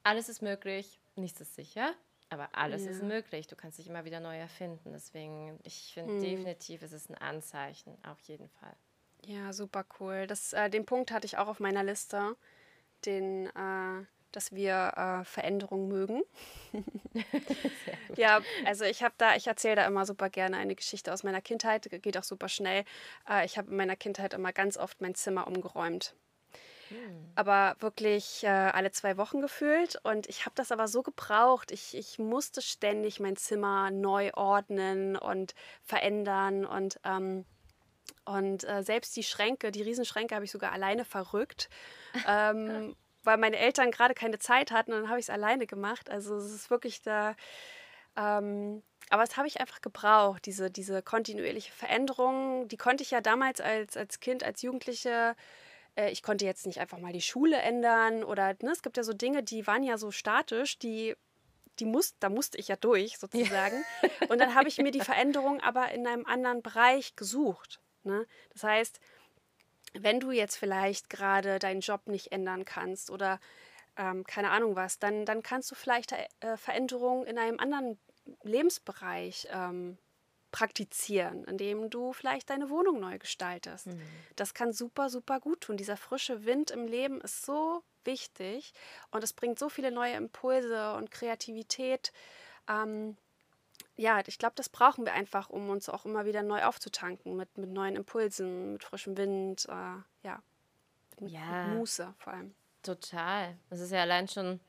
alles 0.04 0.30
ist 0.30 0.44
möglich, 0.44 1.00
nichts 1.16 1.42
ist 1.42 1.56
sicher, 1.56 1.94
aber 2.30 2.50
alles 2.54 2.86
ja. 2.86 2.92
ist 2.92 3.02
möglich. 3.02 3.48
Du 3.48 3.56
kannst 3.56 3.80
dich 3.80 3.88
immer 3.88 4.06
wieder 4.06 4.20
neu 4.20 4.38
erfinden. 4.38 4.92
Deswegen, 4.94 5.60
ich 5.64 5.92
finde 5.94 6.14
mhm. 6.14 6.22
definitiv, 6.22 6.84
ist 6.84 6.92
es 6.92 7.10
ein 7.10 7.16
Anzeichen, 7.16 7.98
auf 8.04 8.20
jeden 8.22 8.50
Fall. 8.50 8.76
Ja, 9.26 9.54
super 9.54 9.86
cool. 10.00 10.28
Das, 10.28 10.54
äh, 10.54 10.70
den 10.70 10.86
Punkt 10.86 11.12
hatte 11.12 11.26
ich 11.26 11.38
auch 11.38 11.48
auf 11.48 11.60
meiner 11.60 11.84
Liste, 11.84 12.36
den, 13.06 13.48
äh, 13.48 14.06
dass 14.32 14.52
wir 14.52 14.94
äh, 15.22 15.26
Veränderung 15.26 15.88
mögen. 15.88 16.24
ja, 18.18 18.42
also 18.66 18.84
ich 18.84 19.02
habe 19.04 19.14
da, 19.18 19.36
ich 19.36 19.48
erzähle 19.48 19.78
da 19.78 19.86
immer 19.86 20.06
super 20.06 20.30
gerne 20.30 20.58
eine 20.58 20.76
Geschichte 20.76 21.14
aus 21.14 21.24
meiner 21.24 21.42
Kindheit, 21.42 21.90
geht 22.02 22.18
auch 22.18 22.24
super 22.24 22.50
schnell. 22.50 22.84
Äh, 23.30 23.46
ich 23.46 23.58
habe 23.58 23.70
in 23.70 23.78
meiner 23.78 23.96
Kindheit 23.96 24.34
immer 24.34 24.52
ganz 24.52 24.78
oft 24.78 25.00
mein 25.00 25.16
Zimmer 25.16 25.48
umgeräumt. 25.48 26.16
Hm. 26.90 27.32
Aber 27.36 27.78
wirklich 27.80 28.44
äh, 28.44 28.48
alle 28.48 28.92
zwei 28.92 29.16
Wochen 29.18 29.42
gefühlt. 29.42 29.98
Und 30.04 30.28
ich 30.28 30.46
habe 30.46 30.56
das 30.56 30.72
aber 30.72 30.90
so 30.90 31.02
gebraucht. 31.02 31.72
Ich, 31.72 31.96
ich 31.96 32.20
musste 32.20 32.62
ständig 32.62 33.22
mein 33.22 33.38
Zimmer 33.38 33.90
neu 33.90 34.32
ordnen 34.34 35.16
und 35.16 35.56
verändern. 35.82 36.66
Und, 36.66 37.00
ähm, 37.06 37.46
und 38.26 38.64
äh, 38.64 38.84
selbst 38.84 39.16
die 39.16 39.24
Schränke, 39.24 39.72
die 39.72 39.82
Riesenschränke, 39.82 40.36
habe 40.36 40.46
ich 40.46 40.52
sogar 40.52 40.72
alleine 40.72 41.06
verrückt. 41.06 41.70
ähm, 42.28 42.96
weil 43.24 43.38
meine 43.38 43.58
Eltern 43.58 43.92
gerade 43.92 44.14
keine 44.14 44.38
Zeit 44.38 44.72
hatten 44.72 44.92
und 44.92 45.02
dann 45.02 45.10
habe 45.10 45.20
ich 45.20 45.26
es 45.26 45.30
alleine 45.30 45.66
gemacht. 45.66 46.10
Also 46.10 46.36
es 46.36 46.52
ist 46.52 46.70
wirklich 46.70 47.02
da. 47.02 47.36
Ähm, 48.18 48.84
aber 49.10 49.24
es 49.24 49.38
habe 49.38 49.48
ich 49.48 49.62
einfach 49.62 49.82
gebraucht, 49.82 50.46
diese, 50.46 50.70
diese 50.70 51.02
kontinuierliche 51.02 51.72
Veränderung. 51.72 52.68
Die 52.68 52.78
konnte 52.78 53.04
ich 53.04 53.12
ja 53.12 53.22
damals 53.22 53.62
als, 53.62 53.96
als 53.96 54.20
Kind, 54.20 54.44
als 54.44 54.62
Jugendliche 54.62 55.36
äh, 55.96 56.12
ich 56.12 56.24
konnte 56.24 56.46
jetzt 56.46 56.66
nicht 56.66 56.80
einfach 56.80 57.00
mal 57.00 57.14
die 57.14 57.22
Schule 57.22 57.58
ändern 57.58 58.24
oder 58.24 58.56
ne, 58.62 58.72
es 58.72 58.82
gibt 58.82 58.98
ja 58.98 59.04
so 59.04 59.14
Dinge, 59.14 59.44
die 59.44 59.68
waren 59.68 59.84
ja 59.84 59.98
so 59.98 60.12
statisch, 60.12 60.80
die 60.80 61.16
die 61.80 61.86
muss, 61.86 62.16
da 62.20 62.30
musste 62.30 62.60
ich 62.60 62.68
ja 62.68 62.76
durch 62.76 63.18
sozusagen. 63.18 63.84
Ja. 64.04 64.28
Und 64.30 64.40
dann 64.40 64.54
habe 64.54 64.68
ich 64.68 64.78
mir 64.78 64.92
die 64.92 65.00
Veränderung 65.02 65.60
aber 65.62 65.92
in 65.92 66.06
einem 66.06 66.26
anderen 66.26 66.62
Bereich 66.62 67.16
gesucht. 67.16 67.80
Ne? 68.04 68.26
Das 68.52 68.64
heißt, 68.64 69.00
wenn 69.94 70.20
du 70.20 70.32
jetzt 70.32 70.56
vielleicht 70.56 71.10
gerade 71.10 71.60
deinen 71.60 71.82
Job 71.82 72.08
nicht 72.08 72.32
ändern 72.32 72.66
kannst 72.66 73.10
oder 73.12 73.40
ähm, 73.96 74.24
keine 74.26 74.50
Ahnung 74.50 74.76
was, 74.76 75.00
dann, 75.00 75.26
dann 75.26 75.44
kannst 75.44 75.70
du 75.72 75.76
vielleicht 75.76 76.12
äh, 76.12 76.58
Veränderungen 76.58 77.26
in 77.26 77.38
einem 77.38 77.60
anderen 77.60 78.00
Lebensbereich 78.44 79.48
ähm, 79.52 79.98
praktizieren, 80.52 81.44
indem 81.46 81.90
du 81.90 82.14
vielleicht 82.14 82.50
deine 82.50 82.70
Wohnung 82.70 83.00
neu 83.00 83.18
gestaltest. 83.18 83.88
Mhm. 83.88 84.02
Das 84.36 84.54
kann 84.54 84.72
super, 84.72 85.10
super 85.10 85.40
gut 85.40 85.62
tun. 85.62 85.78
Dieser 85.78 85.98
frische 85.98 86.46
Wind 86.46 86.72
im 86.72 86.88
Leben 86.88 87.22
ist 87.22 87.44
so 87.44 87.84
wichtig 88.04 88.74
und 89.12 89.24
es 89.24 89.34
bringt 89.34 89.58
so 89.58 89.70
viele 89.70 89.92
neue 89.92 90.14
Impulse 90.14 90.94
und 90.94 91.12
Kreativität. 91.12 92.14
Ähm, 92.70 93.18
ja, 93.96 94.22
ich 94.26 94.38
glaube, 94.38 94.56
das 94.56 94.70
brauchen 94.70 95.06
wir 95.06 95.14
einfach, 95.14 95.50
um 95.50 95.70
uns 95.70 95.90
auch 95.90 96.06
immer 96.06 96.26
wieder 96.26 96.42
neu 96.42 96.64
aufzutanken 96.64 97.36
mit, 97.36 97.58
mit 97.58 97.70
neuen 97.70 97.96
Impulsen, 97.96 98.74
mit 98.74 98.84
frischem 98.84 99.18
Wind, 99.18 99.66
äh, 99.70 100.28
ja, 100.28 100.42
mit, 101.20 101.32
ja, 101.32 101.68
mit 101.68 101.78
Muße 101.78 102.14
vor 102.18 102.34
allem. 102.34 102.56
Total. 102.82 103.56
Das 103.70 103.80
ist 103.80 103.92
ja 103.92 104.02
allein 104.02 104.28
schon 104.28 104.60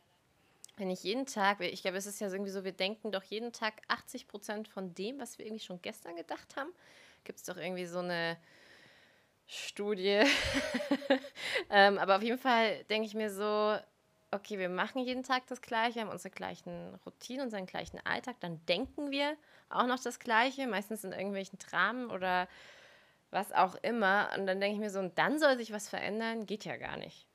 wenn 0.77 0.91
ich 0.91 1.05
jeden 1.05 1.27
Tag, 1.27 1.61
ich 1.61 1.83
glaube, 1.83 1.99
es 1.99 2.07
ist 2.07 2.21
ja 2.21 2.29
irgendwie 2.29 2.51
so, 2.51 2.65
wir 2.65 2.73
denken 2.73 3.13
doch 3.13 3.23
jeden 3.23 3.53
Tag 3.53 3.75
80 3.89 4.27
Prozent 4.27 4.69
von 4.69 4.95
dem, 4.95 5.21
was 5.21 5.39
wir 5.39 5.47
irgendwie 5.47 5.65
schon 5.65 5.81
gestern 5.83 6.17
gedacht 6.17 6.57
haben. 6.57 6.71
Gibt 7.23 7.39
es 7.39 7.45
doch 7.45 7.57
irgendwie 7.57 7.87
so 7.87 8.01
eine 8.01 8.37
Studie. 9.47 10.23
ähm, 11.71 11.99
aber 11.99 12.17
auf 12.17 12.23
jeden 12.23 12.39
Fall 12.39 12.83
denke 12.85 13.07
ich 13.07 13.15
mir 13.15 13.31
so, 13.31 13.77
okay, 14.35 14.59
wir 14.59 14.69
machen 14.69 15.03
jeden 15.03 15.23
Tag 15.23 15.47
das 15.47 15.61
Gleiche, 15.61 16.01
haben 16.01 16.09
unsere 16.09 16.35
gleichen 16.35 16.95
Routinen, 17.07 17.45
unseren 17.45 17.67
gleichen 17.67 18.01
Alltag, 18.05 18.37
dann 18.41 18.65
denken 18.67 19.11
wir 19.11 19.37
auch 19.69 19.87
noch 19.87 20.01
das 20.01 20.19
Gleiche, 20.19 20.67
meistens 20.67 21.05
in 21.05 21.13
irgendwelchen 21.13 21.59
Dramen 21.59 22.11
oder 22.11 22.49
was 23.31 23.53
auch 23.53 23.75
immer. 23.77 24.31
Und 24.37 24.47
dann 24.47 24.61
denke 24.61 24.75
ich 24.75 24.81
mir 24.81 24.91
so, 24.91 25.01
und 25.01 25.19
dann 25.19 25.39
soll 25.39 25.57
sich 25.57 25.73
was 25.73 25.89
verändern, 25.89 26.47
geht 26.47 26.65
ja 26.65 26.77
gar 26.77 26.97
nicht. 26.97 27.27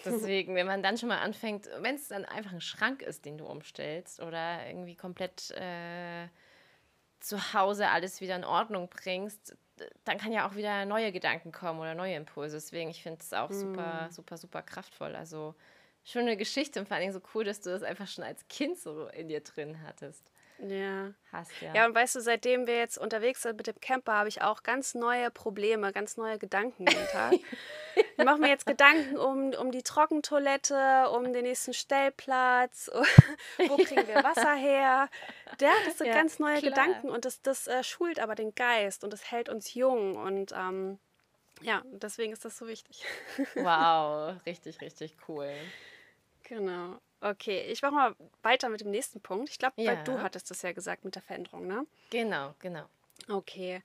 Deswegen, 0.04 0.54
wenn 0.54 0.66
man 0.66 0.82
dann 0.82 0.96
schon 0.96 1.08
mal 1.08 1.18
anfängt, 1.18 1.68
wenn 1.80 1.94
es 1.94 2.08
dann 2.08 2.24
einfach 2.24 2.52
ein 2.52 2.60
Schrank 2.60 3.02
ist, 3.02 3.24
den 3.24 3.38
du 3.38 3.46
umstellst 3.46 4.20
oder 4.20 4.66
irgendwie 4.66 4.96
komplett 4.96 5.50
äh, 5.52 6.28
zu 7.20 7.52
Hause 7.52 7.88
alles 7.88 8.20
wieder 8.20 8.36
in 8.36 8.44
Ordnung 8.44 8.88
bringst, 8.88 9.56
dann 10.04 10.18
kann 10.18 10.32
ja 10.32 10.48
auch 10.48 10.56
wieder 10.56 10.84
neue 10.84 11.12
Gedanken 11.12 11.52
kommen 11.52 11.80
oder 11.80 11.94
neue 11.94 12.14
Impulse. 12.14 12.56
Deswegen, 12.56 12.90
ich 12.90 13.02
finde 13.02 13.20
es 13.20 13.32
auch 13.32 13.50
super, 13.50 14.08
mm. 14.08 14.12
super, 14.12 14.36
super 14.36 14.62
kraftvoll. 14.62 15.14
Also 15.14 15.54
schöne 16.04 16.36
Geschichte 16.36 16.80
und 16.80 16.88
vor 16.88 16.96
allem 16.96 17.12
so 17.12 17.20
cool, 17.34 17.44
dass 17.44 17.60
du 17.60 17.70
das 17.70 17.82
einfach 17.82 18.08
schon 18.08 18.24
als 18.24 18.46
Kind 18.48 18.78
so 18.78 19.08
in 19.08 19.28
dir 19.28 19.40
drin 19.40 19.82
hattest. 19.86 20.30
Ja. 20.68 21.12
Hast, 21.32 21.50
ja. 21.60 21.74
Ja, 21.74 21.86
und 21.86 21.94
weißt 21.94 22.16
du, 22.16 22.20
seitdem 22.20 22.66
wir 22.66 22.76
jetzt 22.76 22.98
unterwegs 22.98 23.42
sind 23.42 23.56
mit 23.56 23.66
dem 23.66 23.80
Camper, 23.80 24.12
habe 24.12 24.28
ich 24.28 24.42
auch 24.42 24.62
ganz 24.62 24.94
neue 24.94 25.30
Probleme, 25.30 25.92
ganz 25.92 26.16
neue 26.16 26.38
Gedanken 26.38 26.86
jeden 26.86 27.06
Tag. 27.08 27.32
ich 27.94 28.24
mache 28.24 28.38
mir 28.38 28.48
jetzt 28.48 28.66
Gedanken 28.66 29.16
um, 29.16 29.52
um 29.54 29.70
die 29.70 29.82
Trockentoilette, 29.82 31.08
um 31.10 31.32
den 31.32 31.44
nächsten 31.44 31.72
Stellplatz, 31.72 32.90
wo 33.68 33.76
kriegen 33.76 34.06
wir 34.06 34.22
Wasser 34.22 34.54
her. 34.54 35.08
Ja, 35.60 35.72
das 35.86 35.98
sind 35.98 36.08
ja, 36.08 36.14
ganz 36.14 36.38
neue 36.38 36.58
klar. 36.58 36.70
Gedanken 36.70 37.08
und 37.08 37.24
das, 37.24 37.40
das 37.42 37.66
äh, 37.66 37.82
schult 37.82 38.18
aber 38.18 38.34
den 38.34 38.54
Geist 38.54 39.04
und 39.04 39.12
das 39.12 39.30
hält 39.30 39.48
uns 39.48 39.72
jung 39.74 40.16
und 40.16 40.52
ähm, 40.52 40.98
ja, 41.62 41.82
deswegen 41.92 42.32
ist 42.32 42.44
das 42.44 42.56
so 42.56 42.66
wichtig. 42.66 43.04
wow, 43.54 44.34
richtig, 44.46 44.80
richtig 44.80 45.16
cool. 45.28 45.52
Genau. 46.50 47.00
Okay, 47.20 47.60
ich 47.70 47.80
mache 47.80 47.94
mal 47.94 48.16
weiter 48.42 48.68
mit 48.70 48.80
dem 48.80 48.90
nächsten 48.90 49.20
Punkt. 49.20 49.50
Ich 49.50 49.58
glaube, 49.58 49.80
ja. 49.80 49.94
du 50.02 50.20
hattest 50.20 50.50
das 50.50 50.62
ja 50.62 50.72
gesagt 50.72 51.04
mit 51.04 51.14
der 51.14 51.22
Veränderung, 51.22 51.68
ne? 51.68 51.86
Genau, 52.10 52.56
genau. 52.58 52.86
Okay. 53.28 53.82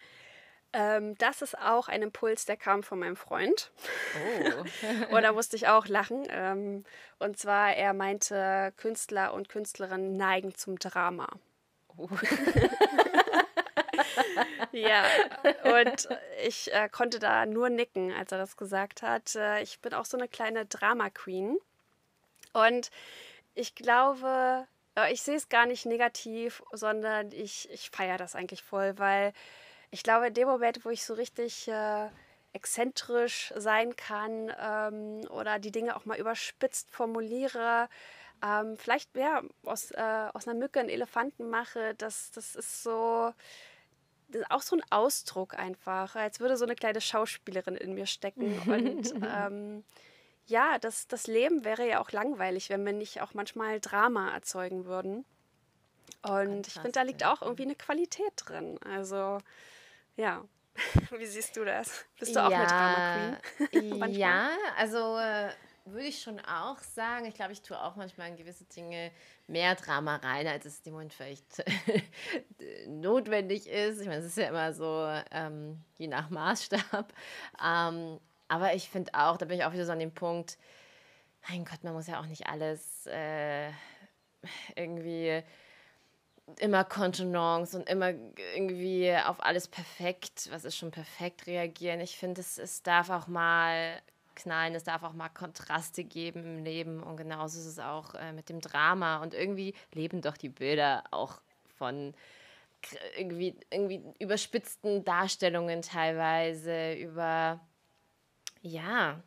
Ähm, 0.73 1.15
das 1.19 1.43
ist 1.43 1.55
auch 1.59 1.89
ein 1.89 2.01
Impuls, 2.01 2.45
der 2.45 2.57
kam 2.57 2.81
von 2.81 2.97
meinem 2.97 3.17
Freund. 3.17 3.71
Oh. 4.15 4.63
und 5.15 5.21
da 5.21 5.31
musste 5.33 5.57
ich 5.57 5.67
auch 5.67 5.85
lachen. 5.85 6.25
Ähm, 6.29 6.85
und 7.19 7.37
zwar, 7.37 7.75
er 7.75 7.93
meinte, 7.93 8.73
Künstler 8.77 9.33
und 9.33 9.47
Künstlerinnen 9.47 10.17
neigen 10.17 10.55
zum 10.55 10.79
Drama. 10.79 11.27
Oh. 11.97 12.09
ja, 14.71 15.05
und 15.65 16.09
ich 16.43 16.73
äh, 16.73 16.89
konnte 16.89 17.19
da 17.19 17.45
nur 17.45 17.69
nicken, 17.69 18.11
als 18.11 18.31
er 18.31 18.39
das 18.39 18.57
gesagt 18.57 19.03
hat. 19.03 19.35
Äh, 19.35 19.61
ich 19.61 19.81
bin 19.81 19.93
auch 19.93 20.05
so 20.05 20.17
eine 20.17 20.27
kleine 20.27 20.65
Drama-Queen. 20.65 21.59
Und 22.55 22.89
ich 23.53 23.75
glaube, 23.75 24.67
ich 25.11 25.21
sehe 25.21 25.35
es 25.35 25.49
gar 25.49 25.65
nicht 25.65 25.85
negativ, 25.85 26.63
sondern 26.71 27.31
ich, 27.31 27.69
ich 27.71 27.89
feiere 27.89 28.17
das 28.17 28.35
eigentlich 28.35 28.63
voll, 28.63 28.97
weil 28.97 29.33
ich 29.91 30.03
glaube, 30.03 30.27
in 30.27 30.33
dem 30.33 30.47
Moment, 30.47 30.85
wo 30.85 30.89
ich 30.89 31.05
so 31.05 31.13
richtig 31.13 31.67
äh, 31.67 32.07
exzentrisch 32.53 33.53
sein 33.57 33.95
kann 33.95 34.51
ähm, 34.59 35.27
oder 35.29 35.59
die 35.59 35.71
Dinge 35.71 35.95
auch 35.95 36.05
mal 36.05 36.17
überspitzt 36.17 36.89
formuliere, 36.91 37.89
ähm, 38.43 38.77
vielleicht 38.77 39.15
ja, 39.15 39.41
aus, 39.63 39.91
äh, 39.91 40.29
aus 40.33 40.47
einer 40.47 40.57
Mücke 40.57 40.79
einen 40.79 40.89
Elefanten 40.89 41.49
mache, 41.49 41.95
das, 41.95 42.31
das 42.31 42.55
ist 42.55 42.83
so. 42.83 43.33
Das 44.29 44.41
ist 44.41 44.51
auch 44.51 44.61
so 44.63 44.75
ein 44.75 44.83
Ausdruck 44.89 45.57
einfach, 45.57 46.15
als 46.15 46.39
würde 46.39 46.57
so 46.57 46.65
eine 46.65 46.75
kleine 46.75 46.99
Schauspielerin 46.99 47.75
in 47.75 47.93
mir 47.93 48.07
stecken. 48.07 48.59
Und 48.67 49.13
ähm, 49.23 49.83
ja, 50.47 50.77
das, 50.79 51.07
das 51.07 51.27
Leben 51.27 51.63
wäre 51.65 51.87
ja 51.87 52.01
auch 52.01 52.11
langweilig, 52.11 52.69
wenn 52.69 52.85
wir 52.85 52.93
nicht 52.93 53.21
auch 53.21 53.33
manchmal 53.33 53.79
Drama 53.79 54.33
erzeugen 54.33 54.85
würden. 54.85 55.25
Und 56.21 56.67
ich 56.67 56.73
finde, 56.73 56.91
da 56.91 57.01
liegt 57.03 57.23
auch 57.23 57.41
irgendwie 57.41 57.63
eine 57.63 57.75
Qualität 57.75 58.33
drin. 58.37 58.79
Also, 58.83 59.39
ja. 60.15 60.43
Wie 61.17 61.25
siehst 61.25 61.55
du 61.55 61.63
das? 61.63 62.05
Bist 62.19 62.35
du 62.35 62.45
auch 62.45 62.51
ja, 62.51 62.57
eine 62.57 62.67
Drama 62.67 63.37
Queen? 63.69 64.13
ja, 64.13 64.49
also 64.77 65.17
äh, 65.17 65.49
würde 65.85 66.07
ich 66.07 66.21
schon 66.21 66.39
auch 66.41 66.79
sagen. 66.79 67.25
Ich 67.25 67.35
glaube, 67.35 67.53
ich 67.53 67.61
tue 67.61 67.79
auch 67.79 67.95
manchmal 67.95 68.29
in 68.29 68.35
gewisse 68.35 68.65
Dinge 68.65 69.11
mehr 69.47 69.75
Drama 69.75 70.17
rein, 70.17 70.47
als 70.47 70.65
es 70.65 70.81
im 70.81 70.93
Moment 70.93 71.13
vielleicht 71.13 71.63
notwendig 72.87 73.67
ist. 73.67 74.01
Ich 74.01 74.07
meine, 74.07 74.19
es 74.19 74.25
ist 74.25 74.37
ja 74.37 74.49
immer 74.49 74.73
so 74.73 75.07
ähm, 75.31 75.81
je 75.97 76.07
nach 76.07 76.29
Maßstab. 76.29 77.13
Ähm, 77.63 78.19
aber 78.47 78.73
ich 78.73 78.89
finde 78.89 79.13
auch, 79.13 79.37
da 79.37 79.45
bin 79.45 79.57
ich 79.57 79.65
auch 79.65 79.73
wieder 79.73 79.85
so 79.85 79.91
an 79.91 79.99
dem 79.99 80.13
Punkt, 80.13 80.57
mein 81.49 81.65
Gott, 81.65 81.83
man 81.83 81.93
muss 81.93 82.07
ja 82.07 82.19
auch 82.19 82.25
nicht 82.25 82.47
alles 82.47 83.07
äh, 83.07 83.69
irgendwie 84.75 85.43
immer 86.59 86.83
Kontenance 86.83 87.77
und 87.77 87.89
immer 87.89 88.11
irgendwie 88.55 89.15
auf 89.15 89.43
alles 89.43 89.67
perfekt, 89.67 90.49
was 90.51 90.63
ist 90.63 90.77
schon 90.77 90.91
perfekt, 90.91 91.47
reagieren. 91.47 91.99
Ich 92.01 92.17
finde, 92.17 92.41
es, 92.41 92.57
es 92.57 92.83
darf 92.83 93.09
auch 93.09 93.27
mal 93.27 94.01
knallen, 94.35 94.75
es 94.75 94.83
darf 94.83 95.03
auch 95.03 95.13
mal 95.13 95.29
Kontraste 95.29 96.03
geben 96.03 96.43
im 96.43 96.63
Leben 96.63 97.01
und 97.01 97.17
genauso 97.17 97.59
ist 97.59 97.65
es 97.65 97.79
auch 97.79 98.13
äh, 98.15 98.31
mit 98.33 98.49
dem 98.49 98.61
Drama 98.61 99.21
und 99.23 99.33
irgendwie 99.33 99.73
leben 99.93 100.21
doch 100.21 100.37
die 100.37 100.49
Bilder 100.49 101.03
auch 101.11 101.41
von 101.77 102.13
irgendwie, 103.17 103.55
irgendwie 103.71 104.03
überspitzten 104.19 105.03
Darstellungen 105.03 105.81
teilweise, 105.81 106.93
über 106.93 107.59
ja, 108.65 109.21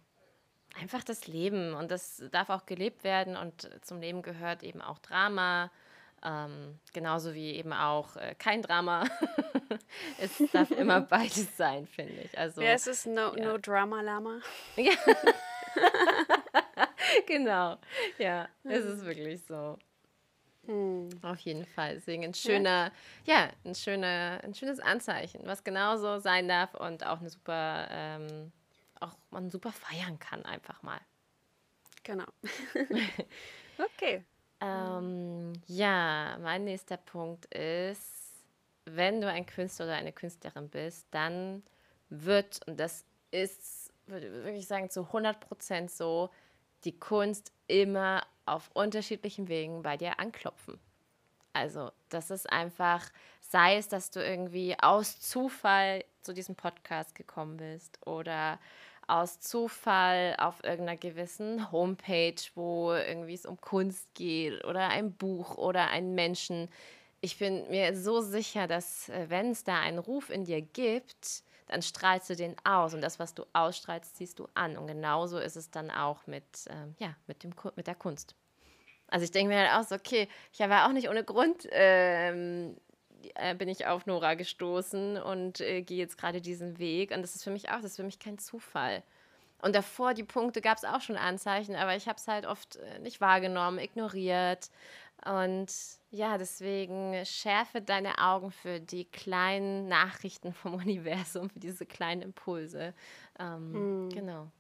einfach 0.81 1.05
das 1.05 1.27
Leben 1.27 1.75
und 1.75 1.91
das 1.91 2.23
darf 2.31 2.51
auch 2.51 2.67
gelebt 2.67 3.05
werden 3.05 3.37
und 3.37 3.71
zum 3.83 4.01
Leben 4.01 4.23
gehört 4.23 4.63
eben 4.63 4.83
auch 4.83 4.99
Drama, 4.99 5.71
ähm, 6.25 6.79
genauso 6.93 7.35
wie 7.35 7.53
eben 7.55 7.73
auch 7.73 8.17
äh, 8.17 8.35
kein 8.37 8.63
Drama. 8.63 9.07
es 10.19 10.43
darf 10.53 10.71
immer 10.73 11.01
beides 11.09 11.57
sein, 11.57 11.87
finde 11.87 12.15
ich. 12.23 12.37
Also, 12.37 12.61
ja, 12.61 12.73
es 12.73 12.87
ist 12.87 13.07
no, 13.07 13.37
ja. 13.37 13.45
no 13.45 13.59
Drama 13.59 14.01
Lama. 14.01 14.41
Ja. 14.77 14.93
genau. 17.27 17.77
Ja, 18.19 18.49
es 18.65 18.85
ist 18.85 19.05
wirklich 19.05 19.43
so. 19.45 19.79
Hm. 20.67 21.09
Auf 21.23 21.39
jeden 21.41 21.65
Fall. 21.65 21.95
Deswegen 21.95 22.25
ein 22.25 22.35
schöner, 22.35 22.93
ja, 23.25 23.35
ja 23.35 23.51
ein, 23.65 23.75
schöner, 23.75 24.41
ein 24.43 24.55
schönes 24.55 24.81
Anzeichen, 24.81 25.41
was 25.45 25.65
genauso 25.65 26.19
sein 26.19 26.49
darf 26.49 26.75
und 26.75 27.07
auch 27.07 27.21
eine 27.21 27.31
super, 27.31 27.89
ähm, 27.91 28.53
auch 29.03 29.17
man 29.31 29.51
super 29.51 29.73
feiern 29.73 30.19
kann, 30.19 30.45
einfach 30.45 30.83
mal. 30.83 31.01
Genau. 32.05 32.27
okay. 33.79 34.25
Ähm, 34.61 35.53
ja, 35.67 36.39
mein 36.41 36.65
nächster 36.65 36.97
Punkt 36.97 37.47
ist, 37.55 38.19
wenn 38.85 39.21
du 39.21 39.31
ein 39.31 39.47
Künstler 39.47 39.87
oder 39.87 39.95
eine 39.95 40.13
Künstlerin 40.13 40.69
bist, 40.69 41.07
dann 41.11 41.63
wird, 42.09 42.67
und 42.67 42.81
das 42.81 43.05
ist, 43.31 43.93
würde 44.07 44.27
ich 44.27 44.33
wirklich 44.33 44.67
sagen, 44.67 44.91
zu 44.91 45.03
100 45.03 45.41
Prozent 45.41 45.91
so, 45.91 46.31
die 46.85 46.99
Kunst 46.99 47.53
immer 47.67 48.27
auf 48.47 48.71
unterschiedlichen 48.75 49.49
Wegen 49.49 49.83
bei 49.83 49.97
dir 49.97 50.19
anklopfen. 50.19 50.79
Also, 51.53 51.91
das 52.09 52.31
ist 52.31 52.51
einfach, 52.51 53.05
sei 53.41 53.77
es, 53.77 53.89
dass 53.89 54.11
du 54.11 54.25
irgendwie 54.25 54.77
aus 54.81 55.21
Zufall 55.21 56.05
zu 56.23 56.33
diesem 56.33 56.55
Podcast 56.55 57.15
gekommen 57.15 57.57
bist 57.57 57.99
oder 58.07 58.59
aus 59.09 59.41
Zufall 59.41 60.37
auf 60.39 60.63
irgendeiner 60.63 60.99
gewissen 60.99 61.73
Homepage, 61.73 62.41
wo 62.55 62.93
irgendwie 62.93 63.35
es 63.35 63.47
um 63.47 63.61
Kunst 63.61 64.07
geht 64.15 64.65
oder 64.65 64.89
ein 64.89 65.13
Buch 65.13 65.57
oder 65.57 65.89
einen 65.89 66.15
Menschen. 66.15 66.69
Ich 67.21 67.39
bin 67.39 67.69
mir 67.69 67.97
so 67.97 68.21
sicher, 68.21 68.67
dass 68.67 69.09
äh, 69.09 69.27
wenn 69.29 69.51
es 69.51 69.65
da 69.65 69.81
einen 69.81 69.99
Ruf 69.99 70.31
in 70.31 70.45
dir 70.45 70.61
gibt, 70.61 71.43
dann 71.67 71.83
strahlst 71.83 72.31
du 72.31 72.37
den 72.37 72.55
aus 72.65 72.95
und 72.95 73.01
das, 73.01 73.19
was 73.19 73.35
du 73.35 73.45
ausstrahlst, 73.53 74.17
ziehst 74.17 74.39
du 74.39 74.49
an. 74.55 74.77
Und 74.77 74.87
genauso 74.87 75.39
ist 75.39 75.57
es 75.57 75.71
dann 75.71 75.91
auch 75.91 76.27
mit, 76.27 76.45
ähm, 76.71 76.95
ja, 76.99 77.15
mit, 77.27 77.43
dem, 77.45 77.55
mit 77.77 77.87
der 77.87 77.95
Kunst. 77.95 78.35
Also 79.09 79.25
ich 79.25 79.31
denke 79.31 79.55
mir 79.55 79.61
halt 79.61 79.73
auch 79.73 79.89
so, 79.89 79.95
okay, 79.95 80.29
ich 80.53 80.61
habe 80.61 80.73
ja 80.73 80.87
auch 80.87 80.93
nicht 80.93 81.09
ohne 81.09 81.25
Grund 81.25 81.67
ähm, 81.71 82.77
äh, 83.35 83.55
bin 83.55 83.69
ich 83.69 83.87
auf 83.87 84.07
Nora 84.07 84.35
gestoßen 84.35 85.17
und 85.21 85.61
äh, 85.61 85.83
gehe 85.83 85.99
jetzt 85.99 86.19
gerade 86.19 86.41
diesen 86.41 86.79
Weg. 86.79 87.11
Und 87.11 87.23
das 87.23 87.35
ist 87.35 87.45
für 87.45 87.51
mich 87.51 87.71
auch, 87.71 87.77
das 87.77 87.93
ist 87.93 87.97
für 87.97 88.03
mich 88.03 88.19
kein 88.19 88.39
Zufall. 88.39 89.03
Und 89.61 89.75
davor, 89.75 90.15
die 90.15 90.25
Punkte 90.25 90.61
gab 90.61 90.79
es 90.79 90.85
auch 90.85 91.01
schon 91.01 91.17
Anzeichen, 91.17 91.75
aber 91.75 91.97
ich 91.97 92.07
habe 92.07 92.19
es 92.19 92.29
halt 92.29 92.47
oft 92.47 92.77
äh, 92.77 92.99
nicht 93.01 93.21
wahrgenommen, 93.21 93.79
ignoriert. 93.79 94.71
Und 95.25 95.73
ja, 96.11 96.39
deswegen 96.39 97.25
schärfe 97.25 97.83
deine 97.83 98.19
Augen 98.19 98.53
für 98.53 98.79
die 98.81 99.05
kleinen 99.05 99.89
Nachrichten 99.89 100.53
vom 100.53 100.75
Universum, 100.87 101.51
für 101.51 101.59
diese 101.59 101.87
kleinen 101.87 102.23
Impulse. 102.23 102.95
Ähm, 103.39 104.07
mm. 104.07 104.11
Genau. 104.11 104.51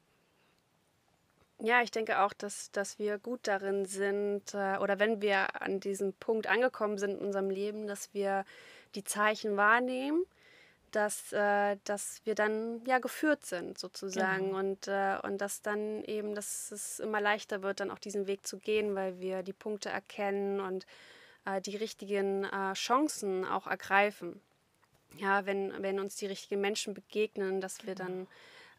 Ja, 1.61 1.82
ich 1.82 1.90
denke 1.90 2.20
auch, 2.20 2.32
dass, 2.32 2.70
dass 2.70 2.98
wir 3.00 3.18
gut 3.18 3.40
darin 3.42 3.84
sind, 3.84 4.54
äh, 4.54 4.76
oder 4.78 5.00
wenn 5.00 5.20
wir 5.20 5.61
an 5.61 5.80
diesem 5.80 6.12
Punkt 6.12 6.46
angekommen 6.46 6.98
sind 6.98 7.18
in 7.18 7.26
unserem 7.26 7.50
Leben, 7.50 7.88
dass 7.88 8.14
wir 8.14 8.44
die 8.94 9.02
Zeichen 9.02 9.56
wahrnehmen, 9.56 10.24
dass, 10.92 11.32
äh, 11.32 11.76
dass 11.84 12.20
wir 12.24 12.36
dann 12.36 12.84
ja 12.86 13.00
geführt 13.00 13.44
sind 13.44 13.76
sozusagen 13.76 14.46
genau. 14.46 14.59
und, 14.59 14.86
äh, 14.86 15.18
und 15.24 15.38
dass 15.38 15.61
dann 15.61 16.04
eben, 16.04 16.36
dass 16.36 16.70
es 16.70 17.00
immer 17.00 17.20
leichter 17.20 17.62
wird, 17.62 17.80
dann 17.80 17.90
auch 17.90 17.98
diesen 17.98 18.28
Weg 18.28 18.46
zu 18.46 18.59
gehen, 18.59 18.94
weil 18.94 19.18
wir 19.18 19.42
die 19.42 19.52
Punkte 19.52 19.88
erkennen 19.88 20.61
und 20.61 20.86
die 21.64 21.76
richtigen 21.76 22.46
Chancen 22.74 23.46
auch 23.46 23.66
ergreifen. 23.66 24.38
Ja, 25.16 25.46
wenn, 25.46 25.72
wenn 25.82 25.98
uns 25.98 26.16
die 26.16 26.26
richtigen 26.26 26.61
Menschen 26.61 26.92
begegnen, 26.92 27.62
dass 27.62 27.86
wir 27.86 27.94
dann 27.94 28.26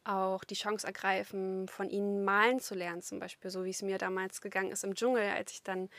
auch 0.04 0.44
die 0.44 0.56
Chance 0.56 0.88
ergreifen, 0.88 1.68
von 1.68 1.90
ihnen 1.90 2.24
malen 2.24 2.60
zu 2.60 2.76
lernen, 2.76 3.02
zum 3.02 3.20
Beispiel, 3.20 3.52
so 3.52 3.66
wie 3.66 3.70
es 3.70 3.82
mir 3.82 3.98
damals 3.98 4.42
gegangen 4.42 4.72
ist 4.72 4.84
im 4.84 4.96
Dschungel, 4.96 5.30
als 5.30 5.52
ich 5.52 5.64
dann 5.64 5.90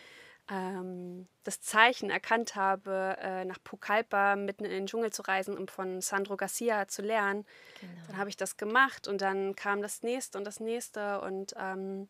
ähm, 0.51 1.29
das 1.45 1.61
Zeichen 1.61 2.11
erkannt 2.11 2.57
habe, 2.57 3.17
äh, 3.21 3.45
nach 3.45 3.63
Pucallpa 3.63 4.37
mitten 4.37 4.65
in 4.65 4.71
den 4.71 4.87
Dschungel 4.87 5.13
zu 5.13 5.23
reisen, 5.23 5.57
um 5.57 5.69
von 5.69 6.01
Sandro 6.01 6.37
Garcia 6.37 6.89
zu 6.89 7.03
lernen. 7.03 7.47
Genau. 7.81 7.93
Dann 8.09 8.17
habe 8.17 8.31
ich 8.31 8.37
das 8.37 8.57
gemacht 8.57 9.07
und 9.07 9.21
dann 9.21 9.55
kam 9.55 9.81
das 9.81 10.03
nächste 10.03 10.39
und 10.39 10.45
das 10.45 10.61
nächste 10.61 11.21
und 11.21 11.55
ähm, 11.57 12.09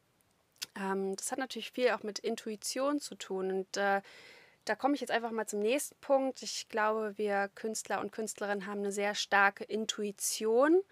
ähm, 0.76 1.16
das 1.16 1.32
hat 1.32 1.38
natürlich 1.38 1.72
viel 1.72 1.90
auch 1.90 2.02
mit 2.02 2.18
Intuition 2.18 3.00
zu 3.00 3.14
tun 3.14 3.50
und 3.50 3.76
äh, 3.76 4.00
da 4.64 4.74
komme 4.74 4.94
ich 4.94 5.00
jetzt 5.00 5.10
einfach 5.10 5.30
mal 5.30 5.46
zum 5.46 5.60
nächsten 5.60 5.96
Punkt. 6.00 6.42
Ich 6.42 6.68
glaube, 6.68 7.16
wir 7.16 7.50
Künstler 7.54 8.00
und 8.00 8.12
Künstlerinnen 8.12 8.66
haben 8.66 8.80
eine 8.80 8.92
sehr 8.92 9.14
starke 9.14 9.64
Intuition 9.64 10.82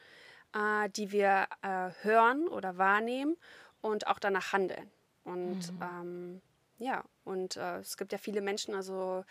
äh, 0.54 0.88
die 0.90 1.12
wir 1.12 1.48
äh, 1.62 1.90
hören 2.02 2.48
oder 2.48 2.78
wahrnehmen 2.78 3.36
und 3.80 4.06
auch 4.06 4.18
danach 4.18 4.52
handeln. 4.52 4.90
Und 5.24 5.72
mhm. 5.72 5.82
ähm, 5.82 6.42
ja, 6.78 7.04
und 7.24 7.56
äh, 7.56 7.78
es 7.78 7.96
gibt 7.96 8.12
ja 8.12 8.18
viele 8.18 8.40
Menschen, 8.40 8.74
also 8.74 9.24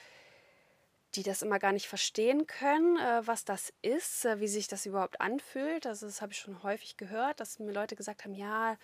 die 1.15 1.24
das 1.24 1.41
immer 1.41 1.57
gar 1.59 1.72
nicht 1.72 1.88
verstehen 1.88 2.45
können, 2.45 2.97
äh, 2.97 3.26
was 3.26 3.45
das 3.45 3.74
ist, 3.82 4.26
äh, 4.26 4.39
wie 4.39 4.47
sich 4.47 4.68
das 4.68 4.86
überhaupt 4.86 5.20
anfühlt. 5.22 5.88
Also 5.88 6.05
das 6.05 6.22
habe 6.22 6.34
ich 6.34 6.39
schon 6.39 6.61
häufig 6.63 6.97
gehört, 6.97 7.39
dass 7.39 7.59
mir 7.59 7.72
Leute 7.72 7.95
gesagt 7.95 8.24
haben, 8.24 8.36
ja, 8.36 8.78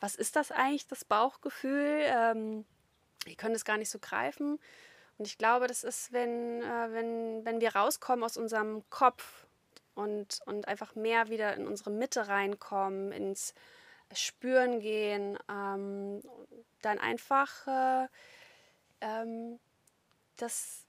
was 0.00 0.14
ist 0.14 0.36
das 0.36 0.50
eigentlich, 0.50 0.86
das 0.86 1.04
Bauchgefühl? 1.04 2.02
Ähm, 2.04 2.64
die 3.26 3.36
können 3.36 3.54
es 3.54 3.64
gar 3.64 3.78
nicht 3.78 3.90
so 3.90 3.98
greifen. 3.98 4.58
Und 5.16 5.26
ich 5.26 5.38
glaube, 5.38 5.66
das 5.66 5.82
ist, 5.82 6.12
wenn, 6.12 6.62
äh, 6.62 6.92
wenn, 6.92 7.44
wenn 7.44 7.60
wir 7.60 7.74
rauskommen 7.74 8.24
aus 8.24 8.36
unserem 8.36 8.88
Kopf 8.90 9.47
und, 9.98 10.40
und 10.46 10.68
einfach 10.68 10.94
mehr 10.94 11.28
wieder 11.28 11.54
in 11.54 11.66
unsere 11.66 11.90
Mitte 11.90 12.28
reinkommen, 12.28 13.12
ins 13.12 13.54
Spüren 14.14 14.80
gehen, 14.80 15.38
ähm, 15.50 16.22
dann 16.80 16.98
einfach 16.98 17.66
äh, 17.66 18.08
ähm, 19.00 19.58
das, 20.36 20.86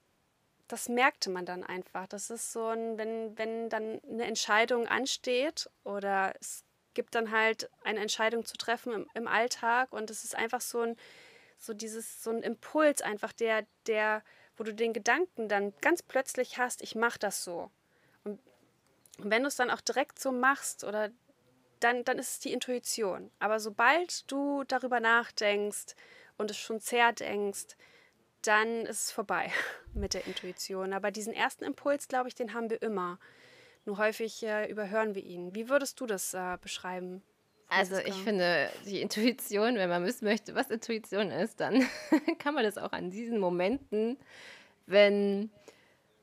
das 0.68 0.90
merkte 0.90 1.30
man 1.30 1.46
dann 1.46 1.64
einfach. 1.64 2.08
Das 2.08 2.30
ist 2.30 2.52
so 2.52 2.68
ein, 2.68 2.98
wenn, 2.98 3.38
wenn 3.38 3.70
dann 3.70 4.00
eine 4.04 4.26
Entscheidung 4.26 4.88
ansteht 4.88 5.70
oder 5.84 6.34
es 6.40 6.64
gibt 6.94 7.16
dann 7.16 7.32
halt 7.32 7.70
eine 7.84 8.00
Entscheidung 8.00 8.46
zu 8.46 8.58
treffen 8.58 8.94
im, 8.94 9.08
im 9.14 9.28
Alltag 9.28 9.92
und 9.92 10.10
es 10.10 10.24
ist 10.24 10.36
einfach 10.36 10.62
so 10.62 10.82
ein, 10.82 10.96
so 11.58 11.74
dieses, 11.74 12.24
so 12.24 12.30
ein 12.32 12.42
Impuls 12.42 13.02
einfach, 13.02 13.34
der, 13.34 13.66
der, 13.86 14.24
wo 14.58 14.64
du 14.64 14.74
den 14.74 14.94
Gedanken 14.94 15.50
dann 15.50 15.74
ganz 15.82 16.04
plötzlich 16.04 16.58
hast, 16.58 16.82
ich 16.82 16.96
mache 16.96 17.20
das 17.20 17.44
so. 17.44 17.70
Und 19.20 19.32
wenn 19.32 19.44
du 19.44 19.48
es 19.48 19.56
dann 19.56 19.70
auch 19.70 19.82
direkt 19.82 20.20
so 20.20 20.32
machst 20.32 20.84
oder 20.84 21.10
dann, 21.80 22.04
dann 22.04 22.20
ist 22.20 22.34
es 22.34 22.40
die 22.40 22.54
Intuition. 22.54 23.32
Aber 23.40 23.60
sobald 23.60 24.30
du 24.32 24.64
darüber 24.66 25.00
nachdenkst 25.00 25.96
und 26.38 26.52
es 26.52 26.58
schon 26.58 26.80
zerdenkst, 26.80 27.78
dann 28.44 28.86
ist 28.86 29.06
es 29.06 29.12
vorbei 29.12 29.52
mit 29.94 30.14
der 30.14 30.26
Intuition. 30.28 30.94
Aber 30.94 31.12
diesen 31.12 31.34
ersten 31.34 31.64
Impuls, 31.64 32.08
glaube 32.08 32.30
ich, 32.30 32.36
den 32.36 32.54
haben 32.54 32.70
wir 32.70 32.82
immer. 32.82 33.20
Nur 33.86 33.98
häufig 33.98 34.44
äh, 34.44 34.70
überhören 34.70 35.16
wir 35.16 35.24
ihn. 35.24 35.56
Wie 35.56 35.70
würdest 35.70 36.00
du 36.00 36.06
das 36.06 36.34
äh, 36.34 36.58
beschreiben? 36.62 37.24
Also 37.70 37.98
ich 37.98 38.16
finde, 38.16 38.70
die 38.86 39.00
Intuition, 39.00 39.76
wenn 39.76 39.90
man 39.90 40.04
wissen 40.04 40.26
möchte, 40.26 40.56
was 40.56 40.72
Intuition 40.72 41.30
ist, 41.30 41.60
dann 41.60 41.88
kann 42.40 42.56
man 42.56 42.64
das 42.64 42.80
auch 42.80 42.92
an 42.92 43.12
diesen 43.12 43.40
Momenten, 43.40 44.18
wenn 44.88 45.52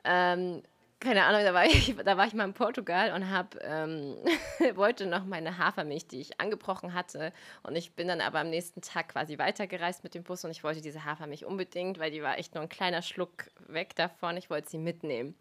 ähm, 0.03 0.63
keine 0.99 1.25
Ahnung, 1.25 1.43
da 1.45 1.53
war 1.53 1.65
ich, 1.67 1.95
da 1.97 2.17
war 2.17 2.27
ich 2.27 2.35
mal 2.35 2.45
in 2.45 2.55
Portugal 2.55 3.13
und 3.13 3.31
hab, 3.31 3.57
ähm, 3.63 4.17
wollte 4.75 5.07
noch 5.07 5.25
meine 5.25 5.59
Hafermilch, 5.59 6.07
die 6.07 6.21
ich 6.21 6.41
angebrochen 6.41 6.95
hatte. 6.95 7.33
Und 7.63 7.77
ich 7.77 7.93
bin 7.93 8.09
dann 8.09 8.21
aber 8.21 8.41
am 8.41 8.51
nächsten 8.51 8.81
Tag 8.81 9.09
quasi 9.09 9.39
weitergereist 9.39 10.05
mit 10.05 10.15
dem 10.15 10.23
Bus 10.23 10.45
und 10.45 10.51
ich 10.51 10.65
wollte 10.65 10.81
diese 10.81 11.05
Hafermilch 11.05 11.45
unbedingt, 11.45 11.99
weil 11.99 12.11
die 12.11 12.23
war 12.23 12.39
echt 12.39 12.55
nur 12.55 12.63
ein 12.63 12.69
kleiner 12.69 13.03
Schluck 13.03 13.51
weg 13.69 13.95
davon. 13.97 14.37
Ich 14.37 14.51
wollte 14.51 14.71
sie 14.71 14.79
mitnehmen. 14.79 15.35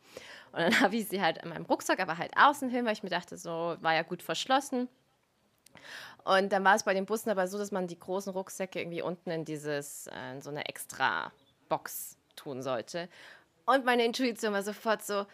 Und 0.51 0.60
dann 0.60 0.80
habe 0.82 0.95
ich 0.95 1.08
sie 1.08 1.22
halt 1.22 1.38
in 1.39 1.49
meinem 1.49 1.66
Rucksack, 1.66 1.99
aber 1.99 2.18
halt 2.18 2.34
außen 2.38 2.70
hin, 2.70 2.86
weil 2.86 2.93
ich 2.93 3.03
mir 3.03 3.10
dachte, 3.10 3.38
so 3.38 3.78
war 3.80 3.93
ja 3.93 4.03
gut 4.03 4.22
verschlossen. 4.22 4.89
Und 6.24 6.51
dann 6.51 6.64
war 6.64 6.76
es 6.76 6.84
bei 6.84 6.93
den 6.93 7.06
Bussen 7.06 7.30
aber 7.30 7.47
so, 7.47 7.58
dass 7.58 7.72
man 7.72 7.88
die 7.88 7.99
großen 7.99 8.34
Rucksäcke 8.34 8.80
irgendwie 8.80 9.03
unten 9.03 9.30
in 9.30 9.45
dieses, 9.45 10.08
äh, 10.08 10.41
so 10.41 10.49
eine 10.49 10.66
extra 10.66 11.32
Box 11.70 12.18
tun 12.36 12.64
sollte. 12.64 13.10
Und 13.66 13.86
meine 13.86 14.06
Intuition 14.06 14.53
war 14.53 14.64
sofort 14.64 15.03
so, 15.03 15.26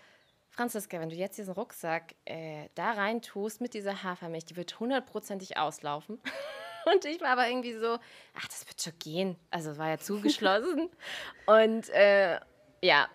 Franziska, 0.52 1.00
wenn 1.00 1.10
du 1.10 1.16
jetzt 1.16 1.38
diesen 1.38 1.54
Rucksack 1.54 2.14
äh, 2.26 2.68
da 2.76 2.92
rein 2.92 3.22
tust 3.22 3.62
mit 3.62 3.74
dieser 3.74 4.04
Hafermilch, 4.04 4.46
die 4.46 4.58
wird 4.58 4.80
hundertprozentig 4.80 5.58
auslaufen. 5.58 6.22
Und 6.94 7.06
ich 7.06 7.22
war 7.22 7.30
aber 7.30 7.48
irgendwie 7.48 7.74
so, 7.74 7.98
ach, 8.36 8.48
das 8.48 8.68
wird 8.68 8.82
schon 8.82 8.98
gehen. 9.00 9.36
Also 9.50 9.78
war 9.78 9.90
ja 9.90 9.98
zugeschlossen. 9.98 10.90
und 11.46 11.90
äh, 11.90 12.40
ja, 12.82 13.08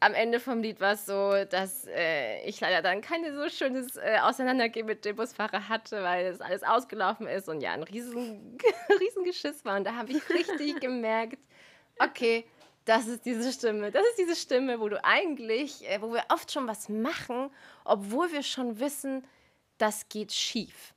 am 0.00 0.14
Ende 0.14 0.40
vom 0.40 0.60
Lied 0.60 0.80
war 0.80 0.94
es 0.94 1.06
so, 1.06 1.44
dass 1.44 1.86
äh, 1.86 2.42
ich 2.48 2.60
leider 2.60 2.82
dann 2.82 3.00
kein 3.00 3.22
so 3.32 3.48
schönes 3.48 3.96
äh, 3.96 4.18
Auseinandergehen 4.22 4.86
mit 4.86 5.04
dem 5.04 5.14
Busfahrer 5.14 5.68
hatte, 5.68 6.02
weil 6.02 6.26
es 6.26 6.40
alles 6.40 6.62
ausgelaufen 6.62 7.28
ist 7.28 7.48
und 7.48 7.60
ja, 7.60 7.72
ein 7.72 7.82
riesen, 7.82 8.58
riesen 9.00 9.24
Geschiss 9.24 9.64
war. 9.64 9.76
Und 9.76 9.84
da 9.84 9.94
habe 9.94 10.10
ich 10.10 10.28
richtig 10.30 10.80
gemerkt, 10.80 11.38
okay, 11.98 12.44
das 12.84 13.06
ist 13.06 13.24
diese 13.24 13.52
Stimme. 13.52 13.90
Das 13.90 14.02
ist 14.04 14.18
diese 14.18 14.36
Stimme, 14.36 14.80
wo 14.80 14.88
du 14.88 15.02
eigentlich, 15.04 15.88
äh, 15.88 16.00
wo 16.00 16.12
wir 16.12 16.24
oft 16.28 16.50
schon 16.50 16.66
was 16.66 16.88
machen, 16.88 17.50
obwohl 17.84 18.32
wir 18.32 18.42
schon 18.42 18.80
wissen, 18.80 19.24
das 19.78 20.08
geht 20.08 20.32
schief. 20.32 20.94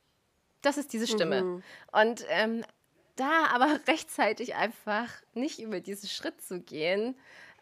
Das 0.62 0.78
ist 0.78 0.92
diese 0.92 1.06
Stimme. 1.06 1.42
Mhm. 1.42 1.62
Und 1.92 2.24
ähm, 2.28 2.64
da 3.16 3.46
aber 3.52 3.80
rechtzeitig 3.88 4.54
einfach 4.54 5.08
nicht 5.34 5.60
über 5.60 5.80
diesen 5.80 6.08
Schritt 6.08 6.40
zu 6.42 6.60
gehen. 6.60 7.16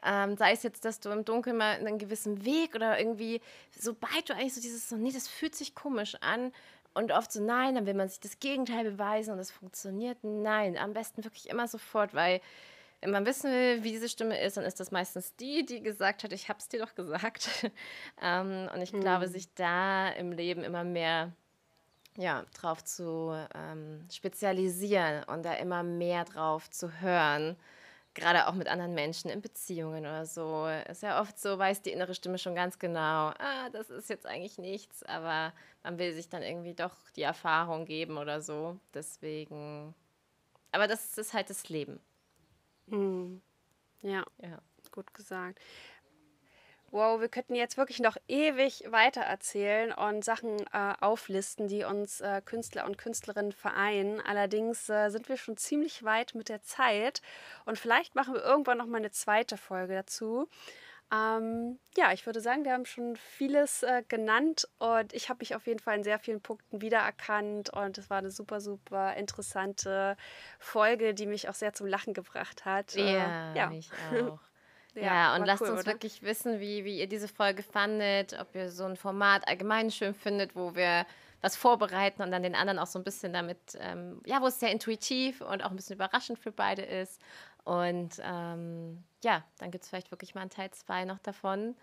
Ähm, 0.04 0.36
sei 0.36 0.52
es 0.52 0.64
jetzt, 0.64 0.84
dass 0.84 0.98
du 0.98 1.10
im 1.10 1.24
Dunkeln 1.24 1.56
mal 1.56 1.76
einen 1.76 1.98
gewissen 1.98 2.44
Weg 2.44 2.74
oder 2.74 2.98
irgendwie, 2.98 3.40
sobald 3.70 4.28
du 4.28 4.34
eigentlich 4.34 4.54
so 4.54 4.60
dieses, 4.60 4.88
so, 4.88 4.96
nee, 4.96 5.12
das 5.12 5.28
fühlt 5.28 5.54
sich 5.54 5.76
komisch 5.76 6.16
an, 6.20 6.52
und 6.94 7.12
oft 7.12 7.32
so, 7.32 7.42
nein, 7.42 7.74
dann 7.74 7.86
will 7.86 7.94
man 7.94 8.08
sich 8.08 8.20
das 8.20 8.38
Gegenteil 8.38 8.84
beweisen 8.84 9.32
und 9.32 9.38
es 9.38 9.50
funktioniert. 9.50 10.18
Nein, 10.22 10.76
am 10.76 10.92
besten 10.92 11.24
wirklich 11.24 11.48
immer 11.48 11.66
sofort, 11.66 12.14
weil 12.14 12.40
wenn 13.02 13.10
man 13.10 13.26
wissen 13.26 13.50
will, 13.50 13.82
wie 13.82 13.90
diese 13.90 14.08
Stimme 14.08 14.40
ist, 14.40 14.56
dann 14.56 14.64
ist 14.64 14.78
das 14.78 14.92
meistens 14.92 15.34
die, 15.34 15.66
die 15.66 15.82
gesagt 15.82 16.22
hat, 16.22 16.32
ich 16.32 16.48
habe 16.48 16.60
es 16.60 16.68
dir 16.68 16.78
doch 16.78 16.94
gesagt. 16.94 17.50
ähm, 18.22 18.70
und 18.72 18.80
ich 18.80 18.92
mhm. 18.92 19.00
glaube, 19.00 19.26
sich 19.26 19.52
da 19.54 20.08
im 20.10 20.30
Leben 20.30 20.62
immer 20.62 20.84
mehr 20.84 21.32
ja, 22.16 22.44
drauf 22.54 22.84
zu 22.84 23.34
ähm, 23.54 24.06
spezialisieren 24.10 25.24
und 25.24 25.44
da 25.44 25.54
immer 25.54 25.82
mehr 25.82 26.24
drauf 26.24 26.70
zu 26.70 27.00
hören. 27.00 27.56
Gerade 28.14 28.46
auch 28.46 28.52
mit 28.52 28.68
anderen 28.68 28.94
Menschen 28.94 29.30
in 29.30 29.40
Beziehungen 29.40 30.04
oder 30.04 30.26
so. 30.26 30.68
Ist 30.88 31.02
ja 31.02 31.20
oft 31.20 31.40
so, 31.40 31.58
weiß 31.58 31.82
die 31.82 31.90
innere 31.90 32.14
Stimme 32.14 32.38
schon 32.38 32.54
ganz 32.54 32.78
genau, 32.78 33.32
ah, 33.38 33.70
das 33.72 33.90
ist 33.90 34.10
jetzt 34.10 34.26
eigentlich 34.26 34.58
nichts, 34.58 35.02
aber 35.02 35.52
man 35.82 35.98
will 35.98 36.12
sich 36.12 36.28
dann 36.28 36.42
irgendwie 36.42 36.74
doch 36.74 36.94
die 37.16 37.22
Erfahrung 37.22 37.84
geben 37.86 38.18
oder 38.18 38.42
so. 38.42 38.78
Deswegen. 38.94 39.94
Aber 40.70 40.86
das 40.86 41.18
ist 41.18 41.32
halt 41.32 41.50
das 41.50 41.68
Leben. 41.68 41.98
Hm. 42.88 43.42
Ja. 44.02 44.24
ja, 44.38 44.58
gut 44.90 45.14
gesagt. 45.14 45.58
Wow, 46.92 47.22
wir 47.22 47.30
könnten 47.30 47.54
jetzt 47.54 47.78
wirklich 47.78 48.00
noch 48.00 48.18
ewig 48.28 48.84
weiter 48.90 49.22
erzählen 49.22 49.92
und 49.92 50.22
Sachen 50.22 50.60
äh, 50.74 50.92
auflisten, 51.00 51.66
die 51.66 51.84
uns 51.84 52.20
äh, 52.20 52.42
Künstler 52.44 52.84
und 52.84 52.98
Künstlerinnen 52.98 53.52
vereinen. 53.52 54.20
Allerdings 54.20 54.90
äh, 54.90 55.08
sind 55.08 55.30
wir 55.30 55.38
schon 55.38 55.56
ziemlich 55.56 56.04
weit 56.04 56.34
mit 56.34 56.50
der 56.50 56.60
Zeit 56.60 57.22
und 57.64 57.78
vielleicht 57.78 58.14
machen 58.14 58.34
wir 58.34 58.44
irgendwann 58.44 58.76
noch 58.76 58.84
mal 58.84 58.98
eine 58.98 59.10
zweite 59.10 59.56
Folge 59.56 59.94
dazu. 59.94 60.50
Ähm, 61.12 61.78
ja, 61.94 62.12
ich 62.12 62.24
würde 62.24 62.40
sagen, 62.40 62.64
wir 62.64 62.72
haben 62.72 62.86
schon 62.86 63.16
vieles 63.16 63.82
äh, 63.82 64.02
genannt 64.08 64.66
und 64.78 65.12
ich 65.12 65.28
habe 65.28 65.40
mich 65.40 65.54
auf 65.54 65.66
jeden 65.66 65.78
Fall 65.78 65.98
in 65.98 66.04
sehr 66.04 66.18
vielen 66.18 66.40
Punkten 66.40 66.80
wiedererkannt 66.80 67.68
und 67.68 67.98
es 67.98 68.08
war 68.08 68.18
eine 68.18 68.30
super, 68.30 68.62
super 68.62 69.14
interessante 69.16 70.16
Folge, 70.58 71.12
die 71.12 71.26
mich 71.26 71.50
auch 71.50 71.54
sehr 71.54 71.74
zum 71.74 71.86
Lachen 71.86 72.14
gebracht 72.14 72.64
hat. 72.64 72.94
Ja, 72.94 73.52
äh, 73.52 73.58
ja. 73.58 73.66
mich 73.66 73.90
auch. 74.10 74.40
ja, 74.94 75.02
ja, 75.02 75.36
und 75.36 75.44
lasst 75.44 75.60
cool, 75.60 75.68
uns 75.68 75.80
oder? 75.80 75.92
wirklich 75.92 76.22
wissen, 76.22 76.60
wie, 76.60 76.86
wie 76.86 77.00
ihr 77.00 77.08
diese 77.08 77.28
Folge 77.28 77.62
fandet, 77.62 78.34
ob 78.40 78.54
ihr 78.54 78.70
so 78.70 78.84
ein 78.84 78.96
Format 78.96 79.46
allgemein 79.46 79.90
schön 79.90 80.14
findet, 80.14 80.56
wo 80.56 80.74
wir 80.74 81.04
was 81.42 81.56
vorbereiten 81.56 82.22
und 82.22 82.30
dann 82.30 82.42
den 82.42 82.54
anderen 82.54 82.78
auch 82.78 82.86
so 82.86 82.98
ein 82.98 83.04
bisschen 83.04 83.34
damit, 83.34 83.58
ähm, 83.80 84.22
ja, 84.24 84.40
wo 84.40 84.46
es 84.46 84.60
sehr 84.60 84.70
intuitiv 84.70 85.42
und 85.42 85.62
auch 85.62 85.70
ein 85.70 85.76
bisschen 85.76 85.96
überraschend 85.96 86.38
für 86.38 86.52
beide 86.52 86.82
ist. 86.82 87.20
Und 87.64 88.12
ähm, 88.22 89.04
ja, 89.22 89.44
dann 89.58 89.70
gibt 89.70 89.84
es 89.84 89.90
vielleicht 89.90 90.10
wirklich 90.10 90.34
mal 90.34 90.42
einen 90.42 90.50
Teil 90.50 90.70
2 90.70 91.04
noch 91.04 91.18
davon. 91.18 91.76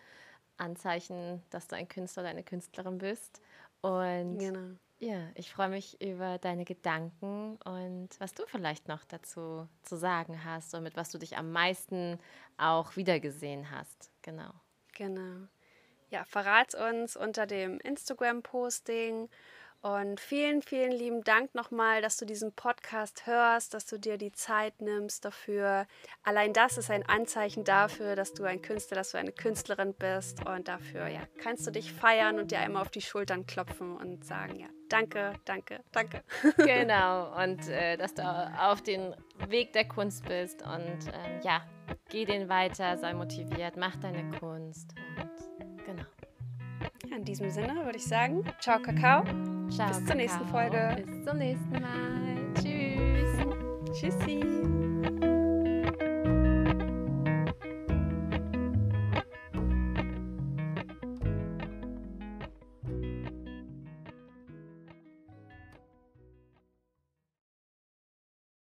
Anzeichen, 0.58 1.42
dass 1.50 1.68
du 1.68 1.76
ein 1.76 1.88
Künstler 1.88 2.24
oder 2.24 2.32
eine 2.32 2.44
Künstlerin 2.44 2.98
bist. 2.98 3.42
Und 3.82 4.40
genau. 4.40 4.76
ja, 5.00 5.30
ich 5.36 5.52
freue 5.52 5.70
mich 5.70 6.02
über 6.02 6.38
deine 6.38 6.66
Gedanken 6.66 7.58
und 7.64 8.10
was 8.20 8.34
du 8.34 8.44
vielleicht 8.46 8.88
noch 8.88 9.06
dazu 9.06 9.68
zu 9.84 9.96
sagen 9.96 10.44
hast 10.44 10.74
und 10.76 10.84
mit 10.84 10.98
was 10.98 11.12
du 11.12 11.18
dich 11.18 11.38
am 11.38 11.52
meisten 11.52 12.20
auch 12.58 12.98
wiedergesehen 12.98 13.72
hast. 13.72 14.12
Genau. 14.22 14.52
Genau. 14.96 15.48
Ja, 16.10 16.26
verrat 16.26 16.76
uns 16.76 17.16
unter 17.16 17.46
dem 17.46 17.80
Instagram-Posting 17.80 19.30
und 19.82 20.20
vielen, 20.20 20.62
vielen 20.62 20.92
lieben 20.92 21.24
Dank 21.24 21.56
nochmal, 21.56 22.02
dass 22.02 22.18
du 22.18 22.26
diesen 22.26 22.52
Podcast 22.52 23.26
hörst, 23.26 23.74
dass 23.74 23.86
du 23.86 23.98
dir 23.98 24.18
die 24.18 24.34
Zeit 24.34 24.82
nimmst 24.82 25.24
dafür. 25.24 25.88
Allein 26.22 26.52
das 26.52 26.78
ist 26.78 26.92
ein 26.92 27.08
Anzeichen 27.08 27.64
dafür, 27.64 28.18
dass 28.18 28.34
du 28.34 28.44
ein 28.44 28.62
Künstler, 28.62 28.96
dass 28.96 29.12
du 29.12 29.18
eine 29.18 29.32
Künstlerin 29.32 29.94
bist. 29.94 30.46
Und 30.46 30.68
dafür 30.68 31.08
ja, 31.08 31.22
kannst 31.42 31.66
du 31.66 31.72
dich 31.72 31.94
feiern 31.94 32.40
und 32.40 32.52
dir 32.52 32.60
einmal 32.60 32.82
auf 32.82 32.90
die 32.90 33.02
Schultern 33.02 33.46
klopfen 33.46 33.96
und 33.96 34.26
sagen, 34.26 34.60
ja, 34.60 34.68
danke, 34.90 35.34
danke, 35.46 35.80
danke. 35.94 36.24
Genau. 36.58 37.34
Und 37.42 37.70
äh, 37.70 37.96
dass 37.96 38.14
du 38.14 38.24
auf 38.60 38.82
den 38.82 39.16
Weg 39.48 39.72
der 39.72 39.88
Kunst 39.88 40.26
bist. 40.26 40.62
Und 40.62 41.08
äh, 41.08 41.40
ja, 41.42 41.62
geh 42.10 42.26
den 42.26 42.50
weiter, 42.50 42.98
sei 42.98 43.14
motiviert, 43.14 43.78
mach 43.78 43.96
deine 43.96 44.30
Kunst. 44.40 44.94
Und 45.18 45.86
genau. 45.86 47.16
In 47.16 47.24
diesem 47.24 47.50
Sinne 47.50 47.86
würde 47.86 47.98
ich 47.98 48.06
sagen, 48.06 48.44
ciao 48.60 48.82
Kakao. 48.82 49.24
Ciao, 49.70 49.90
Bis 49.90 50.06
zur 50.06 50.16
nächsten 50.16 50.46
Folge. 50.48 51.04
Bis 51.06 51.24
zum 51.24 51.38
nächsten 51.38 51.82
Mal. 51.82 52.54
Tschüss. 52.56 54.00
Tschüssi. 54.00 54.89